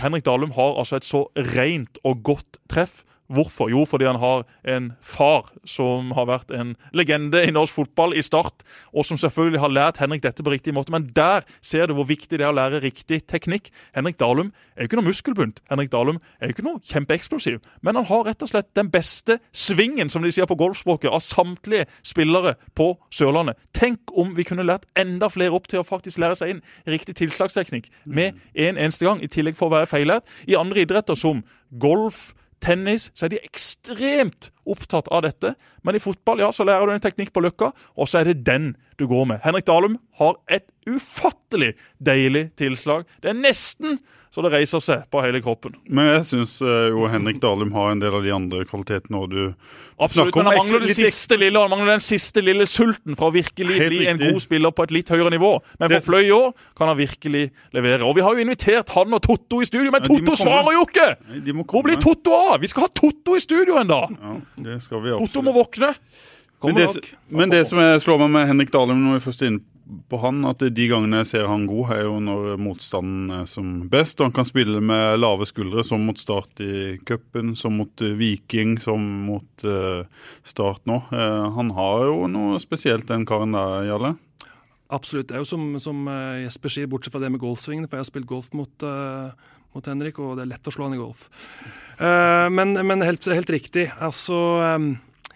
Henrik 0.00 0.24
Dahlum 0.26 0.54
har 0.56 0.78
altså 0.80 0.98
et 0.98 1.06
så 1.06 1.26
rent 1.54 2.00
og 2.04 2.24
godt 2.26 2.62
treff. 2.72 3.02
Hvorfor? 3.32 3.70
Jo, 3.72 3.84
fordi 3.88 4.04
han 4.04 4.18
har 4.20 4.42
en 4.68 4.90
far 5.00 5.48
som 5.64 6.10
har 6.12 6.26
vært 6.28 6.50
en 6.52 6.74
legende 6.92 7.40
i 7.40 7.52
norsk 7.54 7.72
fotball 7.72 8.12
i 8.12 8.22
Start, 8.22 8.64
og 8.92 9.06
som 9.08 9.16
selvfølgelig 9.20 9.62
har 9.62 9.72
lært 9.72 10.00
Henrik 10.02 10.22
dette 10.26 10.44
på 10.44 10.52
riktig 10.52 10.74
måte. 10.76 10.92
Men 10.92 11.08
der 11.16 11.46
ser 11.64 11.88
du 11.88 11.94
hvor 11.96 12.08
viktig 12.08 12.36
det 12.36 12.44
er 12.44 12.52
å 12.52 12.56
lære 12.56 12.82
riktig 12.84 13.22
teknikk. 13.30 13.70
Henrik 13.96 14.18
Dahlum 14.20 14.52
er 14.76 14.84
jo 14.84 14.90
ikke 14.90 15.00
noe 15.00 15.08
muskelbunt. 15.08 15.62
Henrik 15.72 15.92
Dahlum 15.94 16.20
er 16.36 16.50
jo 16.50 16.56
ikke 16.56 16.66
noe 16.66 16.84
kjempeeksplosiv. 16.84 17.64
Men 17.80 17.96
han 18.00 18.08
har 18.12 18.28
rett 18.28 18.44
og 18.44 18.52
slett 18.52 18.70
den 18.76 18.92
beste 18.92 19.38
svingen, 19.56 20.12
som 20.12 20.22
de 20.24 20.32
sier 20.34 20.48
på 20.50 20.58
golfspråket, 20.60 21.08
av 21.08 21.24
samtlige 21.24 21.88
spillere 22.04 22.58
på 22.76 22.92
Sørlandet. 23.08 23.56
Tenk 23.72 24.12
om 24.12 24.36
vi 24.36 24.44
kunne 24.44 24.68
lært 24.68 24.84
enda 25.00 25.32
flere 25.32 25.56
opp 25.56 25.70
til 25.72 25.80
å 25.80 25.88
faktisk 25.88 26.20
lære 26.20 26.36
seg 26.42 26.54
inn 26.54 26.64
riktig 26.84 27.16
tilslagsteknikk 27.22 27.88
med 28.04 28.36
en 28.52 28.76
eneste 28.76 29.08
gang, 29.08 29.24
i 29.24 29.32
tillegg 29.32 29.56
for 29.56 29.70
å 29.70 29.78
være 29.78 29.88
feillært. 29.88 30.28
I 30.44 30.60
andre 30.60 30.84
idretter 30.84 31.16
som 31.16 31.40
golf, 31.80 32.34
tennis, 32.62 33.10
så 33.14 33.26
er 33.26 33.34
de 33.34 33.42
ekstremt 33.44 34.50
opptatt 34.68 35.08
av 35.12 35.24
dette. 35.26 35.54
Men 35.82 35.98
i 35.98 36.02
fotball 36.02 36.42
ja, 36.44 36.50
så 36.54 36.66
lærer 36.66 36.88
du 36.88 36.94
en 36.94 37.04
teknikk 37.04 37.32
på 37.34 37.42
løkka, 37.44 37.72
og 37.96 38.10
så 38.10 38.20
er 38.20 38.30
det 38.30 38.44
den 38.46 38.74
du 38.98 39.06
går 39.10 39.26
med. 39.26 39.40
Henrik 39.44 39.66
Dahlum 39.68 39.98
har 40.20 40.36
et 40.48 40.66
ufattelig 40.88 41.74
deilig 42.02 42.50
tilslag. 42.60 43.04
Det 43.22 43.32
er 43.32 43.40
nesten 43.40 43.98
så 44.34 44.42
det 44.42 44.50
reiser 44.50 44.80
seg 44.82 45.02
på 45.14 45.20
hele 45.22 45.38
kroppen. 45.44 45.76
Men 45.86 46.08
jeg 46.08 46.24
syns 46.26 46.56
jo 46.58 47.04
Henrik 47.06 47.36
Dalum 47.42 47.70
har 47.76 47.92
en 47.92 48.00
del 48.02 48.16
av 48.18 48.24
de 48.24 48.32
andre 48.34 48.64
kvalitetene. 48.66 49.20
òg 49.20 49.28
du 49.30 49.42
Absolutt, 50.02 50.34
men 50.34 50.48
han 50.50 50.58
mangler 50.58 50.82
det 50.82 50.96
siste 50.96 51.38
lille, 51.38 51.60
han 51.62 51.70
mangler 51.70 51.92
den 51.94 52.02
siste 52.02 52.42
lille 52.42 52.66
sulten 52.66 53.14
for 53.14 53.30
å 53.30 53.34
virkelig 53.36 53.76
bli 53.92 54.00
en 54.10 54.18
god 54.18 54.40
spiller 54.42 54.74
på 54.74 54.88
et 54.88 54.94
litt 54.96 55.12
høyere 55.14 55.30
nivå. 55.30 55.52
Men 55.78 55.88
Det- 55.88 56.02
for 56.02 56.10
Fløy 56.10 56.26
i 56.26 56.34
år 56.34 56.50
kan 56.74 56.88
han 56.88 56.98
virkelig 56.98 57.52
levere. 57.72 58.02
Og 58.02 58.16
vi 58.16 58.22
har 58.22 58.34
jo 58.34 58.42
invitert 58.42 58.88
han 58.90 59.14
og 59.14 59.22
Totto 59.22 59.60
i 59.62 59.64
studio, 59.70 59.92
men 59.92 60.02
Ja, 60.02 60.08
Totto 60.08 60.34
svarer 60.34 60.72
jo 60.72 60.82
ikke! 60.82 61.16
Nei, 61.30 61.62
Hvor 61.62 61.84
blir 61.84 61.96
Totto 62.02 62.34
av? 62.34 62.60
Vi 62.60 62.66
skal 62.66 62.82
ha 62.82 62.88
Totto 62.88 63.36
i 63.36 63.38
studio 63.38 63.78
en 63.78 63.86
dag! 63.86 64.18
Ja, 64.20 64.40
det 64.58 64.82
skal 64.82 65.00
vi 65.00 65.10
Totto 65.10 65.42
må 65.42 65.54
våkne. 65.54 65.94
Men 66.64 66.78
det, 66.78 66.88
men 67.28 67.52
det 67.52 67.62
som 67.68 67.80
jeg 67.82 68.02
slår 68.04 68.24
meg 68.24 68.34
med 68.34 68.50
Henrik 68.50 68.72
Dahlum 68.74 69.02
når 69.04 69.18
vi 69.18 69.24
først 69.26 69.44
er 69.44 69.52
inne 69.52 69.64
på 70.08 70.18
han, 70.22 70.38
at 70.48 70.62
de 70.64 70.86
gangene 70.88 71.20
jeg 71.20 71.28
ser 71.28 71.48
han 71.50 71.66
god, 71.68 71.90
er 71.92 72.04
jo 72.06 72.14
når 72.24 72.54
motstanden 72.62 73.32
er 73.36 73.48
som 73.50 73.72
best. 73.92 74.22
Han 74.24 74.32
kan 74.32 74.48
spille 74.48 74.80
med 74.80 75.18
lave 75.20 75.44
skuldre, 75.48 75.84
som 75.84 76.06
mot 76.08 76.18
Start 76.20 76.62
i 76.64 76.96
cupen, 77.04 77.52
som 77.60 77.76
mot 77.76 78.04
eh, 78.04 78.14
Viking, 78.16 78.78
som 78.80 79.04
mot 79.26 79.66
uh, 79.68 80.06
Start 80.46 80.88
nå. 80.88 81.02
Uh, 81.12 81.50
han 81.58 81.74
har 81.76 82.06
jo 82.08 82.30
noe 82.32 82.62
spesielt, 82.64 83.10
den 83.10 83.28
karen 83.28 83.52
der, 83.56 83.84
Jarle. 83.90 84.14
Absolutt. 84.94 85.28
Det 85.28 85.36
er 85.36 85.44
jo 85.44 85.50
som, 85.52 85.74
som 85.82 86.08
Jesper 86.44 86.72
sier, 86.72 86.88
bortsett 86.88 87.12
fra 87.12 87.20
det 87.20 87.32
med 87.34 87.42
golfsvingene, 87.42 87.90
for 87.90 87.98
jeg 87.98 88.06
har 88.06 88.12
spilt 88.14 88.30
golf 88.30 88.52
mot, 88.56 88.72
uh 88.88 89.52
mot 89.74 89.90
Henrik, 89.90 90.20
og 90.22 90.38
det 90.38 90.44
er 90.44 90.52
lett 90.52 90.70
å 90.70 90.74
slå 90.74 90.86
han 90.86 90.94
i 90.96 91.00
golf. 91.00 91.26
Uh, 91.98 92.46
men 92.54 92.76
men 92.86 93.02
helt, 93.02 93.26
helt 93.26 93.50
riktig. 93.50 93.88
Altså 94.02 94.38
eh, 94.62 94.86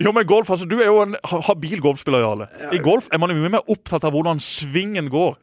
Jo, 0.01 0.13
men 0.13 0.27
golf, 0.27 0.51
altså, 0.51 0.69
Du 0.69 0.79
er 0.81 0.87
jo 0.87 1.01
en 1.03 1.17
habil 1.25 1.81
golfspiller, 1.81 2.21
Jarle. 2.23 2.49
I 2.73 2.79
golf 2.79 3.09
er 3.13 3.19
man 3.19 3.31
jo 3.31 3.37
mye 3.43 3.57
mer 3.59 3.69
opptatt 3.69 4.05
av 4.05 4.13
hvordan 4.15 4.39
svingen 4.41 5.11
går 5.11 5.37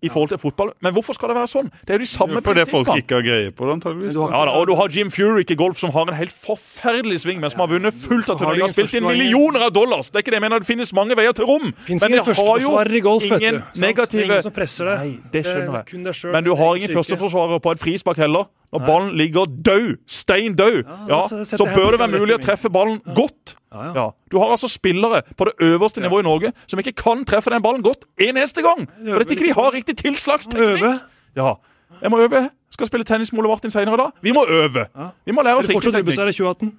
i 0.00 0.06
forhold 0.08 0.28
til 0.30 0.38
fotball. 0.38 0.68
Men 0.80 0.92
hvorfor 0.94 1.16
skal 1.16 1.32
det 1.32 1.34
være 1.40 1.48
sånn? 1.50 1.68
Det 1.82 1.90
er 1.90 1.98
jo 1.98 2.04
de 2.04 2.06
samme 2.06 2.38
For 2.46 2.54
det 2.54 2.68
folk 2.70 2.86
ikke 3.00 3.16
har 3.18 3.24
greie 3.26 3.50
på 3.50 3.66
det, 3.66 3.72
antageligvis. 3.80 4.14
Har- 4.14 4.30
Ja, 4.30 4.44
da, 4.46 4.52
og 4.54 4.68
du 4.68 4.74
har 4.78 4.86
Jim 4.94 5.10
Furyk 5.10 5.50
i 5.50 5.56
golf 5.58 5.76
som 5.76 5.90
har 5.90 6.06
en 6.06 6.14
helt 6.14 6.30
forferdelig 6.30 7.18
sving, 7.24 7.40
men 7.40 7.50
som 7.50 7.58
har 7.64 7.66
vunnet 7.66 7.92
fullt 7.98 8.30
av 8.30 8.38
turneringer 8.38 8.68
og 8.68 8.70
spilt 8.70 8.94
inn 8.94 9.02
millioner 9.02 9.60
av 9.66 9.72
dollars. 9.74 10.10
Det 10.10 10.20
er 10.20 10.22
ikke 10.22 10.30
det 10.36 10.38
jeg 10.38 10.44
mener. 10.46 10.60
Det 10.62 10.68
finnes 10.70 10.92
mange 10.94 11.16
veier 11.18 11.34
til 11.34 11.46
rom. 11.50 11.72
Finnes 11.84 12.02
men 12.06 12.12
det 12.12 12.22
har 12.24 12.58
jo 12.62 13.02
golf, 13.02 13.24
ingen 13.26 13.62
negative 13.74 14.22
ingen 14.24 14.42
som 14.46 14.52
presser 14.52 14.84
det. 14.86 14.98
Nei, 15.02 15.18
det 15.32 15.44
skjønner 15.44 15.74
er 15.74 15.82
jeg. 15.82 16.04
deg. 16.04 16.32
Men 16.32 16.44
du 16.44 16.54
har 16.54 16.76
ingen 16.78 16.94
førsteforsvarer 16.94 17.58
på 17.60 17.72
et 17.74 17.78
frispark 17.82 18.16
heller. 18.22 18.46
Når 18.72 18.82
ballen 18.84 19.14
ligger 19.16 19.46
død, 19.64 19.96
stein 20.06 20.54
død, 20.54 20.82
ja, 21.08 21.20
så 21.44 21.64
bør 21.74 21.94
det 21.94 22.00
være 22.02 22.18
mulig 22.20 22.34
å 22.36 22.40
treffe 22.42 22.68
ballen 22.68 22.98
godt. 23.16 23.54
Ja, 23.72 23.84
ja. 23.84 23.92
Ja. 23.96 24.04
Du 24.32 24.36
har 24.42 24.52
altså 24.52 24.68
spillere 24.68 25.22
på 25.36 25.46
det 25.48 25.54
øverste 25.64 26.00
nivået 26.04 26.24
i 26.24 26.28
Norge 26.28 26.52
som 26.66 26.80
ikke 26.82 26.92
kan 26.92 27.24
treffe 27.24 27.50
den 27.50 27.62
ballen 27.64 27.82
godt 27.82 28.04
en 28.20 28.36
eneste 28.36 28.62
gang. 28.64 28.84
For 29.06 29.24
at 29.24 29.30
ikke 29.32 29.46
de 29.48 29.54
har 29.56 29.72
riktig 29.72 29.96
tilslagsteknikk. 30.02 31.00
Ja. 31.36 31.54
Jeg 32.02 32.10
må 32.12 32.20
øve. 32.20 32.50
Skal 32.70 32.86
spille 32.86 33.04
tennis 33.04 33.32
med 33.32 33.40
Ole 33.40 33.48
Martin 33.48 33.70
senere 33.70 33.94
i 33.94 34.02
dag. 34.02 34.10
Vi 34.22 34.32
må 34.36 34.44
øve. 34.48 34.84
Vi 35.24 35.32
må 35.32 35.42
lære 35.42 35.56
oss 35.62 35.68
riktig 35.68 35.92
teknikk. 35.92 36.18
Er 36.18 36.24
det 36.28 36.36
2018? 36.36 36.72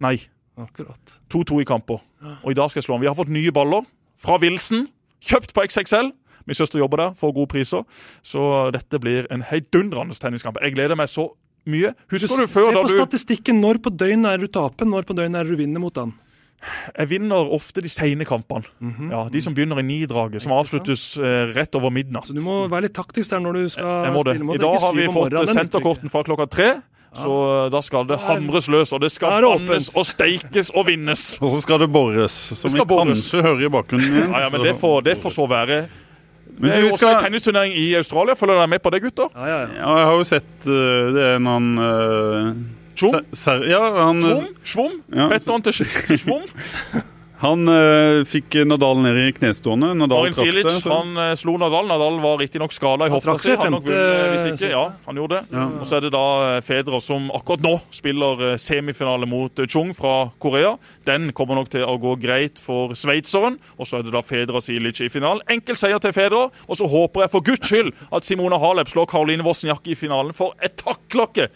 Nei. 0.00 0.16
2-2 1.34 1.60
i 1.60 1.64
kamper. 1.64 2.00
Og 2.42 2.50
i 2.50 2.54
dag 2.54 2.70
skal 2.70 2.80
jeg 2.80 2.84
slå 2.88 2.94
ham. 2.96 3.00
Vi 3.04 3.06
har 3.06 3.14
fått 3.14 3.28
nye 3.28 3.52
baller 3.52 3.84
fra 4.18 4.38
Wilson. 4.40 4.86
Kjøpt 5.24 5.52
på 5.54 5.64
XXL. 5.68 6.10
Min 6.46 6.58
søster 6.58 6.78
jobber 6.82 7.00
der, 7.04 7.14
får 7.18 7.32
gode 7.36 7.50
priser. 7.54 7.86
Så 8.22 8.70
dette 8.74 9.00
blir 9.00 9.28
en 9.32 9.44
heidundrende 9.48 10.16
tenniskamp. 10.20 10.60
Jeg 10.62 10.76
gleder 10.76 10.98
meg 10.98 11.08
så 11.12 11.30
mye. 11.70 11.94
Husker 12.12 12.44
du 12.44 12.50
før 12.50 12.68
Se 12.68 12.76
da 12.76 12.82
på 12.84 12.92
statistikken. 12.92 13.62
Når 13.64 13.80
på 13.84 13.92
døgnet 13.94 14.34
er 14.34 14.44
du 14.44 14.50
taper, 14.52 14.88
når 14.88 15.08
på 15.08 15.16
døgnet 15.16 15.40
er 15.40 15.48
du 15.48 15.56
vinner 15.60 15.82
mot 15.82 15.96
han. 16.02 16.12
Jeg 16.96 17.10
vinner 17.10 17.50
ofte 17.52 17.82
de 17.84 17.90
seine 17.92 18.24
kampene. 18.24 18.64
ja, 19.10 19.26
de 19.32 19.40
som 19.44 19.54
begynner 19.56 19.82
i 19.82 19.84
nidraget, 19.84 20.42
som 20.42 20.54
avsluttes 20.56 21.16
eh, 21.20 21.52
rett 21.52 21.76
over 21.76 21.92
midnatt. 21.92 22.28
Så 22.30 22.36
du 22.36 22.40
må 22.44 22.64
være 22.72 22.86
litt 22.88 22.96
taktisk 22.96 23.34
der 23.34 23.42
når 23.44 23.58
du 23.58 23.68
skal 23.74 24.08
spille 24.16 24.48
mot 24.48 24.56
I 24.56 24.62
dag 24.62 24.80
har 24.80 24.96
vi 24.96 25.08
fått 25.12 25.36
senterkorten 25.52 26.12
fra 26.12 26.24
klokka 26.24 26.48
tre. 26.48 26.70
Så 27.14 27.34
eh, 27.64 27.66
da 27.70 27.82
skal 27.84 28.08
det 28.08 28.18
hamres 28.24 28.66
løs, 28.72 28.94
og 28.96 29.02
det 29.04 29.12
skal 29.14 29.44
bannes 29.44 29.90
og 29.94 30.06
steikes 30.08 30.72
og 30.74 30.88
vinnes. 30.88 31.26
Og 31.42 31.52
så 31.52 31.60
skal 31.62 31.84
det 31.84 31.90
bores, 31.94 32.32
som 32.58 32.72
vi 32.72 32.82
kanskje 32.90 33.44
hører 33.44 33.68
i 33.68 33.70
bakgrunnen. 33.76 34.16
Ja, 34.24 34.46
ja, 34.46 34.48
men 34.54 34.64
det 34.66 34.74
får, 34.80 35.04
det 35.06 35.18
får 35.22 35.36
så 35.36 35.46
være. 35.50 35.84
Men 36.58 36.70
det 36.70 36.76
er 36.76 36.80
jo 36.84 36.92
også 36.92 37.00
skal- 37.02 37.16
en 37.18 37.24
tennisturnering 37.24 37.74
i 37.76 37.94
Australia. 37.98 38.34
Følger 38.38 38.54
dere 38.60 38.68
med 38.68 38.82
på 38.84 38.90
det, 38.94 39.02
gutter? 39.02 39.28
Ja, 39.34 39.46
ja, 39.46 39.58
ja. 39.60 39.66
Ja, 39.80 39.96
jeg 39.98 40.06
har 40.06 40.16
jo 40.20 40.24
sett 40.28 40.66
uh, 40.68 40.74
det 41.16 41.22
er 41.30 41.36
en 41.40 41.46
annen 41.46 41.78
uh, 41.78 42.54
Tjom? 42.94 43.16
Ja, 43.66 43.80
han, 44.06 44.22
Svom? 44.22 44.46
Svom? 44.62 44.92
Ja, 45.10 45.28
Heter 45.32 45.52
han 45.52 45.62
til 45.66 45.74
Svom? 46.18 46.46
Han 47.44 47.68
uh, 47.68 48.24
fikk 48.28 48.56
Nadal 48.66 49.00
ned 49.04 49.18
i 49.20 49.26
knestående. 49.36 49.92
Nadal 49.98 50.24
Marin 50.24 50.34
trakk 50.36 50.56
seg. 50.58 50.78
så- 50.82 50.94
han 50.94 51.16
eh, 51.20 51.34
slo 51.38 51.54
Nadal. 51.60 51.86
Nadal 51.90 52.16
var 52.22 52.38
riktignok 52.40 52.72
skada 52.74 53.06
i 53.06 53.12
hofta 53.12 53.36
si. 53.38 53.54
Han, 53.60 53.74
nok 53.76 53.84
femte 53.84 53.98
vunnet 53.98 54.32
hvis 54.34 54.62
ikke. 54.62 54.70
Ja, 54.72 54.84
han 55.06 55.20
gjorde 55.20 55.40
det. 55.42 55.62
Og 55.80 55.84
så 55.86 55.98
er 55.98 56.06
det 56.06 56.12
da 56.14 56.24
Fedra 56.64 57.00
som 57.04 57.28
akkurat 57.36 57.62
nå 57.64 57.74
spiller 57.94 58.44
eh, 58.50 58.56
semifinale 58.60 59.28
mot 59.30 59.58
eh, 59.62 59.68
Chung 59.70 59.92
fra 59.96 60.14
Korea. 60.42 60.74
Den 61.06 61.30
kommer 61.36 61.60
nok 61.60 61.70
til 61.74 61.84
å 61.84 61.98
gå 62.00 62.16
greit 62.22 62.58
for 62.62 62.96
sveitseren. 62.98 63.58
Og 63.78 63.86
så 63.90 64.00
er 64.00 64.08
det 64.08 64.14
da 64.16 64.24
Fedra 64.24 64.62
Silic 64.64 65.02
i 65.04 65.10
finalen. 65.12 65.44
Enkel 65.52 65.76
seier 65.78 66.00
til 66.02 66.14
Fedra. 66.16 66.48
Og 66.68 66.80
så 66.80 66.88
håper 66.88 67.26
jeg 67.26 67.34
for 67.36 67.44
guds 67.46 67.68
skyld 67.68 67.92
at 68.14 68.24
Simona 68.26 68.58
Halep 68.62 68.88
slår 68.92 69.10
Karoline 69.12 69.44
Wozniacki 69.46 69.92
i 69.94 69.98
finalen. 69.98 70.32
For 70.36 70.56
jeg 70.62 70.76
takler 70.80 71.28
ikke 71.30 71.48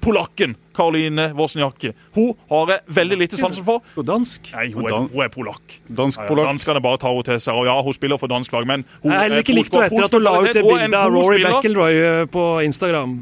polakken 0.00 0.56
Karoline 0.76 1.30
Wozniacki. 1.36 1.92
Hun 2.14 2.32
har 2.50 2.72
jeg 2.74 2.96
veldig 3.00 3.18
lite 3.24 3.40
sansen 3.40 3.66
for. 3.66 3.82
Og 3.96 4.06
dansk. 4.06 4.52
Nei, 4.54 4.70
hun 4.74 4.88
er, 4.88 4.96
hun 5.12 5.24
er 5.24 5.32
polakk. 5.32 5.76
Ja, 5.90 6.06
ja, 6.06 6.36
Danskene 6.40 6.82
bare 6.84 7.00
tar 7.02 7.12
henne 7.14 7.26
til 7.26 7.42
seg. 7.42 7.58
Og 7.58 7.68
ja, 7.68 7.76
hun 7.84 7.96
spiller 7.96 8.20
for 8.20 8.32
dansk 8.32 8.54
lag, 8.56 8.68
men 8.70 8.86
hun 9.02 9.10
Jeg 9.10 9.18
har 9.18 9.28
heller 9.28 9.44
ikke 9.44 9.52
er 9.56 9.60
likt 9.60 9.76
henne 9.76 9.90
etter 9.90 10.08
at 10.08 10.16
hun 10.16 10.24
la 10.24 10.36
ut 10.38 10.54
det 10.54 10.64
bildet 10.64 10.98
av 11.00 11.12
Rory 11.12 11.40
spiller. 11.40 11.60
McIlroy 11.60 12.00
eh, 12.06 12.24
på 12.30 12.46
Instagram. 12.64 13.20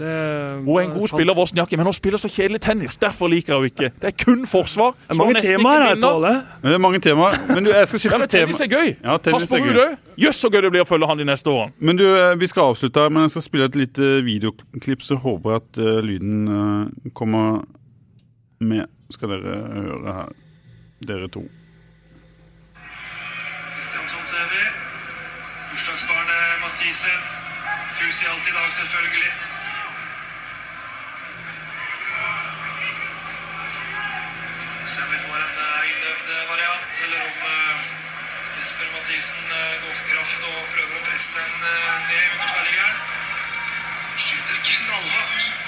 Det 0.00 0.64
Hun 0.64 0.76
er 0.76 0.80
en 0.80 0.90
god 0.90 1.08
spiller, 1.08 1.34
Wozniacki, 1.36 1.76
men 1.76 1.84
hun 1.84 1.92
spiller 1.92 2.18
så 2.18 2.28
kjedelig 2.28 2.60
tennis. 2.60 2.96
Derfor 2.96 3.28
liker 3.28 3.52
jeg 3.52 3.58
henne 3.58 3.66
ikke. 3.66 3.88
Det 4.00 4.08
er 4.08 4.24
kun 4.24 4.46
forsvar. 4.46 4.94
Det 4.96 5.14
er 5.14 5.18
mange 5.18 5.40
temaer 5.44 5.82
her, 5.82 5.94
Tåle. 6.00 6.30
Det 6.62 6.72
er 6.72 6.78
mange 6.78 7.00
temaer. 7.00 7.36
Men 7.54 7.64
du, 7.64 7.70
jeg 7.70 7.88
skal 7.88 8.00
Ja, 8.12 8.18
men 8.18 8.28
tennis 8.28 8.60
er 8.60 8.70
gøy. 8.70 8.94
Ja, 9.04 9.16
tennis 9.16 9.42
Pass 9.42 9.50
på 9.50 9.60
Ruud 9.60 9.80
òg. 9.82 9.98
Jøss, 10.20 10.40
så 10.40 10.48
gøy 10.52 10.62
det 10.64 10.70
blir 10.72 10.84
å 10.86 10.88
følge 10.88 11.08
han 11.10 11.20
de 11.20 11.26
neste 11.28 11.52
årene. 11.52 11.72
Men 11.78 12.00
du, 12.00 12.04
eh, 12.16 12.32
vi 12.40 12.48
skal 12.48 12.72
avslutte 12.72 13.04
her, 13.04 13.12
men 13.12 13.26
jeg 13.26 13.34
skal 13.34 13.44
spille 13.44 13.68
et 13.68 13.76
lite 13.76 14.08
videoklipp, 14.24 15.04
så 15.04 15.20
håper 15.20 15.52
jeg 15.52 15.62
at 15.62 15.82
uh, 15.84 16.00
lyden 16.04 16.48
uh, 16.48 17.12
kommer 17.12 17.60
med. 18.60 18.88
Skal 19.12 19.34
dere 19.34 19.58
høre 19.74 20.16
her, 20.16 20.32
dere 21.12 21.28
to. 21.28 21.44
Kristiansson 23.76 24.24
ser 24.32 24.48
vi. 24.54 24.64
Bursdagsbarnet 25.74 26.58
Mathisen. 26.64 27.20
Fusialt 28.00 28.32
alt 28.32 28.48
i 28.48 28.56
dag, 28.56 28.72
selvfølgelig. 28.80 29.32
Se 34.90 35.02
om 35.02 35.10
vi 35.12 35.18
får 35.26 35.36
en 35.36 35.58
eh, 35.64 35.90
innøvd 35.90 36.19
variant, 36.48 37.02
eller 37.04 37.20
om 37.20 37.38
eh, 37.52 37.76
Jesper 38.58 38.86
Mathisen 38.94 39.44
eh, 39.58 39.74
går 39.82 39.94
for 39.98 40.06
kraft 40.12 40.44
og 40.50 40.58
prøver 40.74 40.98
å 40.98 41.06
presse 41.08 41.38
den 41.38 41.54
eh, 41.70 41.96
ned 42.10 42.26
under 42.34 42.52
tverrliggeren. 42.52 43.00
Skyter 44.20 44.62
knallhardt. 44.68 45.59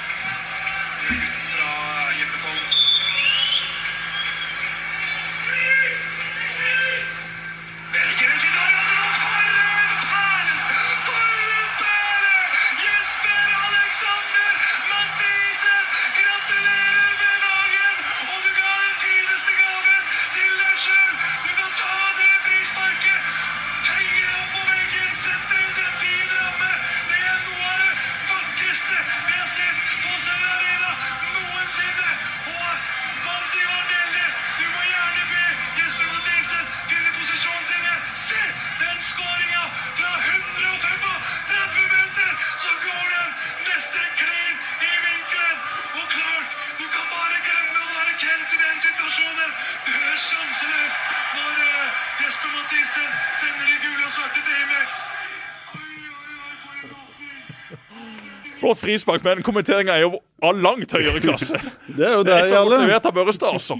Frispark, 58.82 59.24
men 59.26 59.42
kommenteringa 59.46 59.96
er 59.96 60.04
jo 60.06 60.20
av 60.42 60.58
langt 60.58 60.92
høyere 60.96 61.22
klasse. 61.22 61.60
Det 61.86 62.06
er 62.08 62.16
jo 62.18 62.24
Det 62.26 62.32
det 62.32 62.38
er 62.40 62.48
så 62.50 62.62
motivert 62.66 63.08
av 63.08 63.16
Børrestad, 63.16 63.54
altså. 63.54 63.78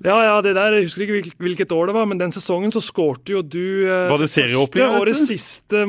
Ja, 0.00 0.16
ja, 0.24 0.36
det 0.40 0.54
der, 0.56 0.72
Jeg 0.78 0.86
husker 0.88 1.02
ikke 1.04 1.34
hvilket 1.44 1.72
år 1.76 1.90
det 1.90 1.94
var, 1.94 2.06
men 2.08 2.16
den 2.20 2.32
sesongen 2.32 2.72
så 2.72 2.80
skårte 2.80 3.34
jo 3.34 3.42
du 3.44 3.84
eh, 3.84 4.06
Var 4.08 4.22
det 4.22 4.30
serieåpning, 4.32 4.94
første 4.96 5.10
det 5.10 5.16
siste 5.18 5.82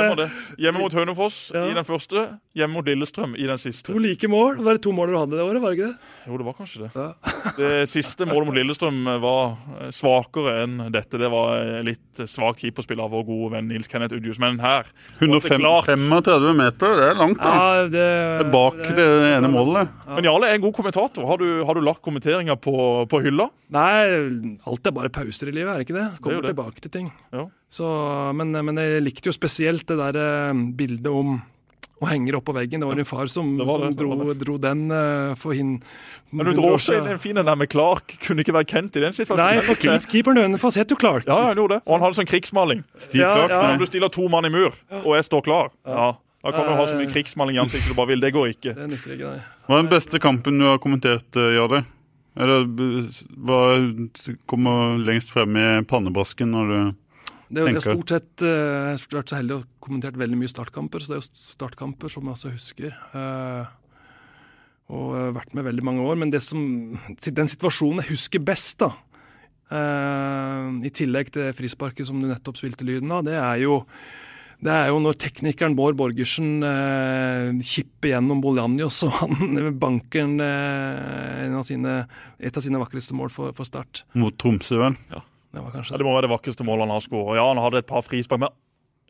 Stemmer 0.00 0.16
det. 0.22 0.28
Hjemme 0.64 0.80
mot 0.80 0.94
Hønefoss 0.96 1.38
Ja. 1.52 1.66
i 1.68 1.74
den 1.76 1.84
første, 1.84 2.22
hjemme 2.56 2.78
mot 2.78 2.88
Lillestrøm 2.88 3.34
i 3.36 3.44
den 3.46 3.60
siste. 3.60 3.92
To 3.92 3.98
like 4.00 4.28
mål. 4.32 4.62
Var 4.64 4.78
det 4.78 4.82
to 4.86 4.94
mål 4.96 5.12
du 5.12 5.18
hadde 5.18 5.36
det 5.36 5.44
året? 5.44 5.60
var 5.60 5.74
det 5.74 5.78
ikke 5.78 5.90
det? 5.92 6.14
Jo, 6.30 6.38
det 6.40 6.46
var 6.48 6.56
kanskje 6.56 6.86
det. 6.86 6.90
Ja. 6.96 7.08
Det 7.60 7.88
siste 7.90 8.24
målet 8.28 8.48
mot 8.48 8.56
Lillestrøm 8.56 9.02
var 9.20 9.52
eh, 9.82 9.90
svakere 9.92 10.56
enn 10.64 10.78
dette. 10.94 11.20
Det 11.20 11.28
var 11.32 11.60
eh, 11.60 11.82
litt 11.84 12.22
svakt 12.30 12.64
keeperspill 12.64 13.00
av 13.04 13.12
vår 13.12 13.26
gode 13.28 13.52
venn 13.58 13.68
Nils 13.68 13.90
Kenneth 13.92 14.16
Udjus. 14.16 14.40
Men 14.40 14.56
her 14.64 14.88
var 15.20 15.36
det 15.36 15.60
klart. 15.60 15.90
135 15.92 16.08
meter, 16.64 16.96
det 16.96 17.08
er 17.10 17.20
langt, 17.20 17.42
da. 17.44 17.52
Ja, 17.52 17.84
det, 17.84 17.92
Det 17.92 18.46
er 18.46 18.52
bak 18.56 18.80
det 18.96 19.08
ene 19.34 19.52
målet. 19.52 19.92
Men 20.08 20.24
Jarle 20.30 20.48
er 20.48 20.56
en 20.56 20.64
god 20.64 20.76
kommentator. 20.80 21.28
Har 21.28 21.40
du, 21.42 21.48
har 21.68 21.76
du 21.76 21.84
lagt 21.84 22.00
kommenteringa 22.06 22.56
på, 22.56 22.76
på 23.10 23.20
hylla? 23.26 23.49
Nei, 23.70 24.58
alt 24.66 24.88
er 24.88 24.94
bare 24.96 25.12
pauser 25.14 25.50
i 25.50 25.54
livet, 25.54 25.70
er 25.70 25.78
det 25.78 25.86
ikke 25.86 25.94
det? 25.98 26.08
Kommer 26.18 26.40
Det 26.40 26.48
det. 26.48 26.54
tilbake 26.56 26.82
til 26.82 26.90
ting. 26.90 27.12
Ja. 27.30 27.44
Så, 27.70 27.86
men, 28.34 28.50
men 28.50 28.80
jeg 28.82 29.04
likte 29.04 29.30
jo 29.30 29.34
spesielt 29.36 29.86
det 29.86 29.98
der 30.00 30.18
eh, 30.18 30.62
bildet 30.74 31.06
om 31.06 31.36
å 32.00 32.08
henge 32.08 32.32
det 32.32 32.38
opp 32.38 32.46
på 32.48 32.54
veggen. 32.56 32.80
Det 32.80 32.88
var 32.88 32.96
din 32.98 33.06
far 33.08 33.28
som, 33.28 33.52
Det 33.58 33.66
var 33.68 33.82
som 33.82 33.92
det, 33.92 34.00
det 34.00 34.06
dro, 34.08 34.34
dro 34.40 34.56
den 34.60 34.86
uh, 34.88 35.36
for 35.38 35.52
hin... 35.56 35.74
Men 36.32 36.48
du 36.48 36.52
100 36.54 36.56
drar 36.56 36.70
år 36.70 36.78
også 36.78 36.94
inn 36.96 37.02
siden. 37.02 37.12
en 37.12 37.20
fin 37.20 37.40
en 37.42 37.48
der 37.50 37.58
med 37.60 37.70
Clark. 37.70 38.14
Kunne 38.24 38.44
ikke 38.44 38.54
være 38.56 38.68
Kent 38.70 38.96
i 38.96 39.02
den 39.04 39.16
situasjonen. 39.16 39.42
Nei, 39.60 39.66
for 39.66 39.76
keep, 39.78 40.08
keeperen 40.08 40.56
til 40.56 40.80
het 40.80 40.94
jo 40.94 40.98
Clark. 40.98 41.28
Ja, 41.28 41.36
han 41.50 41.60
gjorde 41.60 41.76
det. 41.76 41.82
Og 41.84 41.94
han 41.98 42.06
hadde 42.06 42.18
sånn 42.22 42.30
krigsmaling. 42.30 42.82
Steve 42.96 43.26
Ja, 43.26 43.34
Clark, 43.36 43.52
ja. 43.52 43.60
Når 43.74 43.84
du 43.84 43.90
stiller 43.92 44.12
to 44.16 44.26
mann 44.32 44.48
i 44.48 44.52
mur, 44.54 44.72
og 45.02 45.12
jeg 45.18 45.28
står 45.28 45.44
klar, 45.44 45.70
ja, 45.84 46.08
da 46.40 46.54
kan 46.56 46.70
du 46.70 46.72
ha 46.78 46.88
så 46.88 46.96
mye 46.96 47.12
krigsmaling 47.12 47.58
i 47.58 47.62
ansiktet 47.66 47.92
du 47.92 47.98
bare 47.98 48.14
vil. 48.14 48.24
Det 48.24 48.32
går 48.32 48.54
ikke. 48.54 48.74
Det 48.78 48.88
nytter 48.94 49.16
ikke, 49.18 49.34
nei. 49.36 49.44
Hva 49.68 49.76
er 49.76 49.84
den 49.84 49.92
beste 49.92 50.22
kampen 50.24 50.56
du 50.62 50.70
har 50.70 50.80
kommentert, 50.80 51.28
eh, 51.36 51.52
Jarle? 51.58 51.84
Eller 52.38 52.66
hva 53.42 53.60
kommer 54.50 55.00
lengst 55.02 55.32
frem 55.34 55.56
i 55.58 55.68
pannebasken 55.90 56.52
når 56.54 56.70
du 56.70 56.78
Det 57.50 57.64
tenker? 57.64 57.72
det 57.72 57.80
er 57.80 57.86
stort 57.86 58.14
sett 58.14 58.44
eh, 58.46 58.86
Jeg 58.92 59.00
har 59.00 59.18
vært 59.18 59.32
så 59.32 59.40
heldig 59.40 59.56
å 59.56 59.66
kommentert 59.82 60.20
veldig 60.20 60.38
mye 60.38 60.52
startkamper, 60.52 61.02
så 61.02 61.10
det 61.10 61.18
er 61.18 61.22
jo 61.24 61.44
startkamper 61.56 62.12
som 62.12 62.28
jeg 62.28 62.36
også 62.36 62.54
husker. 62.54 62.96
Eh, 63.18 63.76
og 64.90 65.14
har 65.14 65.36
vært 65.36 65.54
med 65.58 65.66
veldig 65.66 65.86
mange 65.86 66.06
år. 66.06 66.18
Men 66.18 66.32
det 66.34 66.42
som, 66.44 66.62
den 67.18 67.50
situasjonen 67.50 68.04
jeg 68.04 68.14
husker 68.14 68.42
best, 68.42 68.82
da, 68.82 68.92
eh, 69.74 70.70
i 70.86 70.94
tillegg 70.94 71.34
til 71.34 71.50
frisparket 71.58 72.06
som 72.06 72.22
du 72.22 72.28
nettopp 72.30 72.58
spilte 72.60 72.86
lyden 72.86 73.10
av, 73.14 73.26
det 73.26 73.38
er 73.38 73.64
jo 73.64 73.80
det 74.60 74.72
er 74.74 74.90
jo 74.92 74.98
når 75.00 75.16
teknikeren 75.20 75.74
Bård 75.78 75.96
Borgersen 75.96 76.60
eh, 76.66 77.60
kipper 77.64 78.12
gjennom 78.12 78.42
Bolanjos, 78.44 79.00
og 79.06 79.14
han 79.22 79.60
banker 79.82 80.26
en, 80.26 80.36
eh, 80.44 81.46
en 81.46 81.56
av 81.60 81.64
sine, 81.68 81.94
et 82.36 82.56
av 82.56 82.64
sine 82.64 82.80
vakreste 82.82 83.16
mål 83.16 83.32
for, 83.32 83.54
for 83.56 83.68
Start. 83.68 84.04
Mot 84.20 84.36
Tromsø, 84.40 84.76
vel? 84.82 84.98
Det 85.50 85.62
var 85.64 85.72
kanskje 85.74 85.94
Ja, 85.94 86.00
det 86.02 86.06
må 86.06 86.12
være 86.14 86.28
det 86.28 86.34
vakreste 86.34 86.66
målet 86.68 86.86
han 86.86 86.94
har 86.94 87.06
skåret. 87.06 87.38
Ja, 87.40 87.46
han 87.48 87.62
hadde 87.62 87.80
et 87.82 87.88
par 87.88 88.04
frispark, 88.06 88.44
men 88.44 88.52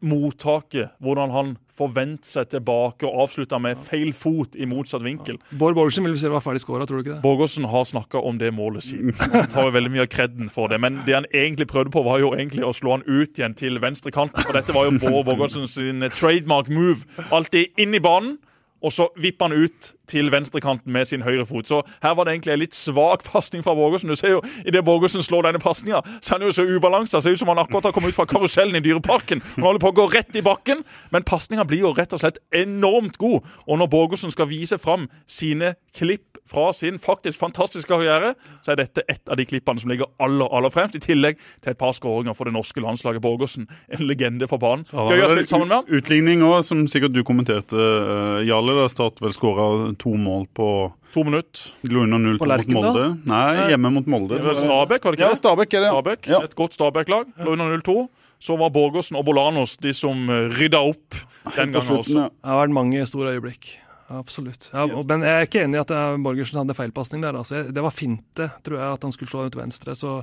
mottaket, 0.01 0.95
hvordan 1.03 1.33
han 1.35 1.57
forventer 1.81 2.29
seg 2.29 2.51
tilbake 2.53 3.07
og 3.09 3.23
avslutter 3.25 3.61
med 3.63 3.79
feil 3.87 4.11
fot 4.17 4.57
i 4.59 4.67
motsatt 4.69 5.05
vinkel. 5.05 5.39
Bård 5.57 5.79
Borgersen 5.79 6.05
vil 6.05 6.17
vi 6.17 6.21
si 6.21 6.33
var 6.33 6.45
ferdig 6.45 6.63
skåra, 6.65 6.87
tror 6.89 7.01
du 7.01 7.05
ikke 7.05 7.15
det? 7.15 7.23
Borgersen 7.25 7.69
har 7.73 7.87
snakka 7.89 8.21
om 8.21 8.41
det 8.41 8.53
målet 8.57 8.85
siden. 8.85 9.15
Han 9.33 9.49
tar 9.53 9.71
jo 9.71 9.75
veldig 9.79 9.95
mye 9.95 10.05
av 10.05 10.11
kreden 10.13 10.53
for 10.53 10.73
det. 10.73 10.81
Men 10.83 11.01
det 11.07 11.17
han 11.17 11.29
egentlig 11.33 11.71
prøvde 11.71 11.95
på, 11.95 12.05
var 12.05 12.21
jo 12.21 12.35
egentlig 12.37 12.67
å 12.67 12.75
slå 12.77 12.99
han 12.99 13.07
ut 13.09 13.39
igjen 13.39 13.57
til 13.57 13.81
venstre 13.81 14.13
kant. 14.15 14.37
Og 14.47 14.53
dette 14.57 14.77
var 14.77 14.91
jo 14.91 14.99
Bård 15.01 15.25
Borgersen 15.31 15.69
sin 15.71 16.05
trademark 16.19 16.69
move. 16.73 17.07
Alltid 17.31 17.81
inn 17.81 17.97
i 17.97 18.03
banen. 18.05 18.37
Og 18.83 18.93
så 18.95 19.09
vipper 19.21 19.49
han 19.49 19.65
ut 19.65 19.93
til 20.11 20.31
venstrekanten 20.33 20.93
med 20.93 21.07
sin 21.07 21.23
høyre 21.23 21.47
fot. 21.47 21.69
Så 21.69 21.83
her 22.03 22.15
var 22.17 22.27
det 22.27 22.35
egentlig 22.35 22.55
en 22.55 22.63
litt 22.63 22.77
svak 22.77 23.25
pasning 23.27 23.65
fra 23.67 23.75
Borgersen. 23.79 24.11
Du 24.11 24.19
ser 24.19 24.35
jo, 24.37 24.43
Idet 24.67 24.85
Borgersen 24.85 25.23
slår 25.23 25.49
denne 25.49 25.63
pasninga, 25.63 26.03
så 26.21 26.35
er 26.35 26.41
han 26.41 26.49
jo 26.49 26.55
så 26.57 26.67
ubalansa. 26.67 27.21
Ser 27.21 27.37
ut 27.37 27.43
som 27.43 27.53
han 27.53 27.63
akkurat 27.63 27.91
har 27.91 27.95
kommet 27.97 28.15
ut 28.15 28.19
fra 28.19 28.29
karusellen 28.31 28.79
i 28.79 28.85
Dyreparken. 28.85 29.43
Han 29.57 29.69
holder 29.69 29.85
på 29.85 29.93
å 29.93 29.99
gå 30.01 30.09
rett 30.15 30.41
i 30.41 30.45
bakken, 30.47 30.85
men 31.15 31.27
pasninga 31.27 31.67
blir 31.69 31.85
jo 31.85 31.95
rett 31.97 32.15
og 32.17 32.23
slett 32.23 32.41
enormt 32.55 33.21
god. 33.21 33.47
Og 33.67 33.81
når 33.81 33.93
Borgersen 33.93 34.35
skal 34.35 34.51
vise 34.51 34.81
fram 34.81 35.09
sine 35.29 35.75
klipp 35.97 36.30
fra 36.51 36.73
sin 36.75 36.99
faktisk 36.99 37.39
fantastiske 37.39 37.87
karriere, 37.91 38.35
så 38.67 38.73
er 38.75 38.81
dette 38.83 39.05
et 39.09 39.31
av 39.31 39.39
de 39.39 39.47
klippene 39.47 39.79
som 39.81 39.91
ligger 39.93 40.11
aller 40.21 40.51
aller 40.51 40.73
fremst. 40.75 40.97
I 40.99 41.03
tillegg 41.05 41.39
til 41.63 41.71
et 41.73 41.79
par 41.79 41.95
skåringer 41.97 42.35
for 42.35 42.51
det 42.51 42.55
norske 42.57 42.83
landslaget. 42.83 43.23
Borgersen, 43.23 43.69
en 43.89 44.07
legende 44.09 44.49
for 44.51 44.59
banen. 44.63 44.83
Gøy 44.91 45.23
å 45.23 45.31
spille 45.31 45.47
sammen 45.51 45.69
med 45.71 45.77
han. 45.81 46.01
Utligning 46.01 46.43
òg, 46.47 46.61
som 46.67 46.83
sikkert 46.91 47.15
du 47.15 47.23
kommenterte, 47.27 47.79
uh, 47.79 48.41
Jarle. 48.47 48.75
Da 48.81 48.89
Start 48.91 49.21
vel 49.23 49.35
skåra 49.37 49.69
to 50.01 50.17
mål 50.19 50.49
på 50.57 50.71
To 51.15 51.25
minutter. 51.27 51.73
lå 51.91 52.05
under 52.05 52.19
0 52.23 52.39
På 52.39 52.47
mot? 52.47 52.69
Molde. 52.71 53.05
Nei, 53.27 53.69
hjemme 53.73 53.91
mot 53.91 54.07
Molde. 54.07 54.37
Det 54.39 54.47
var 54.47 54.55
Stabæk, 54.59 55.05
var 55.05 55.13
det 55.17 55.19
ikke 55.21 55.29
Ja. 55.31 55.35
Stabæk 55.41 55.75
er 55.75 55.81
det. 55.87 55.91
Stabæk, 55.91 56.29
Ja. 56.31 56.41
Et 56.45 56.55
godt 56.55 56.75
Stabæk-lag. 56.79 57.25
Lå 57.45 57.53
under 57.53 57.77
0-2. 57.79 58.09
Så 58.41 58.57
var 58.57 58.71
Borgersen 58.71 59.17
og 59.19 59.25
Bolanos 59.27 59.77
de 59.77 59.93
som 59.93 60.17
eh, 60.31 60.49
rydda 60.57 60.79
opp 60.81 61.13
den 61.57 61.73
gangen 61.75 61.83
slutten, 61.83 61.99
også. 61.99 62.15
ja. 62.17 62.29
Det 62.31 62.49
har 62.49 62.61
vært 62.67 62.73
mange 62.73 63.03
store 63.07 63.35
øyeblikk. 63.37 63.75
Absolutt. 64.11 64.69
Ja, 64.75 64.89
men 64.91 65.23
jeg 65.23 65.31
er 65.31 65.47
ikke 65.47 65.61
enig 65.63 65.79
i 65.79 65.81
at 65.85 65.93
eh, 65.95 66.17
Borgersen 66.25 66.59
hadde 66.59 66.75
feilpasning 66.75 67.23
der. 67.23 67.37
Altså. 67.39 67.63
Det 67.71 67.85
var 67.85 67.95
finte, 67.95 68.49
tror 68.67 68.81
jeg, 68.81 68.97
at 68.97 69.07
han 69.07 69.15
skulle 69.15 69.31
slå 69.31 69.45
ut 69.47 69.59
venstre. 69.59 69.95
Så 69.99 70.17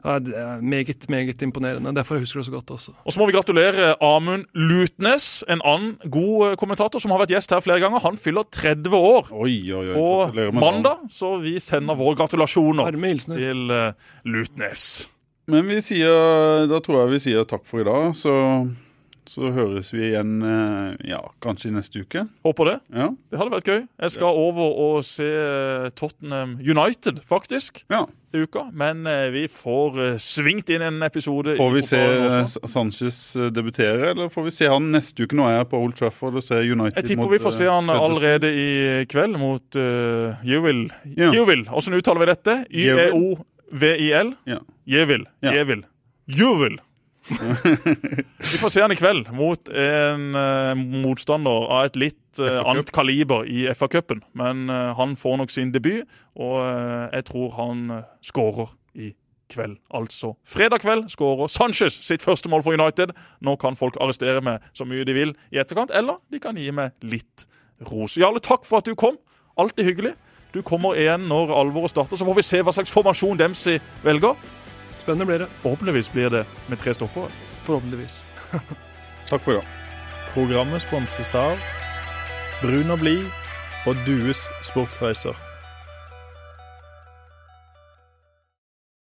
ja, 0.00 0.16
det 0.24 0.32
er 0.40 0.62
meget, 0.64 1.04
meget 1.12 1.44
imponerende. 1.44 1.92
Derfor 1.96 2.22
husker 2.22 2.40
jeg 2.40 2.46
det 2.46 2.48
så 2.48 2.54
godt 2.56 2.72
også. 2.78 2.94
Og 3.04 3.12
så 3.12 3.20
må 3.20 3.28
vi 3.28 3.36
gratulere 3.36 3.92
Amund 4.00 4.46
Lutnes, 4.56 5.44
en 5.52 5.60
annen 5.60 5.98
god 6.08 6.48
eh, 6.48 6.56
kommentator 6.60 7.02
som 7.02 7.12
har 7.12 7.20
vært 7.20 7.34
gjest 7.36 7.52
her 7.52 7.64
flere 7.64 7.84
ganger. 7.84 8.00
Han 8.06 8.16
fyller 8.20 8.48
30 8.48 8.96
år. 8.96 9.28
Oi, 9.36 9.58
oi, 9.76 9.86
oi. 9.92 9.98
Og 10.00 10.56
mandag, 10.56 11.04
så 11.12 11.36
vi 11.44 11.58
sender 11.60 12.00
våre 12.00 12.16
gratulasjoner 12.22 12.96
til 13.28 13.76
eh, 13.76 13.90
Lutnes. 14.24 14.86
Men 15.52 15.68
vi 15.68 15.76
sier, 15.84 16.64
da 16.70 16.80
tror 16.80 17.02
jeg 17.02 17.12
vi 17.12 17.22
sier 17.26 17.44
takk 17.44 17.66
for 17.68 17.82
i 17.82 17.84
dag. 17.84 18.14
Så, 18.16 18.32
så 19.30 19.48
høres 19.54 19.88
vi 19.94 20.02
igjen 20.10 20.42
eh, 20.44 20.96
ja, 21.08 21.20
kanskje 21.44 21.72
neste 21.74 22.02
uke. 22.04 22.26
Håper 22.44 22.68
det. 22.68 22.74
Ja. 22.92 23.06
Det 23.30 23.40
hadde 23.40 23.54
vært 23.54 23.70
gøy. 23.70 23.80
Jeg 24.04 24.14
skal 24.14 24.40
over 24.40 24.76
og 24.84 24.98
se 25.06 25.26
eh, 25.26 25.86
Tottenham 25.96 26.58
United, 26.60 27.22
faktisk, 27.28 27.82
ja. 27.92 28.02
til 28.32 28.44
uka. 28.48 28.66
Men 28.76 29.06
eh, 29.10 29.28
vi 29.34 29.46
får 29.48 30.18
svingt 30.22 30.72
inn 30.74 30.84
en 30.84 31.00
episode. 31.06 31.56
Får 31.58 31.72
vi 31.76 31.84
se. 31.86 32.02
Sanchez 32.70 33.20
debutere, 33.54 34.12
eller 34.12 34.32
får 34.32 34.48
vi 34.50 34.54
se 34.58 34.70
han 34.70 34.92
neste 34.94 35.24
uke? 35.24 35.38
Nå 35.38 35.48
er 35.48 35.58
jeg 35.60 35.70
på 35.72 35.82
Old 35.86 35.96
Trafford 35.98 36.40
og 36.40 36.44
ser 36.44 36.64
United 36.64 37.00
Jeg 37.00 37.14
tipper 37.14 37.24
mot, 37.24 37.34
vi 37.34 37.42
får 37.42 37.58
se 37.62 37.70
han 37.70 37.92
allerede 37.94 38.52
i 38.52 38.70
kveld 39.10 39.40
mot 39.40 39.80
uh, 39.80 40.44
Juvil. 40.44 40.86
Ja. 41.16 41.32
Hvordan 41.32 41.98
uttaler 42.00 42.24
vi 42.24 42.32
dette? 42.34 42.58
Y-e-o-v-i-l? 42.70 44.34
Ja. 44.52 44.60
Jevil. 44.84 45.24
Jevil. 45.44 45.86
Vi 48.52 48.58
får 48.60 48.68
se 48.72 48.82
han 48.84 48.92
i 48.92 48.98
kveld 48.98 49.30
mot 49.32 49.68
en 49.68 50.36
uh, 50.36 50.74
motstander 50.76 51.68
av 51.72 51.88
et 51.88 51.98
litt 52.00 52.40
uh, 52.42 52.60
annet 52.68 52.92
kaliber 52.94 53.48
i 53.48 53.64
FA-cupen. 53.72 54.20
Men 54.36 54.68
uh, 54.68 54.92
han 54.98 55.16
får 55.16 55.38
nok 55.40 55.54
sin 55.54 55.72
debut, 55.74 56.04
og 56.34 56.58
jeg 57.14 57.24
tror 57.30 57.52
han 57.58 57.84
skårer 58.24 58.74
i 58.94 59.12
kveld. 59.52 59.78
Altså 59.94 60.34
fredag 60.48 60.82
kveld 60.84 61.08
skårer 61.12 61.50
Sanchez 61.52 61.96
sitt 62.04 62.24
første 62.24 62.50
mål 62.52 62.64
for 62.66 62.76
United. 62.76 63.14
Nå 63.44 63.56
kan 63.62 63.78
folk 63.78 63.96
arrestere 64.00 64.42
meg 64.44 64.64
så 64.76 64.86
mye 64.88 65.06
de 65.06 65.16
vil 65.16 65.34
i 65.54 65.60
etterkant, 65.62 65.94
eller 65.94 66.20
de 66.32 66.42
kan 66.42 66.58
gi 66.58 66.70
meg 66.74 66.92
litt 67.04 67.46
ros. 67.88 68.18
Jarle, 68.20 68.42
takk 68.42 68.66
for 68.68 68.82
at 68.82 68.88
du 68.88 68.96
kom. 68.98 69.18
Alltid 69.60 69.88
hyggelig. 69.88 70.14
Du 70.54 70.60
kommer 70.62 70.98
igjen 70.98 71.24
når 71.30 71.50
alvoret 71.54 71.90
starter, 71.90 72.18
så 72.18 72.26
får 72.26 72.38
vi 72.38 72.46
se 72.46 72.60
hva 72.62 72.74
slags 72.74 72.92
formasjon 72.94 73.38
Dempsey 73.40 73.80
velger. 74.04 74.36
Spennende 75.04 75.26
blir 75.28 75.38
det. 75.38 75.46
Forhåpentligvis 75.60 76.12
blir 76.12 76.30
det 76.30 76.46
med 76.68 76.78
tre 76.80 76.94
stoppere. 76.96 77.28
Forhåpentligvis. 77.66 78.24
Takk 79.28 79.42
for 79.44 79.52
i 79.52 79.58
dag. 79.58 79.66
Programmet 80.32 80.80
sponses 80.82 81.34
av 81.36 81.60
Brun 82.62 82.90
og 82.94 83.02
blid 83.02 83.26
og 83.84 84.00
Dues 84.06 84.46
sportsreiser. 84.64 85.36